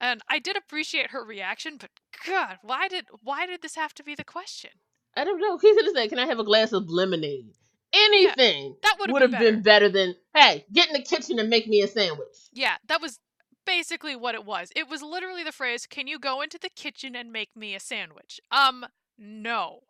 And 0.00 0.22
I 0.28 0.38
did 0.38 0.56
appreciate 0.56 1.10
her 1.10 1.24
reaction, 1.24 1.76
but 1.76 1.90
God, 2.26 2.58
why 2.62 2.88
did 2.88 3.06
why 3.22 3.46
did 3.46 3.62
this 3.62 3.74
have 3.74 3.94
to 3.94 4.02
be 4.02 4.14
the 4.14 4.24
question? 4.24 4.70
i 5.16 5.24
don't 5.24 5.40
know 5.40 5.58
he 5.58 5.74
could 5.74 5.84
have 5.84 5.94
said 5.94 6.08
can 6.08 6.18
i 6.18 6.26
have 6.26 6.38
a 6.38 6.44
glass 6.44 6.72
of 6.72 6.88
lemonade 6.88 7.52
anything 7.92 8.76
That 8.82 8.96
would 9.00 9.22
have 9.22 9.32
been, 9.32 9.40
been 9.40 9.62
better 9.62 9.88
than 9.88 10.14
hey 10.34 10.64
get 10.72 10.86
in 10.88 10.92
the 10.92 11.02
kitchen 11.02 11.38
and 11.38 11.50
make 11.50 11.66
me 11.66 11.82
a 11.82 11.88
sandwich 11.88 12.36
Yeah, 12.52 12.76
that 12.86 13.00
was 13.00 13.18
basically 13.66 14.16
what 14.16 14.34
it 14.34 14.44
was. 14.44 14.72
It 14.74 14.88
was 14.88 15.02
literally 15.02 15.44
the 15.44 15.52
phrase, 15.52 15.86
"Can 15.86 16.06
you 16.06 16.18
go 16.18 16.40
into 16.40 16.58
the 16.58 16.70
kitchen 16.70 17.14
and 17.14 17.32
make 17.32 17.54
me 17.56 17.74
a 17.74 17.80
sandwich?" 17.80 18.40
Um, 18.50 18.86
no. 19.18 19.84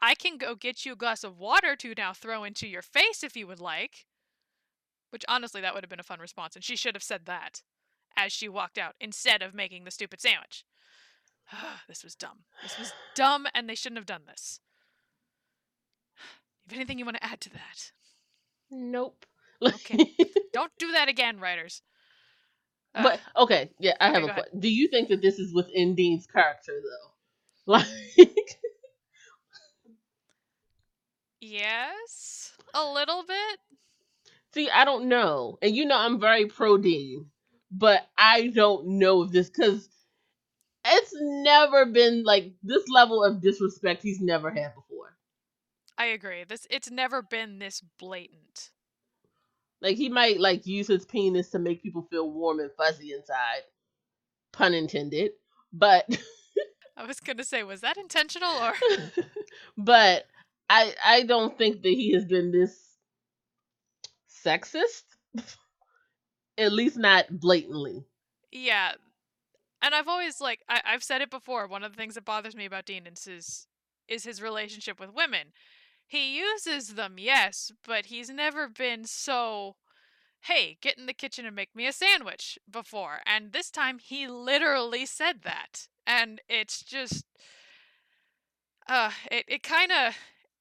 I 0.00 0.14
can 0.14 0.36
go 0.36 0.54
get 0.54 0.84
you 0.84 0.92
a 0.92 0.96
glass 0.96 1.22
of 1.22 1.38
water 1.38 1.76
to 1.76 1.94
now 1.96 2.12
throw 2.12 2.44
into 2.44 2.66
your 2.66 2.82
face 2.82 3.22
if 3.22 3.36
you 3.36 3.46
would 3.46 3.60
like. 3.60 4.06
Which 5.10 5.24
honestly, 5.28 5.60
that 5.60 5.74
would 5.74 5.84
have 5.84 5.90
been 5.90 6.00
a 6.00 6.04
fun 6.04 6.20
response, 6.20 6.56
and 6.56 6.64
she 6.64 6.76
should 6.76 6.94
have 6.94 7.02
said 7.02 7.26
that 7.26 7.62
as 8.16 8.32
she 8.32 8.48
walked 8.48 8.78
out 8.78 8.96
instead 9.00 9.42
of 9.42 9.54
making 9.54 9.84
the 9.84 9.90
stupid 9.90 10.20
sandwich. 10.20 10.64
this 11.88 12.02
was 12.02 12.14
dumb. 12.14 12.44
This 12.62 12.78
was 12.78 12.92
dumb, 13.14 13.46
and 13.54 13.68
they 13.68 13.74
shouldn't 13.74 13.98
have 13.98 14.06
done 14.06 14.26
this. 14.26 14.60
If 16.66 16.72
anything 16.72 16.98
you 16.98 17.04
want 17.04 17.16
to 17.16 17.24
add 17.24 17.40
to 17.40 17.50
that, 17.50 17.90
nope 18.70 19.26
Okay. 19.62 20.14
don't 20.52 20.72
do 20.78 20.92
that 20.92 21.08
again, 21.08 21.38
writers. 21.38 21.82
But 22.94 23.20
uh, 23.34 23.42
okay 23.44 23.70
yeah 23.78 23.94
i 24.00 24.10
have 24.10 24.22
go 24.22 24.28
a 24.28 24.32
question 24.34 24.60
do 24.60 24.68
you 24.68 24.88
think 24.88 25.08
that 25.08 25.22
this 25.22 25.38
is 25.38 25.54
within 25.54 25.94
dean's 25.94 26.26
character 26.26 26.72
though 26.82 27.72
like 27.72 27.86
Yes, 31.42 32.52
a 32.72 32.84
little 32.84 33.24
bit. 33.24 33.58
See, 34.54 34.70
I 34.70 34.84
don't 34.84 35.06
know. 35.06 35.58
And 35.60 35.74
you 35.74 35.84
know 35.84 35.96
I'm 35.96 36.20
very 36.20 36.46
pro 36.46 36.78
Dean, 36.78 37.26
but 37.70 38.06
I 38.16 38.46
don't 38.48 38.98
know 38.98 39.22
if 39.22 39.32
this 39.32 39.48
cuz 39.48 39.88
it's 40.84 41.12
never 41.14 41.86
been 41.86 42.22
like 42.22 42.52
this 42.62 42.88
level 42.88 43.24
of 43.24 43.40
disrespect 43.40 44.02
he's 44.02 44.20
never 44.20 44.50
had 44.50 44.74
before. 44.74 45.16
I 45.98 46.06
agree. 46.06 46.44
This 46.44 46.66
it's 46.70 46.90
never 46.90 47.22
been 47.22 47.58
this 47.58 47.80
blatant. 47.80 48.71
Like 49.82 49.96
he 49.96 50.08
might 50.08 50.40
like 50.40 50.66
use 50.66 50.86
his 50.86 51.04
penis 51.04 51.50
to 51.50 51.58
make 51.58 51.82
people 51.82 52.06
feel 52.08 52.30
warm 52.30 52.60
and 52.60 52.70
fuzzy 52.72 53.12
inside. 53.12 53.62
Pun 54.52 54.74
intended. 54.74 55.32
But 55.72 56.06
I 56.96 57.04
was 57.04 57.18
gonna 57.18 57.44
say, 57.44 57.64
was 57.64 57.80
that 57.80 57.96
intentional 57.96 58.52
or? 58.52 58.74
but 59.76 60.26
I 60.70 60.94
I 61.04 61.22
don't 61.24 61.58
think 61.58 61.82
that 61.82 61.88
he 61.88 62.12
has 62.12 62.24
been 62.24 62.52
this 62.52 62.78
sexist. 64.44 65.02
At 66.58 66.72
least 66.72 66.98
not 66.98 67.40
blatantly. 67.40 68.04
yeah, 68.52 68.92
and 69.80 69.94
I've 69.94 70.06
always 70.06 70.40
like 70.40 70.60
I, 70.68 70.80
I've 70.84 71.02
said 71.02 71.22
it 71.22 71.30
before. 71.30 71.66
One 71.66 71.82
of 71.82 71.92
the 71.92 71.96
things 71.96 72.14
that 72.14 72.24
bothers 72.24 72.54
me 72.54 72.66
about 72.66 72.84
Dean 72.84 73.06
is 73.06 73.24
his 73.24 73.66
is 74.06 74.24
his 74.24 74.40
relationship 74.40 75.00
with 75.00 75.12
women. 75.12 75.48
He 76.12 76.36
uses 76.38 76.88
them, 76.94 77.14
yes, 77.18 77.72
but 77.86 78.06
he's 78.06 78.28
never 78.28 78.68
been 78.68 79.06
so. 79.06 79.76
Hey, 80.42 80.76
get 80.82 80.98
in 80.98 81.06
the 81.06 81.14
kitchen 81.14 81.46
and 81.46 81.56
make 81.56 81.74
me 81.74 81.86
a 81.86 81.92
sandwich 81.92 82.58
before. 82.70 83.20
And 83.24 83.52
this 83.52 83.70
time 83.70 83.98
he 83.98 84.28
literally 84.28 85.06
said 85.06 85.42
that. 85.44 85.88
And 86.06 86.42
it's 86.50 86.82
just 86.82 87.24
uh 88.88 89.10
it, 89.30 89.44
it 89.48 89.62
kinda 89.62 90.12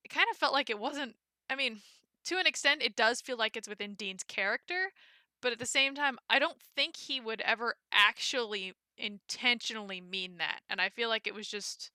it 0.04 0.10
kinda 0.10 0.34
felt 0.36 0.54
like 0.54 0.70
it 0.70 0.80
wasn't 0.80 1.16
I 1.50 1.56
mean, 1.56 1.82
to 2.26 2.38
an 2.38 2.48
extent 2.48 2.82
it 2.82 2.96
does 2.96 3.20
feel 3.20 3.36
like 3.38 3.58
it's 3.58 3.68
within 3.68 3.96
Dean's 3.96 4.24
character, 4.24 4.94
but 5.42 5.52
at 5.52 5.60
the 5.60 5.66
same 5.66 5.96
time, 5.96 6.18
I 6.30 6.40
don't 6.40 6.62
think 6.62 6.96
he 6.96 7.20
would 7.20 7.42
ever 7.42 7.76
actually 7.92 8.74
intentionally 8.98 10.00
mean 10.00 10.38
that. 10.38 10.62
And 10.70 10.80
I 10.80 10.88
feel 10.90 11.10
like 11.10 11.28
it 11.28 11.36
was 11.36 11.50
just 11.50 11.92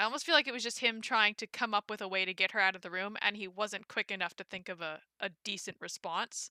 I 0.00 0.04
almost 0.04 0.24
feel 0.24 0.34
like 0.34 0.48
it 0.48 0.54
was 0.54 0.62
just 0.62 0.78
him 0.80 1.02
trying 1.02 1.34
to 1.34 1.46
come 1.46 1.74
up 1.74 1.90
with 1.90 2.00
a 2.00 2.08
way 2.08 2.24
to 2.24 2.32
get 2.32 2.52
her 2.52 2.60
out 2.60 2.74
of 2.74 2.80
the 2.80 2.90
room 2.90 3.18
and 3.20 3.36
he 3.36 3.46
wasn't 3.46 3.86
quick 3.86 4.10
enough 4.10 4.34
to 4.36 4.44
think 4.44 4.70
of 4.70 4.80
a, 4.80 5.00
a 5.20 5.28
decent 5.44 5.76
response. 5.78 6.50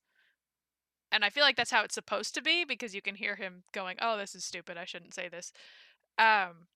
And 1.11 1.25
I 1.25 1.31
feel 1.31 1.43
like 1.43 1.55
that's 1.55 1.71
how 1.71 1.83
it's 1.83 1.95
supposed 1.95 2.35
to 2.35 2.43
be 2.43 2.63
because 2.63 2.93
you 2.93 3.01
can 3.01 3.15
hear 3.15 3.35
him 3.37 3.63
going, 3.73 3.97
"Oh, 3.99 4.17
this 4.17 4.35
is 4.35 4.45
stupid. 4.45 4.77
I 4.77 4.85
shouldn't 4.85 5.15
say 5.15 5.29
this." 5.29 5.51
Um 6.19 6.67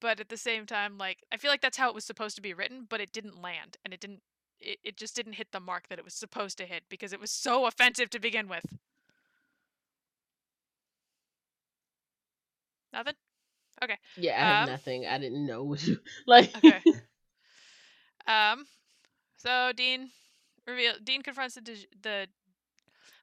but 0.00 0.18
at 0.18 0.30
the 0.30 0.38
same 0.38 0.64
time 0.64 0.96
like 0.96 1.18
I 1.30 1.36
feel 1.36 1.50
like 1.50 1.60
that's 1.60 1.76
how 1.76 1.90
it 1.90 1.94
was 1.94 2.06
supposed 2.06 2.36
to 2.36 2.42
be 2.42 2.54
written, 2.54 2.86
but 2.88 3.02
it 3.02 3.12
didn't 3.12 3.42
land 3.42 3.76
and 3.84 3.92
it 3.92 4.00
didn't 4.00 4.22
it, 4.58 4.78
it 4.82 4.96
just 4.96 5.14
didn't 5.14 5.34
hit 5.34 5.52
the 5.52 5.60
mark 5.60 5.88
that 5.88 5.98
it 5.98 6.06
was 6.06 6.14
supposed 6.14 6.56
to 6.58 6.64
hit 6.64 6.84
because 6.88 7.12
it 7.12 7.20
was 7.20 7.30
so 7.30 7.66
offensive 7.66 8.08
to 8.10 8.18
begin 8.18 8.48
with. 8.48 8.64
Nothing? 12.92 13.16
Yeah, 14.16 14.40
I 14.40 14.44
have 14.46 14.58
Um, 14.64 14.68
nothing. 14.68 15.06
I 15.06 15.18
didn't 15.18 15.46
know 15.46 15.62
what 15.64 15.82
you 15.86 15.98
like. 16.26 16.52
Okay. 16.56 16.82
Um, 18.26 18.66
so 19.36 19.72
Dean 19.74 20.10
reveal 20.66 20.94
Dean 21.02 21.22
confronts 21.22 21.54
the 21.54 21.86
the 22.02 22.28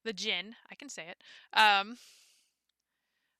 the 0.03 0.13
jinn. 0.13 0.55
I 0.71 0.75
can 0.75 0.89
say 0.89 1.07
it. 1.09 1.23
Um, 1.57 1.97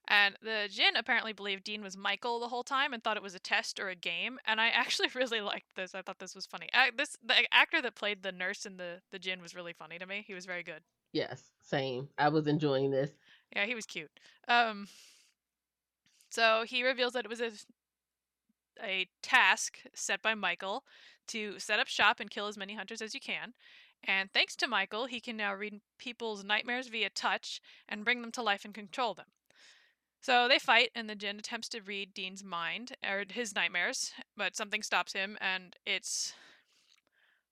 and 0.07 0.35
the 0.41 0.67
jinn 0.71 0.95
apparently 0.95 1.31
believed 1.33 1.63
Dean 1.63 1.81
was 1.81 1.95
Michael 1.97 2.39
the 2.39 2.49
whole 2.49 2.63
time 2.63 2.93
and 2.93 3.03
thought 3.03 3.17
it 3.17 3.23
was 3.23 3.35
a 3.35 3.39
test 3.39 3.79
or 3.79 3.89
a 3.89 3.95
game. 3.95 4.39
And 4.45 4.59
I 4.59 4.67
actually 4.69 5.09
really 5.15 5.41
liked 5.41 5.75
this. 5.75 5.93
I 5.95 6.01
thought 6.01 6.19
this 6.19 6.35
was 6.35 6.45
funny. 6.45 6.69
Uh, 6.73 6.91
this 6.95 7.17
the 7.23 7.35
actor 7.53 7.81
that 7.81 7.95
played 7.95 8.21
the 8.23 8.31
nurse 8.31 8.65
in 8.65 8.77
the 8.77 9.01
the 9.11 9.19
jinn 9.19 9.41
was 9.41 9.55
really 9.55 9.73
funny 9.73 9.97
to 9.99 10.05
me. 10.05 10.23
He 10.27 10.33
was 10.33 10.45
very 10.45 10.63
good. 10.63 10.83
yes, 11.13 11.51
same. 11.61 12.09
I 12.17 12.29
was 12.29 12.47
enjoying 12.47 12.91
this. 12.91 13.11
Yeah, 13.55 13.65
he 13.65 13.75
was 13.75 13.85
cute. 13.85 14.11
Um, 14.47 14.87
so 16.33 16.63
he 16.67 16.83
reveals 16.83 17.13
that 17.13 17.25
it 17.25 17.29
was 17.29 17.41
a 17.41 17.51
a 18.81 19.07
task 19.21 19.77
set 19.93 20.21
by 20.23 20.33
Michael 20.33 20.83
to 21.27 21.59
set 21.59 21.79
up 21.79 21.87
shop 21.87 22.19
and 22.19 22.29
kill 22.31 22.47
as 22.47 22.57
many 22.57 22.73
hunters 22.75 23.01
as 23.03 23.13
you 23.13 23.19
can. 23.19 23.53
And 24.03 24.31
thanks 24.33 24.55
to 24.57 24.67
Michael, 24.67 25.05
he 25.05 25.21
can 25.21 25.37
now 25.37 25.53
read 25.53 25.79
people's 25.97 26.43
nightmares 26.43 26.87
via 26.87 27.09
touch 27.09 27.61
and 27.87 28.03
bring 28.03 28.21
them 28.21 28.31
to 28.31 28.41
life 28.41 28.65
and 28.65 28.73
control 28.73 29.13
them. 29.13 29.27
So 30.21 30.47
they 30.47 30.57
fight, 30.57 30.89
and 30.95 31.09
the 31.09 31.15
Djinn 31.15 31.37
attempts 31.37 31.69
to 31.69 31.81
read 31.81 32.13
Dean's 32.13 32.43
mind 32.43 32.93
or 33.07 33.25
his 33.29 33.53
nightmares, 33.53 34.11
but 34.35 34.55
something 34.55 34.81
stops 34.81 35.13
him, 35.13 35.37
and 35.39 35.75
it's 35.85 36.33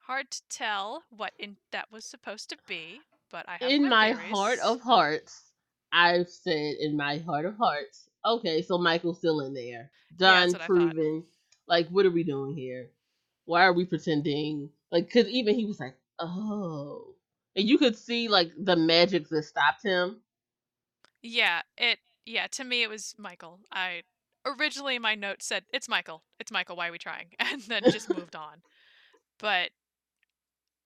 hard 0.08 0.32
to 0.32 0.42
tell 0.50 1.04
what 1.10 1.34
in- 1.38 1.58
that 1.72 1.92
was 1.92 2.04
supposed 2.06 2.50
to 2.50 2.58
be. 2.68 3.02
But 3.30 3.48
I 3.48 3.58
have 3.58 3.70
in 3.70 3.88
my 3.88 4.14
theories. 4.14 4.32
heart 4.32 4.60
of 4.60 4.82
hearts, 4.82 5.52
I've 5.92 6.30
said 6.30 6.76
in 6.80 6.98
my 6.98 7.20
heart 7.20 7.46
of 7.46 7.58
hearts, 7.58 8.10
okay, 8.26 8.62
so 8.62 8.78
Michael's 8.78 9.18
still 9.20 9.42
in 9.42 9.54
there. 9.54 9.92
Done, 10.16 10.52
that's 10.52 10.54
what 10.54 10.62
I 10.62 10.68
thought. 10.68 10.92
proven. 10.94 11.24
Like, 11.68 11.88
what 11.90 12.06
are 12.06 12.12
we 12.12 12.24
doing 12.24 12.56
here? 12.56 12.90
Why 13.46 13.64
are 13.64 13.74
we 13.74 13.86
pretending? 13.86 14.70
Like, 14.92 15.06
because 15.08 15.28
even 15.30 15.56
he 15.56 15.66
was 15.66 15.80
like, 15.80 15.96
oh. 16.20 17.16
And 17.56 17.68
you 17.68 17.78
could 17.78 17.98
see, 17.98 18.28
like, 18.28 18.52
the 18.58 18.76
magic 18.76 19.30
that 19.30 19.44
stopped 19.44 19.84
him. 19.84 20.22
Yeah, 21.22 21.62
it. 21.78 22.00
Yeah, 22.26 22.48
to 22.52 22.64
me 22.64 22.84
it 22.84 22.90
was 22.90 23.16
Michael. 23.18 23.60
I 23.72 24.04
originally 24.46 25.00
my 25.00 25.16
note 25.16 25.42
said 25.44 25.64
it's 25.74 25.90
Michael. 25.90 26.24
It's 26.40 26.52
Michael. 26.52 26.76
Why 26.76 26.88
are 26.88 26.92
we 26.92 26.98
trying? 26.98 27.28
And 27.40 27.62
then 27.64 27.84
just 27.92 28.10
moved 28.16 28.36
on. 28.36 28.62
But 29.40 29.72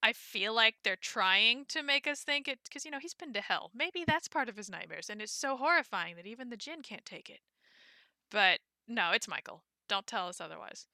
I 0.05 0.13
feel 0.13 0.53
like 0.53 0.75
they're 0.83 0.95
trying 0.95 1.65
to 1.69 1.81
make 1.81 2.05
us 2.05 2.21
think 2.21 2.47
it 2.47 2.59
because 2.63 2.85
you 2.85 2.91
know 2.91 2.99
he's 2.99 3.15
been 3.15 3.33
to 3.33 3.41
hell. 3.41 3.71
Maybe 3.73 4.03
that's 4.05 4.27
part 4.27 4.49
of 4.49 4.55
his 4.55 4.69
nightmares, 4.69 5.09
and 5.09 5.19
it's 5.19 5.31
so 5.31 5.57
horrifying 5.57 6.15
that 6.15 6.27
even 6.27 6.51
the 6.51 6.57
Djinn 6.57 6.83
can't 6.83 7.03
take 7.05 7.27
it. 7.27 7.39
But 8.29 8.59
no, 8.87 9.09
it's 9.15 9.27
Michael. 9.27 9.63
Don't 9.89 10.05
tell 10.05 10.27
us 10.27 10.39
otherwise. 10.39 10.85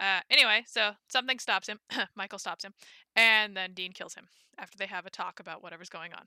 Uh, 0.00 0.20
anyway, 0.30 0.64
so 0.66 0.92
something 1.10 1.38
stops 1.38 1.68
him. 1.68 1.80
Michael 2.16 2.38
stops 2.38 2.64
him, 2.64 2.72
and 3.14 3.54
then 3.54 3.74
Dean 3.74 3.92
kills 3.92 4.14
him 4.14 4.28
after 4.56 4.78
they 4.78 4.86
have 4.86 5.04
a 5.04 5.10
talk 5.10 5.40
about 5.40 5.62
whatever's 5.62 5.90
going 5.90 6.14
on. 6.14 6.22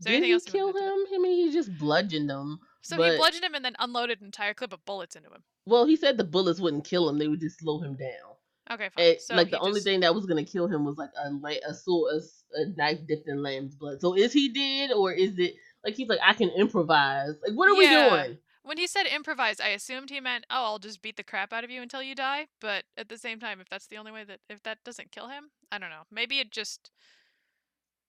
Is 0.00 0.06
Did 0.06 0.10
anything 0.10 0.26
he 0.26 0.32
else 0.32 0.44
kill 0.44 0.70
him? 0.70 1.04
I 1.14 1.18
mean, 1.20 1.46
he 1.46 1.52
just 1.52 1.78
bludgeoned 1.78 2.32
him. 2.32 2.58
So 2.82 2.96
but, 2.96 3.12
he 3.12 3.16
bludgeoned 3.18 3.44
him 3.44 3.54
and 3.54 3.64
then 3.64 3.76
unloaded 3.78 4.22
an 4.22 4.26
entire 4.26 4.54
clip 4.54 4.72
of 4.72 4.84
bullets 4.84 5.14
into 5.14 5.28
him. 5.28 5.44
Well, 5.66 5.86
he 5.86 5.94
said 5.94 6.16
the 6.16 6.24
bullets 6.24 6.58
wouldn't 6.58 6.84
kill 6.84 7.08
him; 7.08 7.18
they 7.18 7.28
would 7.28 7.40
just 7.40 7.60
slow 7.60 7.78
him 7.78 7.94
down. 7.94 8.35
Okay, 8.70 8.88
fine. 8.88 9.04
It, 9.04 9.22
so 9.22 9.34
like 9.36 9.48
he 9.48 9.50
the 9.52 9.60
only 9.60 9.74
just- 9.74 9.84
thing 9.86 10.00
that 10.00 10.14
was 10.14 10.26
gonna 10.26 10.44
kill 10.44 10.66
him 10.66 10.84
was 10.84 10.96
like 10.98 11.10
a 11.22 11.30
la- 11.30 11.50
a 11.68 11.72
sword, 11.74 12.22
a 12.54 12.66
knife 12.76 12.98
dipped 13.06 13.28
in 13.28 13.42
lamb's 13.42 13.74
blood. 13.74 14.00
So 14.00 14.14
is 14.14 14.32
he 14.32 14.52
dead 14.52 14.92
or 14.92 15.12
is 15.12 15.38
it 15.38 15.54
like 15.84 15.94
he's 15.94 16.08
like 16.08 16.18
I 16.24 16.32
can 16.34 16.50
improvise? 16.50 17.34
Like 17.46 17.56
what 17.56 17.68
are 17.68 17.80
Yeah. 17.82 18.16
we 18.16 18.22
doing? 18.22 18.38
When 18.64 18.78
he 18.78 18.88
said 18.88 19.06
improvise, 19.06 19.60
I 19.60 19.68
assumed 19.68 20.10
he 20.10 20.18
meant, 20.20 20.44
"Oh, 20.50 20.64
I'll 20.64 20.78
just 20.80 21.00
beat 21.00 21.16
the 21.16 21.22
crap 21.22 21.52
out 21.52 21.62
of 21.62 21.70
you 21.70 21.80
until 21.82 22.02
you 22.02 22.16
die." 22.16 22.48
But 22.60 22.82
at 22.96 23.08
the 23.08 23.16
same 23.16 23.38
time, 23.38 23.60
if 23.60 23.68
that's 23.68 23.86
the 23.86 23.96
only 23.96 24.10
way 24.10 24.24
that 24.24 24.40
if 24.50 24.60
that 24.64 24.82
doesn't 24.82 25.12
kill 25.12 25.28
him, 25.28 25.50
I 25.70 25.78
don't 25.78 25.90
know. 25.90 26.02
Maybe 26.10 26.40
it 26.40 26.50
just 26.50 26.90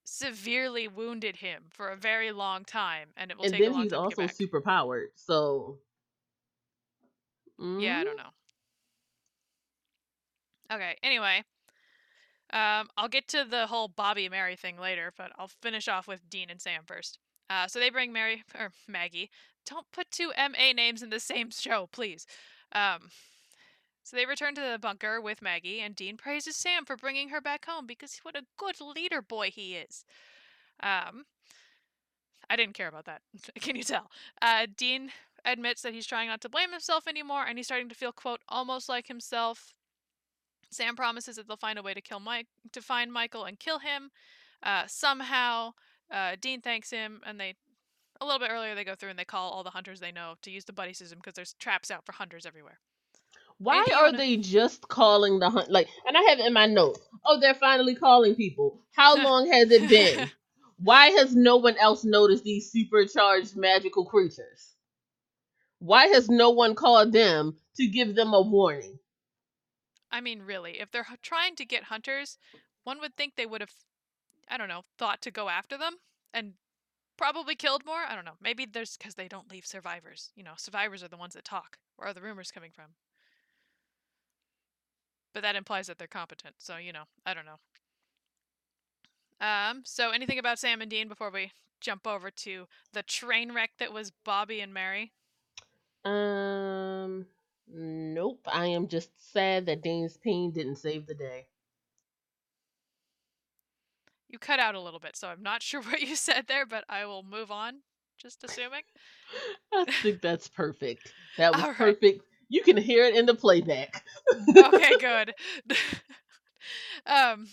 severely 0.04 0.88
wounded 0.88 1.36
him 1.38 1.66
for 1.70 1.90
a 1.90 1.96
very 1.96 2.32
long 2.32 2.66
time, 2.66 3.10
and 3.16 3.30
it 3.30 3.38
will 3.38 3.46
and 3.46 3.54
take 3.54 3.62
a 3.62 3.64
then 3.66 3.74
long 3.74 3.84
he's 3.84 3.92
time 3.92 4.00
to 4.00 4.04
also 4.06 4.22
get 4.24 4.28
back. 4.30 4.36
super 4.36 4.62
powered. 4.62 5.10
So 5.16 5.78
Yeah, 7.78 8.00
I 8.00 8.04
don't 8.04 8.18
mm-hmm. 8.18 8.18
know. 8.18 8.30
Okay, 10.72 10.96
anyway. 11.02 11.44
Um, 12.54 12.88
I'll 12.96 13.10
get 13.10 13.28
to 13.30 13.46
the 13.50 13.68
whole 13.68 13.88
Bobby 13.88 14.30
Mary 14.30 14.56
thing 14.56 14.78
later, 14.78 15.12
but 15.18 15.32
I'll 15.38 15.52
finish 15.62 15.88
off 15.88 16.08
with 16.08 16.30
Dean 16.30 16.50
and 16.50 16.62
Sam 16.62 16.82
first. 16.86 17.20
Uh, 17.50 17.68
so 17.68 17.80
they 17.80 17.90
bring 17.90 18.14
Mary 18.14 18.44
or 18.58 18.72
Maggie. 18.88 19.30
Don't 19.66 19.92
put 19.92 20.12
two 20.12 20.32
MA 20.38 20.72
names 20.74 21.04
in 21.04 21.10
the 21.10 21.20
same 21.20 21.52
show, 21.52 21.88
please. 21.92 22.26
Um, 22.72 23.10
so 24.04 24.16
they 24.16 24.26
return 24.26 24.56
to 24.56 24.62
the 24.62 24.80
bunker 24.80 25.20
with 25.20 25.42
Maggie, 25.42 25.82
and 25.82 25.94
Dean 25.94 26.16
praises 26.16 26.56
Sam 26.56 26.86
for 26.86 26.96
bringing 26.96 27.30
her 27.30 27.42
back 27.42 27.66
home 27.66 27.86
because 27.86 28.20
what 28.24 28.38
a 28.38 28.46
good 28.58 28.80
leader 28.80 29.22
boy 29.22 29.52
he 29.52 29.76
is. 29.76 30.06
Um, 30.82 31.26
I 32.50 32.56
didn't 32.56 32.76
care 32.76 32.88
about 32.88 33.06
that. 33.06 33.22
Can 33.60 33.76
you 33.76 33.84
tell? 33.84 34.10
Uh, 34.42 34.68
Dean 34.78 35.12
admits 35.44 35.82
that 35.82 35.94
he's 35.94 36.08
trying 36.08 36.30
not 36.30 36.40
to 36.42 36.50
blame 36.50 36.72
himself 36.72 37.08
anymore, 37.08 37.46
and 37.46 37.58
he's 37.58 37.68
starting 37.68 37.90
to 37.90 37.96
feel 37.96 38.14
quote 38.14 38.42
almost 38.48 38.88
like 38.88 39.08
himself. 39.08 39.74
Sam 40.70 40.96
promises 40.96 41.36
that 41.38 41.48
they'll 41.48 41.58
find 41.58 41.80
a 41.80 41.84
way 41.84 41.94
to 41.94 42.02
kill 42.02 42.20
Mike 42.20 42.48
to 42.74 42.82
find 42.82 43.12
Michael 43.12 43.46
and 43.46 43.60
kill 43.60 43.80
him. 43.80 44.10
Uh, 44.64 44.84
somehow, 44.88 45.72
uh, 46.12 46.36
Dean 46.40 46.62
thanks 46.62 46.90
him, 46.90 47.22
and 47.26 47.40
they 47.40 47.56
a 48.20 48.26
little 48.26 48.40
bit 48.40 48.50
earlier 48.52 48.74
they 48.76 48.84
go 48.84 48.96
through 48.96 49.10
and 49.10 49.20
they 49.20 49.26
call 49.26 49.52
all 49.52 49.64
the 49.64 49.70
hunters 49.70 50.00
they 50.00 50.12
know 50.12 50.34
to 50.42 50.52
use 50.52 50.66
the 50.66 50.74
buddy 50.74 50.94
system 50.94 51.20
because 51.20 51.36
there's 51.36 51.54
traps 51.54 51.92
out 51.92 52.06
for 52.06 52.14
hunters 52.14 52.46
everywhere. 52.46 52.80
Why 53.60 53.86
are 53.96 54.04
wanna- 54.06 54.18
they 54.18 54.38
just 54.38 54.88
calling 54.88 55.40
the 55.40 55.50
hunt? 55.50 55.70
Like, 55.72 55.88
and 56.06 56.16
I 56.18 56.22
have 56.30 56.40
it 56.40 56.46
in 56.46 56.54
my 56.54 56.66
notes. 56.68 57.00
Oh, 57.26 57.40
they're 57.40 57.54
finally 57.56 57.96
calling 57.96 58.36
people. 58.36 58.82
How 58.96 59.16
long 59.24 59.52
has 59.52 59.72
it 59.72 59.90
been? 59.90 60.30
Why 60.80 61.08
has 61.10 61.36
no 61.36 61.58
one 61.58 61.76
else 61.78 62.04
noticed 62.04 62.44
these 62.44 62.72
supercharged 62.72 63.56
magical 63.56 64.06
creatures? 64.06 64.76
Why 65.80 66.08
has 66.08 66.30
no 66.30 66.52
one 66.52 66.76
called 66.76 67.12
them 67.14 67.58
to 67.78 67.88
give 67.88 68.16
them 68.16 68.34
a 68.34 68.42
warning? 68.42 69.00
I 70.12 70.22
mean, 70.22 70.42
really, 70.42 70.80
if 70.80 70.92
they're 70.92 71.08
trying 71.22 71.56
to 71.56 71.66
get 71.66 71.86
hunters, 71.86 72.38
one 72.84 73.00
would 73.02 73.16
think 73.16 73.36
they 73.36 73.46
would 73.46 73.62
have, 73.62 73.74
I 74.50 74.58
don't 74.58 74.70
know, 74.70 74.84
thought 74.98 75.22
to 75.24 75.32
go 75.32 75.50
after 75.50 75.78
them 75.78 75.98
and 76.34 76.54
probably 77.18 77.56
killed 77.56 77.86
more. 77.86 78.04
I 78.08 78.16
don't 78.16 78.26
know. 78.26 78.38
Maybe 78.42 78.66
there's 78.66 78.98
because 78.98 79.16
they 79.16 79.28
don't 79.28 79.52
leave 79.52 79.66
survivors. 79.66 80.32
You 80.36 80.44
know, 80.44 80.54
survivors 80.58 81.04
are 81.04 81.08
the 81.08 81.18
ones 81.18 81.34
that 81.34 81.44
talk. 81.44 81.78
Where 81.98 82.08
are 82.10 82.14
the 82.14 82.22
rumors 82.22 82.52
coming 82.52 82.72
from? 82.72 82.96
But 85.34 85.44
that 85.44 85.56
implies 85.56 85.88
that 85.88 85.98
they're 85.98 86.08
competent. 86.08 86.56
So 86.60 86.78
you 86.78 86.94
know, 86.94 87.04
I 87.26 87.34
don't 87.34 87.46
know. 87.46 87.60
Um. 89.46 89.82
So 89.86 90.12
anything 90.12 90.40
about 90.40 90.60
Sam 90.60 90.82
and 90.82 90.90
Dean 90.90 91.08
before 91.08 91.30
we 91.30 91.52
jump 91.82 92.08
over 92.08 92.32
to 92.32 92.68
the 92.94 93.04
train 93.04 93.54
wreck 93.54 93.72
that 93.80 93.94
was 93.94 94.12
Bobby 94.24 94.62
and 94.62 94.74
Mary? 94.74 95.12
Um, 96.06 97.26
nope. 97.68 98.42
I 98.52 98.68
am 98.68 98.88
just 98.88 99.10
sad 99.34 99.66
that 99.66 99.82
Dean's 99.82 100.18
pain 100.18 100.52
didn't 100.52 100.78
save 100.78 101.06
the 101.06 101.14
day. 101.14 101.48
You 104.30 104.40
cut 104.40 104.60
out 104.60 104.76
a 104.76 104.82
little 104.82 105.00
bit, 105.00 105.16
so 105.16 105.28
I'm 105.30 105.42
not 105.44 105.62
sure 105.64 105.82
what 105.82 106.02
you 106.02 106.16
said 106.16 106.46
there, 106.48 106.66
but 106.66 106.84
I 106.90 107.06
will 107.06 107.24
move 107.24 107.52
on. 107.52 107.82
Just 108.18 108.44
assuming. 108.44 108.82
I 109.74 109.86
think 110.02 110.22
that's 110.22 110.48
perfect. 110.48 111.14
That 111.38 111.54
was 111.54 111.64
right. 111.64 111.76
perfect. 111.76 112.24
You 112.50 112.64
can 112.64 112.78
hear 112.78 113.06
it 113.06 113.16
in 113.16 113.26
the 113.26 113.36
playback. 113.36 114.04
okay, 114.58 114.98
good. 115.00 115.34
um 117.06 117.48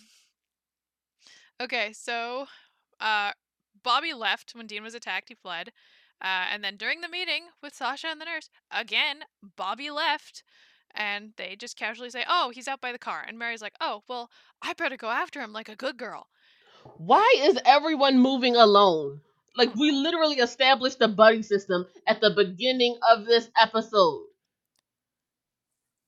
Okay, 1.61 1.93
so 1.93 2.47
uh 3.01 3.33
Bobby 3.83 4.15
left 4.15 4.53
when 4.55 4.67
Dean 4.67 4.83
was 4.83 4.95
attacked, 4.95 5.29
he 5.29 5.35
fled. 5.35 5.71
Uh, 6.25 6.47
and 6.51 6.65
then 6.65 6.77
during 6.79 7.03
the 7.03 7.09
meeting 7.09 7.49
with 7.63 7.75
Sasha 7.75 8.07
and 8.09 8.19
the 8.21 8.25
nurse, 8.25 8.49
again, 8.71 9.25
Bobby 9.57 9.91
left 9.91 10.43
and 10.95 11.33
they 11.37 11.55
just 11.55 11.77
casually 11.77 12.09
say, 12.09 12.25
Oh, 12.27 12.51
he's 12.55 12.67
out 12.67 12.81
by 12.81 12.93
the 12.93 12.99
car. 12.99 13.23
And 13.29 13.39
Mary's 13.39 13.61
like, 13.61 13.75
Oh, 13.81 14.05
well, 14.09 14.31
I 14.63 14.73
better 14.73 14.97
go 14.97 15.11
after 15.11 15.41
him 15.41 15.53
like 15.53 15.69
a 15.69 15.77
good 15.77 15.99
girl. 15.99 16.29
Why 16.97 17.31
is 17.39 17.59
everyone 17.67 18.19
moving 18.19 18.57
alone? 18.57 19.21
Like 19.55 19.75
we 19.75 19.91
literally 20.07 20.37
established 20.37 20.99
the 20.99 21.09
buddy 21.09 21.43
system 21.43 21.87
at 22.09 22.23
the 22.23 22.31
beginning 22.31 22.99
of 23.13 23.27
this 23.27 23.51
episode. 23.61 24.25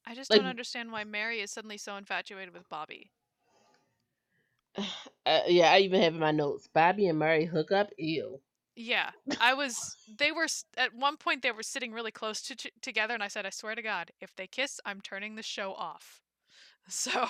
I 0.07 0.15
just 0.15 0.31
Like- 0.31 0.41
don't 0.41 0.49
understand 0.49 0.93
why 0.93 1.05
Mary 1.05 1.41
is 1.41 1.51
suddenly 1.51 1.77
so 1.79 1.97
infatuated 1.97 2.55
with 2.55 2.69
Bobby. 2.71 3.11
Uh, 5.27 5.41
yeah, 5.49 5.73
I 5.73 5.79
even 5.81 6.01
have 6.03 6.15
in 6.15 6.21
my 6.21 6.31
notes. 6.31 6.69
Bobby 6.73 7.09
and 7.09 7.19
Mary 7.19 7.47
hook 7.47 7.73
up. 7.73 7.91
Ew. 7.99 8.41
Yeah, 8.77 9.11
I 9.41 9.55
was. 9.55 9.97
They 10.19 10.31
were 10.31 10.47
at 10.77 10.95
one 10.95 11.17
point. 11.17 11.43
They 11.43 11.51
were 11.51 11.63
sitting 11.63 11.93
really 11.93 12.11
close 12.11 12.43
to 12.43 12.57
together, 12.83 13.15
and 13.15 13.23
I 13.23 13.29
said, 13.29 13.47
"I 13.47 13.51
swear 13.51 13.75
to 13.75 13.83
God, 13.83 14.11
if 14.21 14.37
they 14.37 14.47
kiss, 14.47 14.81
I'm 14.85 15.01
turning 15.01 15.35
the 15.35 15.43
show 15.43 15.73
off." 15.73 16.21
So 16.89 17.29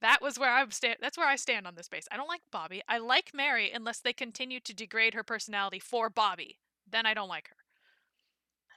that 0.00 0.22
was 0.22 0.38
where 0.38 0.50
I'm 0.50 0.70
stand. 0.70 0.96
That's 0.98 1.18
where 1.18 1.28
I 1.28 1.36
stand 1.36 1.66
on 1.66 1.74
this 1.74 1.88
base. 1.88 2.08
I 2.10 2.16
don't 2.16 2.28
like 2.28 2.40
Bobby. 2.50 2.80
I 2.88 2.96
like 2.96 3.32
Mary 3.34 3.70
unless 3.70 4.00
they 4.00 4.14
continue 4.14 4.60
to 4.60 4.72
degrade 4.74 5.12
her 5.12 5.22
personality 5.22 5.78
for 5.78 6.08
Bobby. 6.08 6.58
Then 6.90 7.04
I 7.04 7.12
don't 7.12 7.28
like 7.28 7.48
her. 7.48 7.56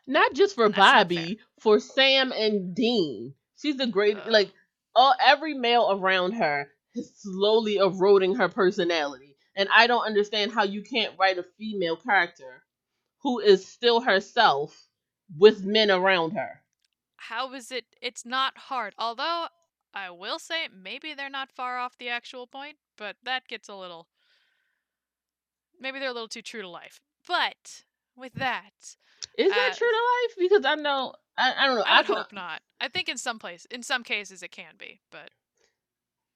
Not 0.06 0.34
just 0.34 0.56
for 0.56 0.68
That's. 0.68 0.78
Bobby, 0.78 1.40
for 1.62 1.80
Sam 1.80 2.34
and 2.34 2.76
Dean. 2.76 3.36
She's 3.58 3.80
a 3.80 3.88
great 3.88 4.18
Ugh. 4.18 4.28
like 4.28 4.52
all 4.96 5.14
every 5.24 5.54
male 5.54 5.90
around 5.92 6.34
her 6.34 6.70
is 6.96 7.12
slowly 7.22 7.78
eroding 7.78 8.36
her 8.36 8.50
personality. 8.50 9.27
And 9.58 9.68
I 9.74 9.88
don't 9.88 10.06
understand 10.06 10.52
how 10.54 10.64
you 10.64 10.84
can't 10.84 11.18
write 11.20 11.40
a 11.40 11.44
female 11.58 11.98
character 11.98 12.64
who 13.24 13.40
is 13.40 13.68
still 13.68 14.00
herself 14.02 14.88
with 15.36 15.64
men 15.66 15.90
around 15.92 16.32
her. 16.32 16.62
How 17.18 17.52
is 17.54 17.72
it? 17.72 17.86
It's 18.02 18.24
not 18.26 18.56
hard. 18.58 18.94
Although 19.00 19.48
I 19.94 20.12
will 20.12 20.38
say 20.38 20.68
maybe 20.72 21.14
they're 21.16 21.30
not 21.30 21.52
far 21.52 21.80
off 21.80 21.98
the 21.98 22.08
actual 22.10 22.46
point, 22.46 22.78
but 22.98 23.16
that 23.24 23.48
gets 23.48 23.68
a 23.68 23.76
little. 23.76 24.08
Maybe 25.80 26.00
they're 26.00 26.10
a 26.10 26.14
little 26.14 26.28
too 26.28 26.44
true 26.44 26.62
to 26.62 26.70
life. 26.70 27.02
But 27.28 27.84
with 28.16 28.34
that, 28.36 28.96
Is 29.38 29.52
that 29.52 29.72
Uh, 29.72 29.76
true 29.76 29.90
to 29.90 29.96
life? 29.96 30.36
Because 30.50 30.66
I 30.66 30.76
know 30.76 31.14
I, 31.38 31.54
I 31.58 31.68
don't 31.68 31.76
know. 31.78 31.84
I 31.86 32.04
could- 32.04 32.18
hope 32.18 32.32
not. 32.32 32.62
I 32.80 32.88
think 32.88 33.10
in 33.10 33.18
some 33.18 33.40
place, 33.40 33.66
in 33.72 33.82
some 33.84 34.04
cases, 34.04 34.44
it 34.44 34.52
can 34.52 34.76
be, 34.78 35.02
but 35.12 35.32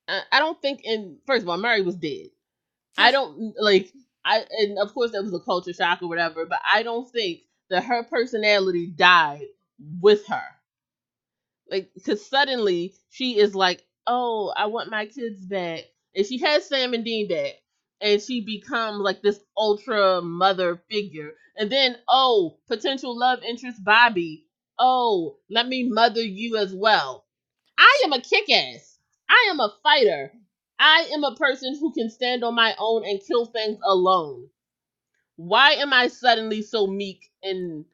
I 0.07 0.23
I 0.31 0.39
don't 0.39 0.59
think 0.61 0.81
in 0.83 1.19
first 1.27 1.43
of 1.43 1.49
all, 1.49 1.57
Mary 1.57 1.81
was 1.81 1.95
dead. 1.95 2.29
I 2.97 3.11
don't 3.11 3.53
like 3.59 3.91
I 4.25 4.45
and 4.59 4.77
of 4.79 4.93
course 4.93 5.11
that 5.11 5.23
was 5.23 5.33
a 5.33 5.39
culture 5.39 5.73
shock 5.73 6.01
or 6.01 6.09
whatever, 6.09 6.45
but 6.45 6.59
I 6.67 6.83
don't 6.83 7.09
think 7.11 7.41
that 7.69 7.83
her 7.85 8.03
personality 8.03 8.87
died 8.87 9.47
with 10.01 10.27
her. 10.27 10.43
Like, 11.69 11.91
because 11.95 12.25
suddenly 12.25 12.93
she 13.09 13.37
is 13.39 13.55
like, 13.55 13.83
oh, 14.07 14.53
I 14.55 14.67
want 14.67 14.91
my 14.91 15.05
kids 15.05 15.45
back. 15.45 15.85
And 16.15 16.25
she 16.25 16.37
has 16.39 16.67
Sam 16.67 16.93
and 16.93 17.05
Dean 17.05 17.27
back. 17.27 17.53
And 18.01 18.21
she 18.21 18.41
becomes 18.41 18.99
like 18.99 19.21
this 19.21 19.39
ultra 19.57 20.21
mother 20.21 20.81
figure. 20.89 21.33
And 21.57 21.71
then, 21.71 21.97
oh, 22.09 22.57
potential 22.67 23.17
love 23.17 23.43
interest 23.43 23.83
Bobby. 23.83 24.45
Oh, 24.79 25.37
let 25.49 25.67
me 25.67 25.83
mother 25.89 26.21
you 26.21 26.57
as 26.57 26.73
well. 26.73 27.25
I 27.77 28.01
am 28.05 28.13
a 28.13 28.21
kick 28.21 28.49
ass. 28.51 28.97
I 29.29 29.47
am 29.51 29.59
a 29.59 29.73
fighter. 29.83 30.33
I 30.81 31.11
am 31.13 31.23
a 31.23 31.35
person 31.35 31.77
who 31.79 31.93
can 31.93 32.09
stand 32.09 32.43
on 32.43 32.55
my 32.55 32.73
own 32.79 33.05
and 33.05 33.21
kill 33.21 33.45
things 33.45 33.77
alone. 33.83 34.49
Why 35.35 35.73
am 35.73 35.93
I 35.93 36.07
suddenly 36.07 36.63
so 36.63 36.87
meek 36.87 37.29
and 37.43 37.85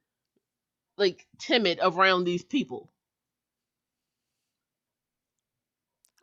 like 0.98 1.28
timid 1.38 1.80
around 1.82 2.24
these 2.24 2.46
people? 2.46 2.90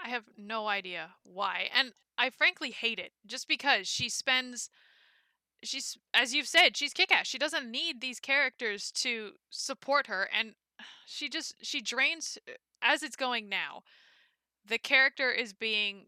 I 0.01 0.09
have 0.09 0.25
no 0.39 0.67
idea 0.67 1.11
why. 1.23 1.69
And 1.75 1.93
I 2.17 2.31
frankly 2.31 2.71
hate 2.71 2.99
it 2.99 3.13
just 3.27 3.47
because 3.47 3.87
she 3.87 4.09
spends 4.09 4.71
she's 5.63 5.99
as 6.15 6.35
you've 6.35 6.49
said, 6.49 6.79
she's 6.79 6.95
kick-ass. 6.95 7.27
She 7.27 7.39
doesn't 7.39 7.71
need 7.71 8.01
these 8.01 8.21
characters 8.21 8.91
to 8.93 9.33
support 9.51 10.07
her 10.07 10.31
and 10.33 10.55
she 11.07 11.29
just 11.29 11.57
she 11.63 11.83
drains 11.83 12.39
uh, 12.49 12.53
as 12.81 13.03
it's 13.03 13.17
going 13.17 13.51
now. 13.51 13.83
The 14.67 14.79
character 14.79 15.31
is 15.31 15.53
being 15.53 16.07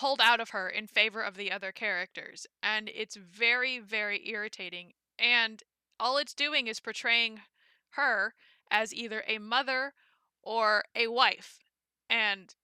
pulled 0.00 0.20
out 0.22 0.40
of 0.40 0.50
her 0.50 0.66
in 0.66 0.86
favor 0.86 1.20
of 1.20 1.36
the 1.36 1.52
other 1.52 1.72
characters 1.72 2.46
and 2.62 2.90
it's 2.94 3.16
very 3.16 3.78
very 3.78 4.26
irritating 4.30 4.92
and 5.18 5.62
all 5.98 6.16
it's 6.16 6.32
doing 6.32 6.66
is 6.66 6.80
portraying 6.80 7.40
her 7.90 8.32
as 8.70 8.94
either 8.94 9.22
a 9.28 9.36
mother 9.36 9.92
or 10.42 10.84
a 10.96 11.06
wife 11.08 11.58
and 12.08 12.54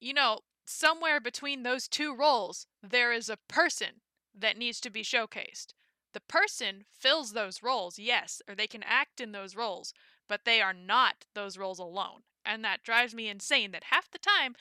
you 0.00 0.12
know 0.12 0.40
somewhere 0.66 1.18
between 1.18 1.62
those 1.62 1.88
two 1.88 2.14
roles 2.14 2.66
there 2.82 3.10
is 3.10 3.30
a 3.30 3.38
person 3.48 4.02
that 4.34 4.56
needs 4.56 4.80
to 4.80 4.88
be 4.90 5.02
showcased. 5.02 5.74
The 6.14 6.20
person 6.20 6.84
fills 6.90 7.32
those 7.32 7.62
roles 7.62 7.98
yes 7.98 8.42
or 8.46 8.54
they 8.54 8.66
can 8.66 8.82
act 8.82 9.18
in 9.18 9.32
those 9.32 9.56
roles 9.56 9.94
but 10.28 10.44
they 10.44 10.60
are 10.60 10.74
not 10.74 11.24
those 11.34 11.56
roles 11.56 11.78
alone 11.78 12.20
and 12.44 12.62
that 12.64 12.82
drives 12.82 13.14
me 13.14 13.30
insane 13.30 13.70
that 13.70 13.84
half 13.84 14.10
the 14.10 14.18
time 14.18 14.54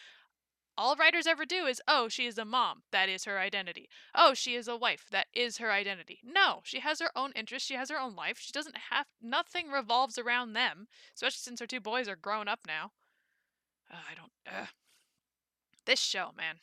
all 0.77 0.95
writers 0.95 1.27
ever 1.27 1.45
do 1.45 1.65
is, 1.65 1.81
oh, 1.87 2.07
she 2.07 2.25
is 2.25 2.37
a 2.37 2.45
mom. 2.45 2.83
That 2.91 3.09
is 3.09 3.25
her 3.25 3.39
identity. 3.39 3.89
Oh, 4.15 4.33
she 4.33 4.55
is 4.55 4.67
a 4.67 4.77
wife. 4.77 5.05
That 5.11 5.27
is 5.33 5.57
her 5.57 5.71
identity. 5.71 6.19
No, 6.23 6.61
she 6.63 6.79
has 6.79 6.99
her 6.99 7.11
own 7.15 7.31
interests. 7.35 7.67
She 7.67 7.75
has 7.75 7.89
her 7.89 7.99
own 7.99 8.15
life. 8.15 8.37
She 8.39 8.51
doesn't 8.51 8.77
have, 8.89 9.05
nothing 9.21 9.69
revolves 9.69 10.17
around 10.17 10.53
them, 10.53 10.87
especially 11.15 11.39
since 11.41 11.59
her 11.59 11.67
two 11.67 11.79
boys 11.79 12.07
are 12.07 12.15
grown 12.15 12.47
up 12.47 12.61
now. 12.65 12.91
Uh, 13.91 13.97
I 14.09 14.15
don't, 14.15 14.31
uh. 14.47 14.67
This 15.85 15.99
show, 15.99 16.29
man. 16.37 16.55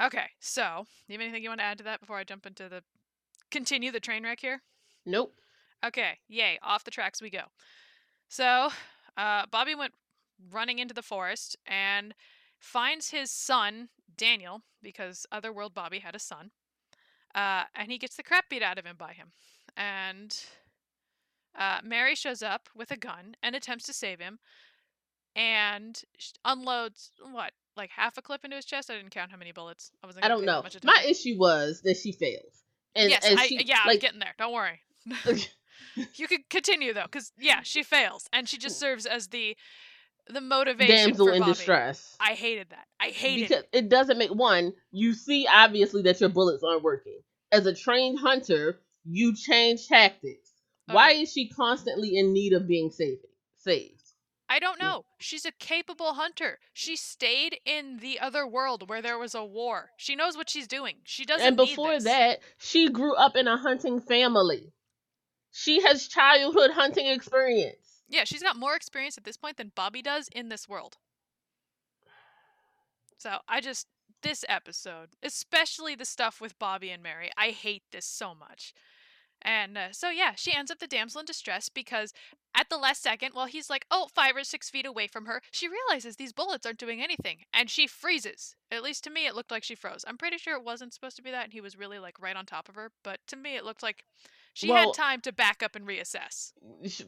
Okay, 0.00 0.30
so, 0.40 0.86
you 1.06 1.12
have 1.12 1.20
anything 1.20 1.42
you 1.42 1.50
want 1.50 1.60
to 1.60 1.66
add 1.66 1.78
to 1.78 1.84
that 1.84 2.00
before 2.00 2.18
I 2.18 2.24
jump 2.24 2.46
into 2.46 2.68
the, 2.68 2.82
continue 3.50 3.90
the 3.90 4.00
train 4.00 4.24
wreck 4.24 4.40
here? 4.40 4.62
Nope. 5.04 5.34
Okay, 5.84 6.18
yay, 6.28 6.58
off 6.62 6.84
the 6.84 6.90
tracks 6.90 7.20
we 7.20 7.30
go. 7.30 7.42
So, 8.28 8.70
uh, 9.16 9.44
Bobby 9.50 9.74
went 9.74 9.94
running 10.50 10.78
into 10.78 10.94
the 10.94 11.02
forest 11.02 11.56
and 11.66 12.14
finds 12.58 13.10
his 13.10 13.30
son, 13.30 13.88
Daniel, 14.16 14.62
because 14.82 15.26
Otherworld 15.30 15.74
Bobby 15.74 16.00
had 16.00 16.14
a 16.14 16.18
son, 16.18 16.50
uh, 17.34 17.64
and 17.74 17.90
he 17.90 17.98
gets 17.98 18.16
the 18.16 18.22
crap 18.22 18.48
beat 18.48 18.62
out 18.62 18.78
of 18.78 18.84
him 18.84 18.96
by 18.96 19.12
him. 19.12 19.32
And 19.76 20.36
uh, 21.56 21.78
Mary 21.84 22.14
shows 22.14 22.42
up 22.42 22.68
with 22.74 22.90
a 22.90 22.96
gun 22.96 23.36
and 23.42 23.54
attempts 23.54 23.86
to 23.86 23.92
save 23.92 24.20
him 24.20 24.38
and 25.38 26.02
unloads, 26.44 27.12
what, 27.32 27.52
like 27.76 27.90
half 27.90 28.18
a 28.18 28.22
clip 28.22 28.44
into 28.44 28.56
his 28.56 28.64
chest? 28.64 28.90
I 28.90 28.96
didn't 28.96 29.10
count 29.10 29.30
how 29.30 29.36
many 29.36 29.52
bullets. 29.52 29.92
I 30.02 30.06
wasn't 30.06 30.24
I 30.24 30.28
don't 30.28 30.44
know. 30.44 30.64
My 30.82 31.04
issue 31.06 31.36
was 31.38 31.80
that 31.84 31.96
she 31.96 32.12
fails. 32.12 32.64
And, 32.96 33.10
yes, 33.10 33.24
and 33.24 33.38
she, 33.40 33.58
I, 33.58 33.62
yeah, 33.64 33.76
like, 33.86 33.94
I'm 33.94 34.00
getting 34.00 34.18
there. 34.18 34.34
Don't 34.36 34.52
worry. 34.52 34.80
you 36.16 36.26
could 36.26 36.50
continue 36.50 36.92
though, 36.92 37.04
because 37.04 37.32
yeah, 37.38 37.60
she 37.62 37.84
fails, 37.84 38.28
and 38.32 38.48
she 38.48 38.58
just 38.58 38.78
serves 38.80 39.06
as 39.06 39.28
the 39.28 39.56
the 40.32 40.40
motivation 40.40 41.10
damsel 41.10 41.28
in 41.28 41.42
distress. 41.42 42.16
I 42.20 42.32
hated 42.34 42.70
that. 42.70 42.86
I 43.00 43.08
hated 43.08 43.48
because 43.48 43.64
it. 43.72 43.84
It 43.84 43.88
doesn't 43.88 44.18
make 44.18 44.34
one. 44.34 44.72
You 44.90 45.14
see, 45.14 45.46
obviously, 45.50 46.02
that 46.02 46.20
your 46.20 46.30
bullets 46.30 46.62
aren't 46.62 46.82
working. 46.82 47.20
As 47.50 47.66
a 47.66 47.74
trained 47.74 48.18
hunter, 48.18 48.80
you 49.04 49.34
change 49.34 49.86
tactics. 49.86 50.50
Okay. 50.88 50.94
Why 50.94 51.10
is 51.12 51.32
she 51.32 51.48
constantly 51.48 52.16
in 52.16 52.32
need 52.32 52.52
of 52.52 52.66
being 52.66 52.90
saved? 52.90 53.22
Saved. 53.58 53.94
I 54.48 54.58
don't 54.58 54.78
mm. 54.78 54.82
know. 54.82 55.04
She's 55.18 55.44
a 55.44 55.52
capable 55.52 56.14
hunter. 56.14 56.58
She 56.72 56.96
stayed 56.96 57.58
in 57.64 57.98
the 57.98 58.20
other 58.20 58.46
world 58.46 58.88
where 58.88 59.02
there 59.02 59.18
was 59.18 59.34
a 59.34 59.44
war. 59.44 59.90
She 59.96 60.16
knows 60.16 60.36
what 60.36 60.48
she's 60.48 60.66
doing. 60.66 60.96
She 61.04 61.24
doesn't. 61.24 61.46
And 61.46 61.56
before 61.56 62.00
that, 62.00 62.40
she 62.58 62.88
grew 62.88 63.14
up 63.14 63.36
in 63.36 63.48
a 63.48 63.56
hunting 63.56 64.00
family. 64.00 64.72
She 65.50 65.82
has 65.82 66.08
childhood 66.08 66.70
hunting 66.70 67.06
experience. 67.06 67.87
Yeah, 68.08 68.24
she's 68.24 68.42
got 68.42 68.56
more 68.56 68.74
experience 68.74 69.18
at 69.18 69.24
this 69.24 69.36
point 69.36 69.56
than 69.56 69.72
Bobby 69.74 70.02
does 70.02 70.28
in 70.34 70.48
this 70.48 70.68
world. 70.68 70.96
So 73.18 73.38
I 73.48 73.60
just 73.60 73.86
this 74.22 74.44
episode, 74.48 75.10
especially 75.22 75.94
the 75.94 76.04
stuff 76.04 76.40
with 76.40 76.58
Bobby 76.58 76.90
and 76.90 77.02
Mary, 77.02 77.30
I 77.36 77.50
hate 77.50 77.82
this 77.92 78.06
so 78.06 78.34
much. 78.34 78.72
And 79.42 79.78
uh, 79.78 79.92
so 79.92 80.10
yeah, 80.10 80.32
she 80.34 80.54
ends 80.54 80.70
up 80.70 80.78
the 80.78 80.86
damsel 80.86 81.20
in 81.20 81.24
distress 81.24 81.68
because 81.68 82.12
at 82.56 82.68
the 82.70 82.76
last 82.76 83.02
second, 83.02 83.34
while 83.34 83.46
he's 83.46 83.70
like, 83.70 83.86
oh, 83.90 84.08
five 84.12 84.34
or 84.34 84.42
six 84.42 84.68
feet 84.68 84.86
away 84.86 85.06
from 85.06 85.26
her, 85.26 85.40
she 85.52 85.68
realizes 85.68 86.16
these 86.16 86.32
bullets 86.32 86.66
aren't 86.66 86.78
doing 86.78 87.00
anything, 87.00 87.38
and 87.54 87.70
she 87.70 87.86
freezes. 87.86 88.56
At 88.72 88.82
least 88.82 89.04
to 89.04 89.10
me, 89.10 89.26
it 89.26 89.34
looked 89.36 89.50
like 89.52 89.62
she 89.62 89.76
froze. 89.76 90.04
I'm 90.08 90.18
pretty 90.18 90.38
sure 90.38 90.56
it 90.56 90.64
wasn't 90.64 90.92
supposed 90.92 91.16
to 91.16 91.22
be 91.22 91.30
that, 91.30 91.44
and 91.44 91.52
he 91.52 91.60
was 91.60 91.78
really 91.78 92.00
like 92.00 92.20
right 92.20 92.34
on 92.36 92.46
top 92.46 92.68
of 92.68 92.74
her. 92.74 92.90
But 93.04 93.20
to 93.28 93.36
me, 93.36 93.54
it 93.54 93.64
looked 93.64 93.82
like 93.82 94.04
she 94.58 94.70
well, 94.70 94.86
had 94.86 94.94
time 94.94 95.20
to 95.20 95.32
back 95.32 95.62
up 95.62 95.76
and 95.76 95.86
reassess. 95.86 96.50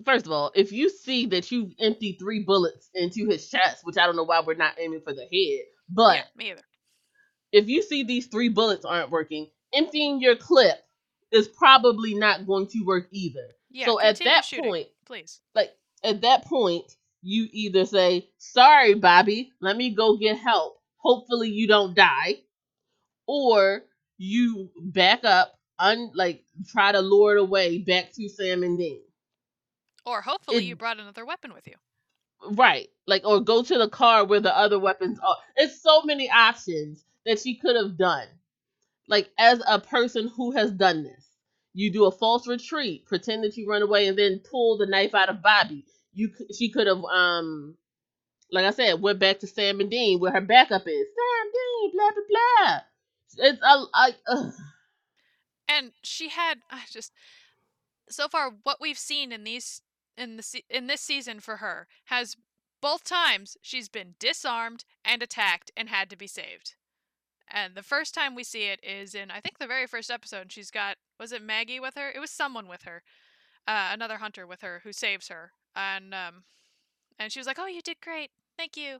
First 0.04 0.24
of 0.24 0.30
all, 0.30 0.52
if 0.54 0.70
you 0.70 0.88
see 0.88 1.26
that 1.26 1.50
you 1.50 1.72
empty 1.80 2.16
three 2.16 2.44
bullets 2.44 2.88
into 2.94 3.28
his 3.28 3.50
chest, 3.50 3.80
which 3.82 3.98
I 3.98 4.06
don't 4.06 4.14
know 4.14 4.22
why 4.22 4.40
we're 4.40 4.54
not 4.54 4.74
aiming 4.78 5.00
for 5.02 5.12
the 5.12 5.22
head, 5.22 5.64
but 5.88 6.14
yeah, 6.14 6.22
me 6.36 6.50
either. 6.52 6.62
If 7.50 7.66
you 7.66 7.82
see 7.82 8.04
these 8.04 8.28
three 8.28 8.50
bullets 8.50 8.84
aren't 8.84 9.10
working, 9.10 9.50
emptying 9.74 10.20
your 10.20 10.36
clip 10.36 10.76
is 11.32 11.48
probably 11.48 12.14
not 12.14 12.46
going 12.46 12.68
to 12.68 12.84
work 12.84 13.08
either. 13.10 13.48
Yeah, 13.68 13.86
so 13.86 14.00
at 14.00 14.20
that 14.20 14.44
shooting, 14.44 14.70
point, 14.70 14.86
please. 15.04 15.40
Like 15.52 15.70
at 16.04 16.20
that 16.20 16.44
point, 16.44 16.84
you 17.20 17.48
either 17.50 17.84
say, 17.84 18.28
"Sorry, 18.38 18.94
Bobby, 18.94 19.50
let 19.60 19.76
me 19.76 19.92
go 19.92 20.16
get 20.16 20.38
help. 20.38 20.76
Hopefully 20.98 21.48
you 21.48 21.66
don't 21.66 21.96
die," 21.96 22.42
or 23.26 23.82
you 24.18 24.70
back 24.84 25.24
up 25.24 25.59
un 25.80 26.10
like 26.14 26.44
try 26.70 26.92
to 26.92 27.00
lure 27.00 27.36
it 27.36 27.40
away 27.40 27.78
back 27.78 28.12
to 28.14 28.28
Sam 28.28 28.62
and 28.62 28.78
Dean. 28.78 29.00
Or 30.06 30.20
hopefully 30.20 30.58
it, 30.58 30.64
you 30.64 30.76
brought 30.76 30.98
another 30.98 31.26
weapon 31.26 31.52
with 31.52 31.66
you. 31.66 31.74
Right. 32.52 32.88
Like 33.06 33.22
or 33.24 33.40
go 33.40 33.62
to 33.62 33.78
the 33.78 33.88
car 33.88 34.24
where 34.24 34.40
the 34.40 34.56
other 34.56 34.78
weapons 34.78 35.18
are. 35.18 35.36
It's 35.56 35.82
so 35.82 36.02
many 36.02 36.30
options 36.30 37.04
that 37.26 37.40
she 37.40 37.56
could 37.56 37.76
have 37.76 37.96
done. 37.96 38.26
Like 39.08 39.30
as 39.38 39.62
a 39.66 39.80
person 39.80 40.28
who 40.28 40.52
has 40.52 40.70
done 40.70 41.02
this. 41.02 41.26
You 41.72 41.92
do 41.92 42.06
a 42.06 42.10
false 42.10 42.48
retreat, 42.48 43.06
pretend 43.06 43.44
that 43.44 43.56
you 43.56 43.68
run 43.68 43.82
away 43.82 44.08
and 44.08 44.18
then 44.18 44.40
pull 44.50 44.76
the 44.76 44.86
knife 44.86 45.14
out 45.14 45.28
of 45.28 45.40
Bobby. 45.42 45.84
You 46.12 46.30
she 46.56 46.70
could 46.70 46.86
have 46.86 47.04
um 47.04 47.76
like 48.52 48.64
I 48.64 48.70
said, 48.70 49.00
went 49.00 49.20
back 49.20 49.38
to 49.40 49.46
Sam 49.46 49.80
and 49.80 49.90
Dean 49.90 50.18
where 50.18 50.32
her 50.32 50.40
backup 50.40 50.82
is. 50.86 51.06
Sam 51.14 51.52
Dean, 51.52 51.92
blah 51.92 52.10
blah 52.10 52.22
blah. 52.28 52.80
It's 53.38 53.62
a 53.62 53.84
I, 53.94 54.14
uh, 54.26 54.50
and 55.70 55.92
she 56.02 56.28
had 56.28 56.58
I 56.70 56.82
just 56.90 57.12
so 58.08 58.28
far 58.28 58.52
what 58.62 58.80
we've 58.80 58.98
seen 58.98 59.32
in 59.32 59.44
these 59.44 59.82
in 60.16 60.36
the 60.36 60.62
in 60.68 60.86
this 60.86 61.00
season 61.00 61.40
for 61.40 61.58
her 61.58 61.86
has 62.06 62.36
both 62.82 63.04
times 63.04 63.56
she's 63.62 63.88
been 63.88 64.14
disarmed 64.18 64.84
and 65.04 65.22
attacked 65.22 65.70
and 65.76 65.88
had 65.88 66.08
to 66.10 66.16
be 66.16 66.26
saved. 66.26 66.74
And 67.52 67.74
the 67.74 67.82
first 67.82 68.14
time 68.14 68.34
we 68.34 68.44
see 68.44 68.64
it 68.64 68.80
is 68.82 69.14
in 69.14 69.30
I 69.30 69.40
think 69.40 69.58
the 69.58 69.66
very 69.66 69.86
first 69.86 70.10
episode. 70.10 70.52
She's 70.52 70.70
got 70.70 70.96
was 71.18 71.32
it 71.32 71.42
Maggie 71.42 71.80
with 71.80 71.94
her? 71.96 72.10
It 72.10 72.20
was 72.20 72.30
someone 72.30 72.68
with 72.68 72.82
her, 72.82 73.02
uh, 73.66 73.90
another 73.92 74.18
hunter 74.18 74.46
with 74.46 74.62
her 74.62 74.80
who 74.84 74.92
saves 74.92 75.28
her. 75.28 75.52
And 75.76 76.14
um, 76.14 76.44
and 77.18 77.30
she 77.32 77.38
was 77.38 77.46
like, 77.46 77.58
"Oh, 77.58 77.66
you 77.66 77.82
did 77.82 78.00
great, 78.02 78.30
thank 78.56 78.76
you." 78.76 78.98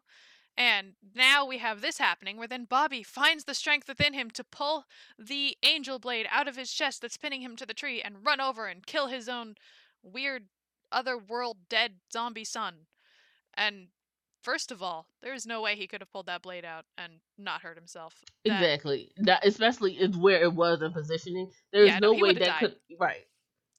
And 0.56 0.94
now 1.14 1.46
we 1.46 1.58
have 1.58 1.80
this 1.80 1.98
happening 1.98 2.36
where 2.36 2.48
then 2.48 2.64
Bobby 2.64 3.02
finds 3.02 3.44
the 3.44 3.54
strength 3.54 3.88
within 3.88 4.12
him 4.12 4.30
to 4.32 4.44
pull 4.44 4.84
the 5.18 5.56
angel 5.62 5.98
blade 5.98 6.26
out 6.30 6.48
of 6.48 6.56
his 6.56 6.72
chest 6.72 7.00
that's 7.00 7.16
pinning 7.16 7.40
him 7.40 7.56
to 7.56 7.66
the 7.66 7.74
tree 7.74 8.02
and 8.02 8.26
run 8.26 8.40
over 8.40 8.66
and 8.66 8.86
kill 8.86 9.06
his 9.06 9.28
own 9.28 9.54
weird 10.02 10.44
other 10.92 11.16
world 11.16 11.58
dead 11.68 11.94
zombie 12.12 12.44
son. 12.44 12.86
And 13.54 13.88
first 14.42 14.70
of 14.70 14.82
all, 14.82 15.06
there's 15.22 15.46
no 15.46 15.62
way 15.62 15.76
he 15.76 15.86
could 15.86 16.00
have 16.00 16.12
pulled 16.12 16.26
that 16.26 16.42
blade 16.42 16.64
out 16.64 16.84
and 16.98 17.14
not 17.38 17.62
hurt 17.62 17.76
himself. 17.76 18.22
That, 18.44 18.62
exactly. 18.62 19.12
That 19.18 19.46
especially 19.46 19.94
is 19.94 20.16
where 20.16 20.42
it 20.42 20.52
was 20.52 20.82
in 20.82 20.92
positioning. 20.92 21.50
There's 21.72 21.88
yeah, 21.88 21.98
no, 21.98 22.12
no 22.12 22.18
way 22.18 22.34
that 22.34 22.40
died. 22.40 22.60
could 22.60 22.76
right. 22.98 23.26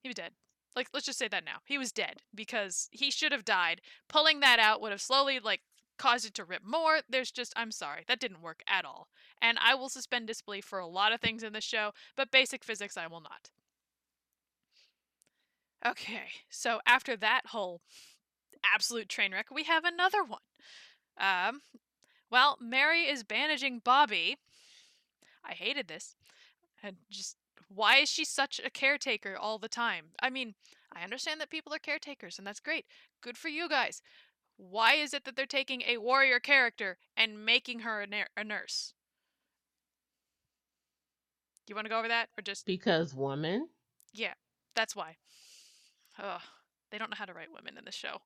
He 0.02 0.08
was 0.08 0.16
dead. 0.16 0.32
Like 0.74 0.88
let's 0.94 1.06
just 1.06 1.18
say 1.18 1.28
that 1.28 1.44
now. 1.44 1.58
He 1.64 1.78
was 1.78 1.92
dead 1.92 2.22
because 2.34 2.88
he 2.92 3.10
should 3.10 3.32
have 3.32 3.44
died. 3.44 3.80
Pulling 4.08 4.40
that 4.40 4.58
out 4.58 4.80
would 4.80 4.90
have 4.90 5.02
slowly 5.02 5.38
like 5.38 5.60
caused 6.02 6.26
it 6.26 6.34
to 6.34 6.44
rip 6.44 6.64
more. 6.64 6.98
There's 7.08 7.30
just 7.30 7.52
I'm 7.54 7.70
sorry, 7.70 8.02
that 8.08 8.18
didn't 8.18 8.42
work 8.42 8.64
at 8.66 8.84
all. 8.84 9.06
And 9.40 9.56
I 9.62 9.76
will 9.76 9.88
suspend 9.88 10.26
disbelief 10.26 10.64
for 10.64 10.80
a 10.80 10.86
lot 10.86 11.12
of 11.12 11.20
things 11.20 11.44
in 11.44 11.52
this 11.52 11.62
show, 11.62 11.92
but 12.16 12.32
basic 12.32 12.64
physics 12.64 12.96
I 12.96 13.06
will 13.06 13.20
not. 13.20 13.50
Okay, 15.86 16.26
so 16.50 16.80
after 16.86 17.16
that 17.16 17.42
whole 17.46 17.80
absolute 18.74 19.08
train 19.08 19.32
wreck, 19.32 19.46
we 19.52 19.62
have 19.64 19.84
another 19.84 20.24
one. 20.24 20.40
Um, 21.18 21.60
well, 22.30 22.58
Mary 22.60 23.02
is 23.02 23.22
bandaging 23.22 23.80
Bobby. 23.84 24.36
I 25.44 25.52
hated 25.52 25.86
this. 25.86 26.16
And 26.82 26.96
just 27.10 27.36
why 27.68 27.98
is 27.98 28.08
she 28.08 28.24
such 28.24 28.60
a 28.64 28.70
caretaker 28.70 29.36
all 29.36 29.58
the 29.58 29.68
time? 29.68 30.06
I 30.20 30.30
mean, 30.30 30.54
I 30.92 31.04
understand 31.04 31.40
that 31.40 31.50
people 31.50 31.72
are 31.72 31.78
caretakers, 31.78 32.38
and 32.38 32.46
that's 32.46 32.60
great. 32.60 32.86
Good 33.20 33.36
for 33.36 33.48
you 33.48 33.68
guys. 33.68 34.02
Why 34.70 34.94
is 34.94 35.12
it 35.12 35.24
that 35.24 35.34
they're 35.34 35.44
taking 35.44 35.82
a 35.82 35.98
warrior 35.98 36.38
character 36.38 36.96
and 37.16 37.44
making 37.44 37.80
her 37.80 38.02
a, 38.02 38.06
na- 38.06 38.24
a 38.36 38.44
nurse? 38.44 38.94
Do 41.66 41.72
you 41.72 41.74
want 41.74 41.86
to 41.86 41.90
go 41.90 41.98
over 41.98 42.08
that, 42.08 42.28
or 42.38 42.42
just 42.42 42.64
because 42.64 43.14
woman? 43.14 43.68
Yeah, 44.12 44.34
that's 44.76 44.94
why. 44.94 45.16
Ugh, 46.18 46.40
they 46.90 46.98
don't 46.98 47.10
know 47.10 47.16
how 47.16 47.24
to 47.24 47.32
write 47.32 47.52
women 47.52 47.76
in 47.76 47.84
the 47.84 47.92
show. 47.92 48.18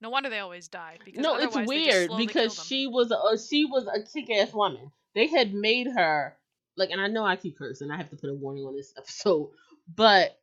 No 0.00 0.10
wonder 0.10 0.30
they 0.30 0.38
always 0.38 0.68
die. 0.68 0.98
Because 1.04 1.22
no, 1.22 1.36
it's 1.36 1.56
weird 1.56 2.10
because 2.16 2.64
she 2.64 2.86
was 2.86 3.10
a 3.10 3.18
uh, 3.18 3.36
she 3.36 3.64
was 3.64 3.86
a 3.86 4.02
kick 4.02 4.30
ass 4.30 4.52
woman. 4.52 4.92
They 5.14 5.26
had 5.26 5.52
made 5.52 5.88
her 5.88 6.36
like, 6.76 6.90
and 6.90 7.00
I 7.00 7.08
know 7.08 7.24
I 7.24 7.36
keep 7.36 7.58
cursing. 7.58 7.90
I 7.90 7.96
have 7.96 8.10
to 8.10 8.16
put 8.16 8.30
a 8.30 8.34
warning 8.34 8.64
on 8.64 8.76
this 8.76 8.92
episode, 8.98 9.50
but 9.94 10.38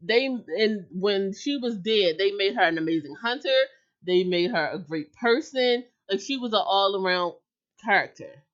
they 0.00 0.26
and 0.26 0.86
when 0.90 1.32
she 1.34 1.56
was 1.56 1.76
dead, 1.76 2.16
they 2.18 2.32
made 2.32 2.54
her 2.56 2.62
an 2.62 2.78
amazing 2.78 3.14
hunter. 3.14 3.48
They 4.06 4.24
made 4.24 4.50
her 4.52 4.70
a 4.72 4.78
great 4.78 5.14
person. 5.14 5.84
Like 6.10 6.20
she 6.20 6.36
was 6.38 6.52
an 6.52 6.62
all 6.64 6.96
around 7.04 7.34
character, 7.84 8.44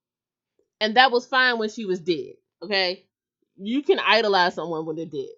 and 0.80 0.96
that 0.96 1.12
was 1.12 1.26
fine 1.26 1.58
when 1.58 1.70
she 1.70 1.86
was 1.86 2.00
dead. 2.00 2.34
Okay, 2.62 3.06
you 3.56 3.82
can 3.82 4.00
idolize 4.00 4.54
someone 4.54 4.86
when 4.86 4.96
they're 4.96 5.06
dead. 5.06 5.30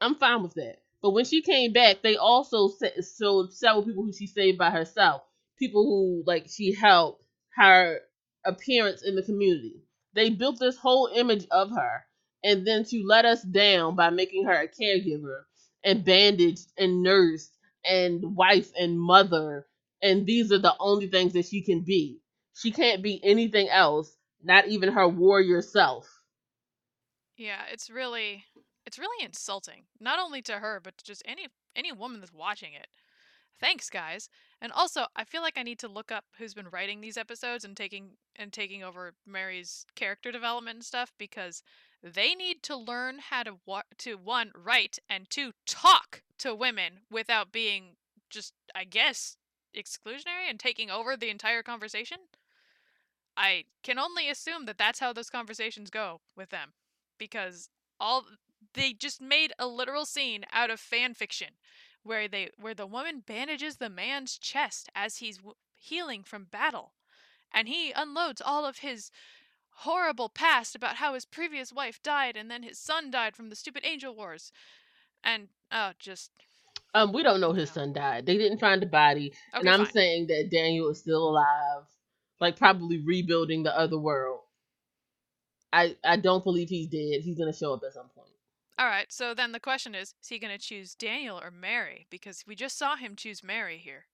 I'm 0.00 0.16
fine 0.16 0.44
with 0.44 0.54
that. 0.56 0.78
But 1.02 1.12
when 1.12 1.26
she 1.26 1.42
came 1.42 1.74
back, 1.74 2.02
they 2.02 2.16
also 2.16 2.70
showed 3.18 3.52
several 3.54 3.84
people 3.84 4.04
who 4.04 4.14
she 4.14 4.28
saved 4.28 4.58
by 4.58 4.70
herself. 4.70 5.22
People 5.58 5.84
who 5.84 6.24
like 6.26 6.48
she 6.50 6.74
helped 6.74 7.24
her 7.56 8.00
appearance 8.46 9.02
in 9.04 9.16
the 9.16 9.24
community. 9.24 9.82
They 10.14 10.30
built 10.30 10.60
this 10.60 10.78
whole 10.78 11.10
image 11.14 11.46
of 11.52 11.70
her, 11.72 12.04
and 12.44 12.66
then 12.66 12.84
to 12.86 13.04
let 13.06 13.26
us 13.26 13.42
down 13.42 13.96
by 13.96 14.10
making 14.10 14.46
her 14.46 14.54
a 14.62 14.68
caregiver 14.68 15.44
and 15.84 16.04
bandaged 16.04 16.72
and 16.78 17.02
nursed 17.02 17.52
and 17.84 18.36
wife 18.36 18.70
and 18.78 19.00
mother, 19.00 19.66
and 20.02 20.26
these 20.26 20.52
are 20.52 20.58
the 20.58 20.74
only 20.80 21.08
things 21.08 21.32
that 21.34 21.46
she 21.46 21.62
can 21.62 21.82
be. 21.82 22.20
She 22.54 22.70
can't 22.70 23.02
be 23.02 23.20
anything 23.24 23.68
else, 23.68 24.16
not 24.42 24.68
even 24.68 24.92
her 24.92 25.08
warrior 25.08 25.62
self. 25.62 26.22
Yeah, 27.36 27.62
it's 27.70 27.88
really 27.90 28.44
it's 28.86 28.98
really 28.98 29.24
insulting, 29.24 29.84
not 30.00 30.18
only 30.18 30.42
to 30.42 30.54
her, 30.58 30.80
but 30.82 30.96
to 30.98 31.04
just 31.04 31.22
any 31.24 31.46
any 31.76 31.92
woman 31.92 32.20
that's 32.20 32.32
watching 32.32 32.72
it. 32.74 32.88
Thanks, 33.60 33.90
guys. 33.90 34.28
And 34.60 34.72
also, 34.72 35.06
I 35.16 35.24
feel 35.24 35.42
like 35.42 35.58
I 35.58 35.62
need 35.62 35.78
to 35.80 35.88
look 35.88 36.12
up 36.12 36.24
who's 36.38 36.54
been 36.54 36.68
writing 36.70 37.00
these 37.00 37.16
episodes 37.16 37.64
and 37.64 37.76
taking 37.76 38.12
and 38.36 38.52
taking 38.52 38.82
over 38.84 39.14
Mary's 39.26 39.86
character 39.96 40.30
development 40.32 40.76
and 40.76 40.84
stuff 40.84 41.12
because 41.18 41.62
they 42.02 42.34
need 42.34 42.62
to 42.64 42.76
learn 42.76 43.18
how 43.18 43.42
to 43.42 43.58
wa- 43.66 43.82
to 43.98 44.16
one 44.16 44.52
write 44.54 44.98
and 45.08 45.28
two 45.30 45.52
talk 45.66 46.22
to 46.38 46.54
women 46.54 47.00
without 47.10 47.52
being 47.52 47.96
just 48.30 48.52
I 48.74 48.84
guess 48.84 49.36
exclusionary 49.76 50.48
and 50.48 50.58
taking 50.58 50.90
over 50.90 51.16
the 51.16 51.30
entire 51.30 51.62
conversation. 51.62 52.18
I 53.36 53.64
can 53.82 53.98
only 53.98 54.28
assume 54.28 54.66
that 54.66 54.78
that's 54.78 54.98
how 54.98 55.12
those 55.12 55.30
conversations 55.30 55.90
go 55.90 56.20
with 56.36 56.50
them 56.50 56.72
because 57.18 57.70
all 58.00 58.24
they 58.74 58.92
just 58.92 59.20
made 59.20 59.52
a 59.58 59.66
literal 59.66 60.04
scene 60.04 60.44
out 60.52 60.70
of 60.70 60.80
fan 60.80 61.14
fiction 61.14 61.48
where 62.02 62.28
they 62.28 62.50
where 62.58 62.74
the 62.74 62.86
woman 62.86 63.22
bandages 63.24 63.76
the 63.76 63.90
man's 63.90 64.38
chest 64.38 64.88
as 64.94 65.18
he's 65.18 65.38
w- 65.38 65.54
healing 65.74 66.24
from 66.24 66.44
battle 66.44 66.92
and 67.52 67.68
he 67.68 67.92
unloads 67.92 68.42
all 68.44 68.66
of 68.66 68.78
his 68.78 69.10
horrible 69.82 70.28
past 70.28 70.74
about 70.74 70.96
how 70.96 71.14
his 71.14 71.24
previous 71.24 71.72
wife 71.72 72.02
died 72.02 72.36
and 72.36 72.50
then 72.50 72.64
his 72.64 72.78
son 72.78 73.12
died 73.12 73.36
from 73.36 73.48
the 73.48 73.54
stupid 73.54 73.80
angel 73.84 74.12
wars 74.12 74.50
and 75.22 75.46
oh 75.70 75.92
just 76.00 76.32
um 76.94 77.12
we 77.12 77.22
don't 77.22 77.40
know 77.40 77.52
his 77.52 77.70
son 77.70 77.92
died 77.92 78.26
they 78.26 78.36
didn't 78.36 78.58
find 78.58 78.82
the 78.82 78.86
body 78.86 79.32
okay, 79.54 79.60
and 79.60 79.68
i'm 79.68 79.84
fine. 79.84 79.92
saying 79.92 80.26
that 80.26 80.48
daniel 80.50 80.88
is 80.88 80.98
still 80.98 81.28
alive 81.28 81.84
like 82.40 82.56
probably 82.56 82.98
rebuilding 83.06 83.62
the 83.62 83.78
other 83.78 83.98
world 83.98 84.40
i 85.72 85.94
i 86.04 86.16
don't 86.16 86.42
believe 86.42 86.68
he's 86.68 86.88
dead 86.88 87.20
he's 87.22 87.38
gonna 87.38 87.52
show 87.52 87.72
up 87.72 87.82
at 87.86 87.94
some 87.94 88.08
point 88.16 88.26
all 88.80 88.86
right, 88.86 89.12
so 89.12 89.34
then 89.34 89.50
the 89.50 89.58
question 89.58 89.96
is 89.96 90.14
is 90.22 90.28
he 90.28 90.38
going 90.38 90.56
to 90.56 90.64
choose 90.64 90.94
Daniel 90.94 91.40
or 91.40 91.50
Mary? 91.50 92.06
Because 92.10 92.44
we 92.46 92.54
just 92.54 92.78
saw 92.78 92.94
him 92.94 93.16
choose 93.16 93.42
Mary 93.42 93.76
here. 93.76 94.04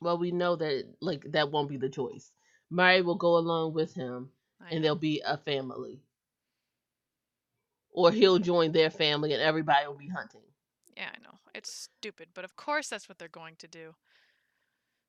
Well, 0.00 0.18
we 0.18 0.30
know 0.30 0.54
that 0.54 0.84
like 1.00 1.24
that 1.32 1.50
won't 1.50 1.68
be 1.68 1.76
the 1.76 1.88
choice. 1.88 2.30
Mary 2.70 3.02
will 3.02 3.16
go 3.16 3.36
along 3.36 3.74
with 3.74 3.92
him 3.92 4.30
and 4.70 4.84
they'll 4.84 4.94
be 4.94 5.22
a 5.24 5.36
family. 5.36 6.00
Or 7.92 8.12
he'll 8.12 8.38
join 8.38 8.72
their 8.72 8.90
family 8.90 9.32
and 9.32 9.42
everybody 9.42 9.86
will 9.86 9.94
be 9.94 10.08
hunting. 10.08 10.42
Yeah, 10.96 11.10
I 11.14 11.22
know. 11.22 11.38
It's 11.54 11.72
stupid, 11.72 12.28
but 12.34 12.44
of 12.44 12.56
course 12.56 12.88
that's 12.88 13.08
what 13.08 13.18
they're 13.18 13.28
going 13.28 13.56
to 13.56 13.68
do. 13.68 13.94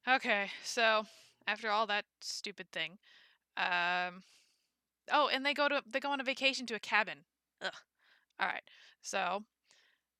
Okay, 0.07 0.49
so 0.63 1.05
after 1.47 1.69
all 1.69 1.85
that 1.87 2.05
stupid 2.21 2.71
thing, 2.71 2.97
um 3.57 4.23
Oh, 5.11 5.27
and 5.27 5.45
they 5.45 5.53
go 5.53 5.67
to 5.67 5.83
they 5.89 5.99
go 5.99 6.11
on 6.11 6.21
a 6.21 6.23
vacation 6.23 6.65
to 6.67 6.75
a 6.75 6.79
cabin. 6.79 7.19
Ugh. 7.61 7.73
All 8.39 8.47
right. 8.47 8.63
So, 9.01 9.43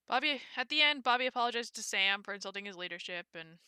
Bobby, 0.07 0.41
at 0.57 0.69
the 0.69 0.81
end, 0.81 1.03
Bobby 1.03 1.27
apologizes 1.27 1.71
to 1.71 1.83
Sam 1.83 2.23
for 2.23 2.33
insulting 2.33 2.65
his 2.65 2.77
leadership 2.77 3.27
and 3.35 3.59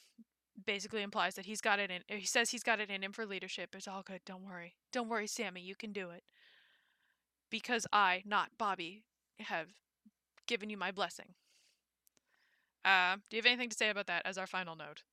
basically 0.65 1.01
implies 1.01 1.35
that 1.35 1.45
he's 1.45 1.61
got 1.61 1.79
it 1.79 1.91
in. 1.91 2.01
He 2.07 2.25
says 2.25 2.49
he's 2.49 2.63
got 2.63 2.79
it 2.79 2.89
in 2.89 3.03
him 3.03 3.11
for 3.13 3.25
leadership. 3.25 3.75
It's 3.75 3.87
all 3.87 4.03
good. 4.03 4.21
Don't 4.25 4.45
worry. 4.45 4.75
Don't 4.91 5.09
worry, 5.09 5.27
Sammy. 5.27 5.61
You 5.61 5.75
can 5.75 5.91
do 5.91 6.09
it. 6.09 6.23
Because 7.49 7.85
I, 7.93 8.23
not 8.25 8.49
Bobby, 8.57 9.03
have 9.39 9.67
given 10.47 10.69
you 10.69 10.77
my 10.77 10.91
blessing. 10.91 11.35
Uh, 12.85 13.17
do 13.29 13.35
you 13.35 13.41
have 13.41 13.45
anything 13.45 13.69
to 13.69 13.77
say 13.77 13.89
about 13.89 14.07
that 14.07 14.25
as 14.25 14.37
our 14.37 14.47
final 14.47 14.75
note? 14.75 15.03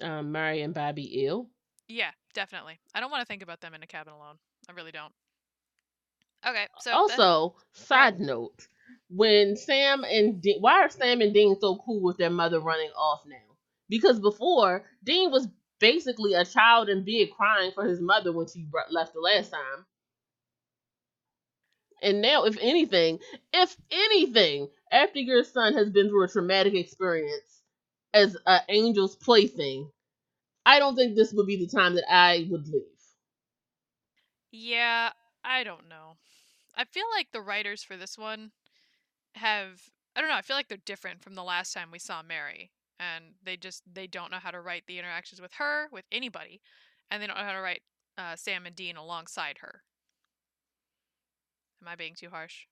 Um, 0.00 0.32
Mary 0.32 0.60
and 0.62 0.74
Bobby 0.74 1.24
ill? 1.26 1.48
Yeah, 1.88 2.10
definitely. 2.34 2.80
I 2.94 3.00
don't 3.00 3.10
want 3.10 3.22
to 3.22 3.26
think 3.26 3.42
about 3.42 3.60
them 3.60 3.74
in 3.74 3.82
a 3.82 3.86
cabin 3.86 4.12
alone. 4.12 4.36
I 4.68 4.72
really 4.72 4.92
don't. 4.92 5.12
Okay. 6.46 6.66
So 6.80 6.92
also, 6.92 7.56
side 7.72 8.20
note, 8.20 8.68
when 9.08 9.56
Sam 9.56 10.04
and 10.04 10.40
De- 10.40 10.58
why 10.60 10.82
are 10.82 10.90
Sam 10.90 11.20
and 11.20 11.32
Dean 11.32 11.56
so 11.60 11.76
cool 11.84 12.00
with 12.00 12.16
their 12.18 12.30
mother 12.30 12.60
running 12.60 12.90
off 12.96 13.22
now? 13.26 13.45
Because 13.88 14.18
before 14.20 14.84
Dean 15.04 15.30
was 15.30 15.48
basically 15.78 16.34
a 16.34 16.44
child 16.44 16.88
in 16.88 17.04
bed 17.04 17.28
crying 17.36 17.72
for 17.72 17.84
his 17.84 18.00
mother 18.00 18.32
when 18.32 18.46
she 18.48 18.66
left 18.90 19.14
the 19.14 19.20
last 19.20 19.50
time. 19.50 19.86
And 22.02 22.20
now, 22.20 22.44
if 22.44 22.58
anything, 22.60 23.20
if 23.52 23.76
anything, 23.90 24.68
after 24.92 25.18
your 25.18 25.44
son 25.44 25.74
has 25.74 25.90
been 25.90 26.08
through 26.08 26.24
a 26.24 26.28
traumatic 26.28 26.74
experience 26.74 27.62
as 28.12 28.36
an 28.46 28.60
angel's 28.68 29.16
plaything, 29.16 29.90
I 30.64 30.78
don't 30.78 30.96
think 30.96 31.16
this 31.16 31.32
would 31.32 31.46
be 31.46 31.56
the 31.56 31.68
time 31.68 31.94
that 31.94 32.10
I 32.12 32.46
would 32.50 32.68
leave. 32.68 32.82
Yeah, 34.50 35.10
I 35.44 35.64
don't 35.64 35.88
know. 35.88 36.16
I 36.74 36.84
feel 36.84 37.06
like 37.14 37.32
the 37.32 37.40
writers 37.40 37.82
for 37.82 37.96
this 37.96 38.18
one 38.18 38.52
have 39.34 39.90
I 40.14 40.20
don't 40.20 40.30
know, 40.30 40.36
I 40.36 40.42
feel 40.42 40.56
like 40.56 40.68
they're 40.68 40.78
different 40.78 41.22
from 41.22 41.34
the 41.34 41.44
last 41.44 41.74
time 41.74 41.90
we 41.90 41.98
saw 41.98 42.22
Mary. 42.22 42.70
And 42.98 43.34
they 43.44 43.56
just 43.56 43.82
they 43.92 44.06
don't 44.06 44.30
know 44.30 44.38
how 44.38 44.50
to 44.50 44.60
write 44.60 44.84
the 44.86 44.98
interactions 44.98 45.40
with 45.40 45.52
her, 45.58 45.88
with 45.92 46.04
anybody, 46.10 46.60
and 47.10 47.22
they 47.22 47.26
don't 47.26 47.36
know 47.36 47.44
how 47.44 47.52
to 47.52 47.60
write 47.60 47.82
uh, 48.16 48.36
Sam 48.36 48.66
and 48.66 48.74
Dean 48.74 48.96
alongside 48.96 49.58
her. 49.60 49.82
Am 51.82 51.88
I 51.88 51.94
being 51.94 52.14
too 52.14 52.30
harsh? 52.30 52.66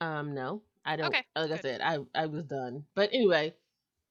Um, 0.00 0.34
no, 0.34 0.62
I 0.84 0.96
don't. 0.96 1.06
Okay, 1.08 1.24
like 1.34 1.48
good. 1.48 1.58
I 1.58 1.62
said, 1.62 1.80
I 1.80 1.98
I 2.14 2.26
was 2.26 2.44
done. 2.44 2.84
But 2.94 3.10
anyway, 3.12 3.54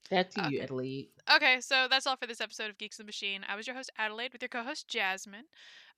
back 0.10 0.30
to 0.32 0.42
okay. 0.42 0.56
you, 0.56 0.62
Adelaide. 0.62 1.08
Okay, 1.36 1.60
so 1.62 1.88
that's 1.90 2.06
all 2.06 2.16
for 2.16 2.28
this 2.28 2.42
episode 2.42 2.70
of 2.70 2.78
Geeks 2.78 3.00
of 3.00 3.06
the 3.06 3.08
Machine. 3.08 3.42
I 3.48 3.56
was 3.56 3.68
your 3.68 3.76
host 3.76 3.92
Adelaide 3.98 4.34
with 4.34 4.42
your 4.42 4.50
co-host 4.50 4.88
Jasmine. 4.88 5.46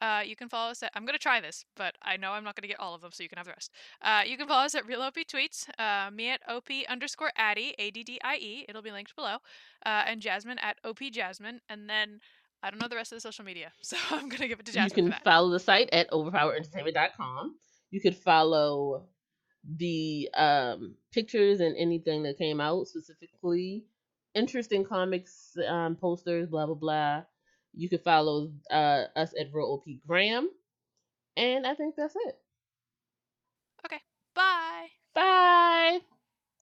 Uh, 0.01 0.21
you 0.25 0.35
can 0.35 0.49
follow 0.49 0.71
us 0.71 0.83
at. 0.83 0.91
I'm 0.93 1.05
gonna 1.05 1.17
try 1.17 1.39
this, 1.39 1.65
but 1.75 1.95
I 2.01 2.17
know 2.17 2.31
I'm 2.31 2.43
not 2.43 2.55
gonna 2.55 2.67
get 2.67 2.79
all 2.79 2.93
of 2.93 3.01
them, 3.01 3.11
so 3.13 3.23
you 3.23 3.29
can 3.29 3.37
have 3.37 3.45
the 3.45 3.53
rest. 3.53 3.71
Uh, 4.01 4.21
you 4.25 4.37
can 4.37 4.47
follow 4.47 4.65
us 4.65 4.75
at 4.75 4.85
Real 4.85 5.01
OP 5.01 5.15
Tweets. 5.15 5.67
Uh, 5.79 6.11
me 6.11 6.29
at 6.29 6.41
OP 6.47 6.69
underscore 6.89 7.31
Addy 7.37 7.73
A 7.79 7.91
D 7.91 8.03
D 8.03 8.19
I 8.23 8.35
E. 8.35 8.65
It'll 8.67 8.81
be 8.81 8.91
linked 8.91 9.15
below. 9.15 9.37
Uh, 9.85 10.03
and 10.05 10.21
Jasmine 10.21 10.59
at 10.59 10.77
OP 10.83 10.99
Jasmine, 11.11 11.61
and 11.69 11.89
then. 11.89 12.19
I 12.63 12.71
don't 12.71 12.81
know 12.81 12.87
the 12.87 12.95
rest 12.95 13.11
of 13.11 13.17
the 13.17 13.21
social 13.21 13.45
media, 13.45 13.71
so 13.81 13.95
I'm 14.09 14.27
gonna 14.27 14.47
give 14.47 14.59
it 14.59 14.65
to 14.65 14.71
Jasmine. 14.71 15.05
You 15.05 15.11
can 15.11 15.19
follow 15.23 15.51
the 15.51 15.59
site 15.59 15.89
at 15.91 16.09
overpowerentertainment.com. 16.09 17.55
You 17.91 18.01
could 18.01 18.15
follow 18.15 19.05
the 19.77 20.29
um, 20.35 20.95
pictures 21.11 21.59
and 21.59 21.75
anything 21.77 22.23
that 22.23 22.37
came 22.37 22.59
out 22.59 22.87
specifically 22.87 23.85
interesting 24.35 24.85
comics 24.85 25.57
um, 25.67 25.95
posters, 25.95 26.49
blah 26.49 26.65
blah 26.67 26.75
blah. 26.75 27.23
You 27.73 27.89
can 27.89 27.99
follow 27.99 28.51
uh, 28.71 29.05
us 29.15 29.33
at 29.39 29.53
Real 29.53 29.67
OP 29.67 29.85
Graham, 30.07 30.49
and 31.37 31.67
I 31.67 31.75
think 31.75 31.95
that's 31.95 32.15
it. 32.15 32.39
Okay, 33.85 34.01
bye. 34.35 34.89
Bye. 35.13 36.01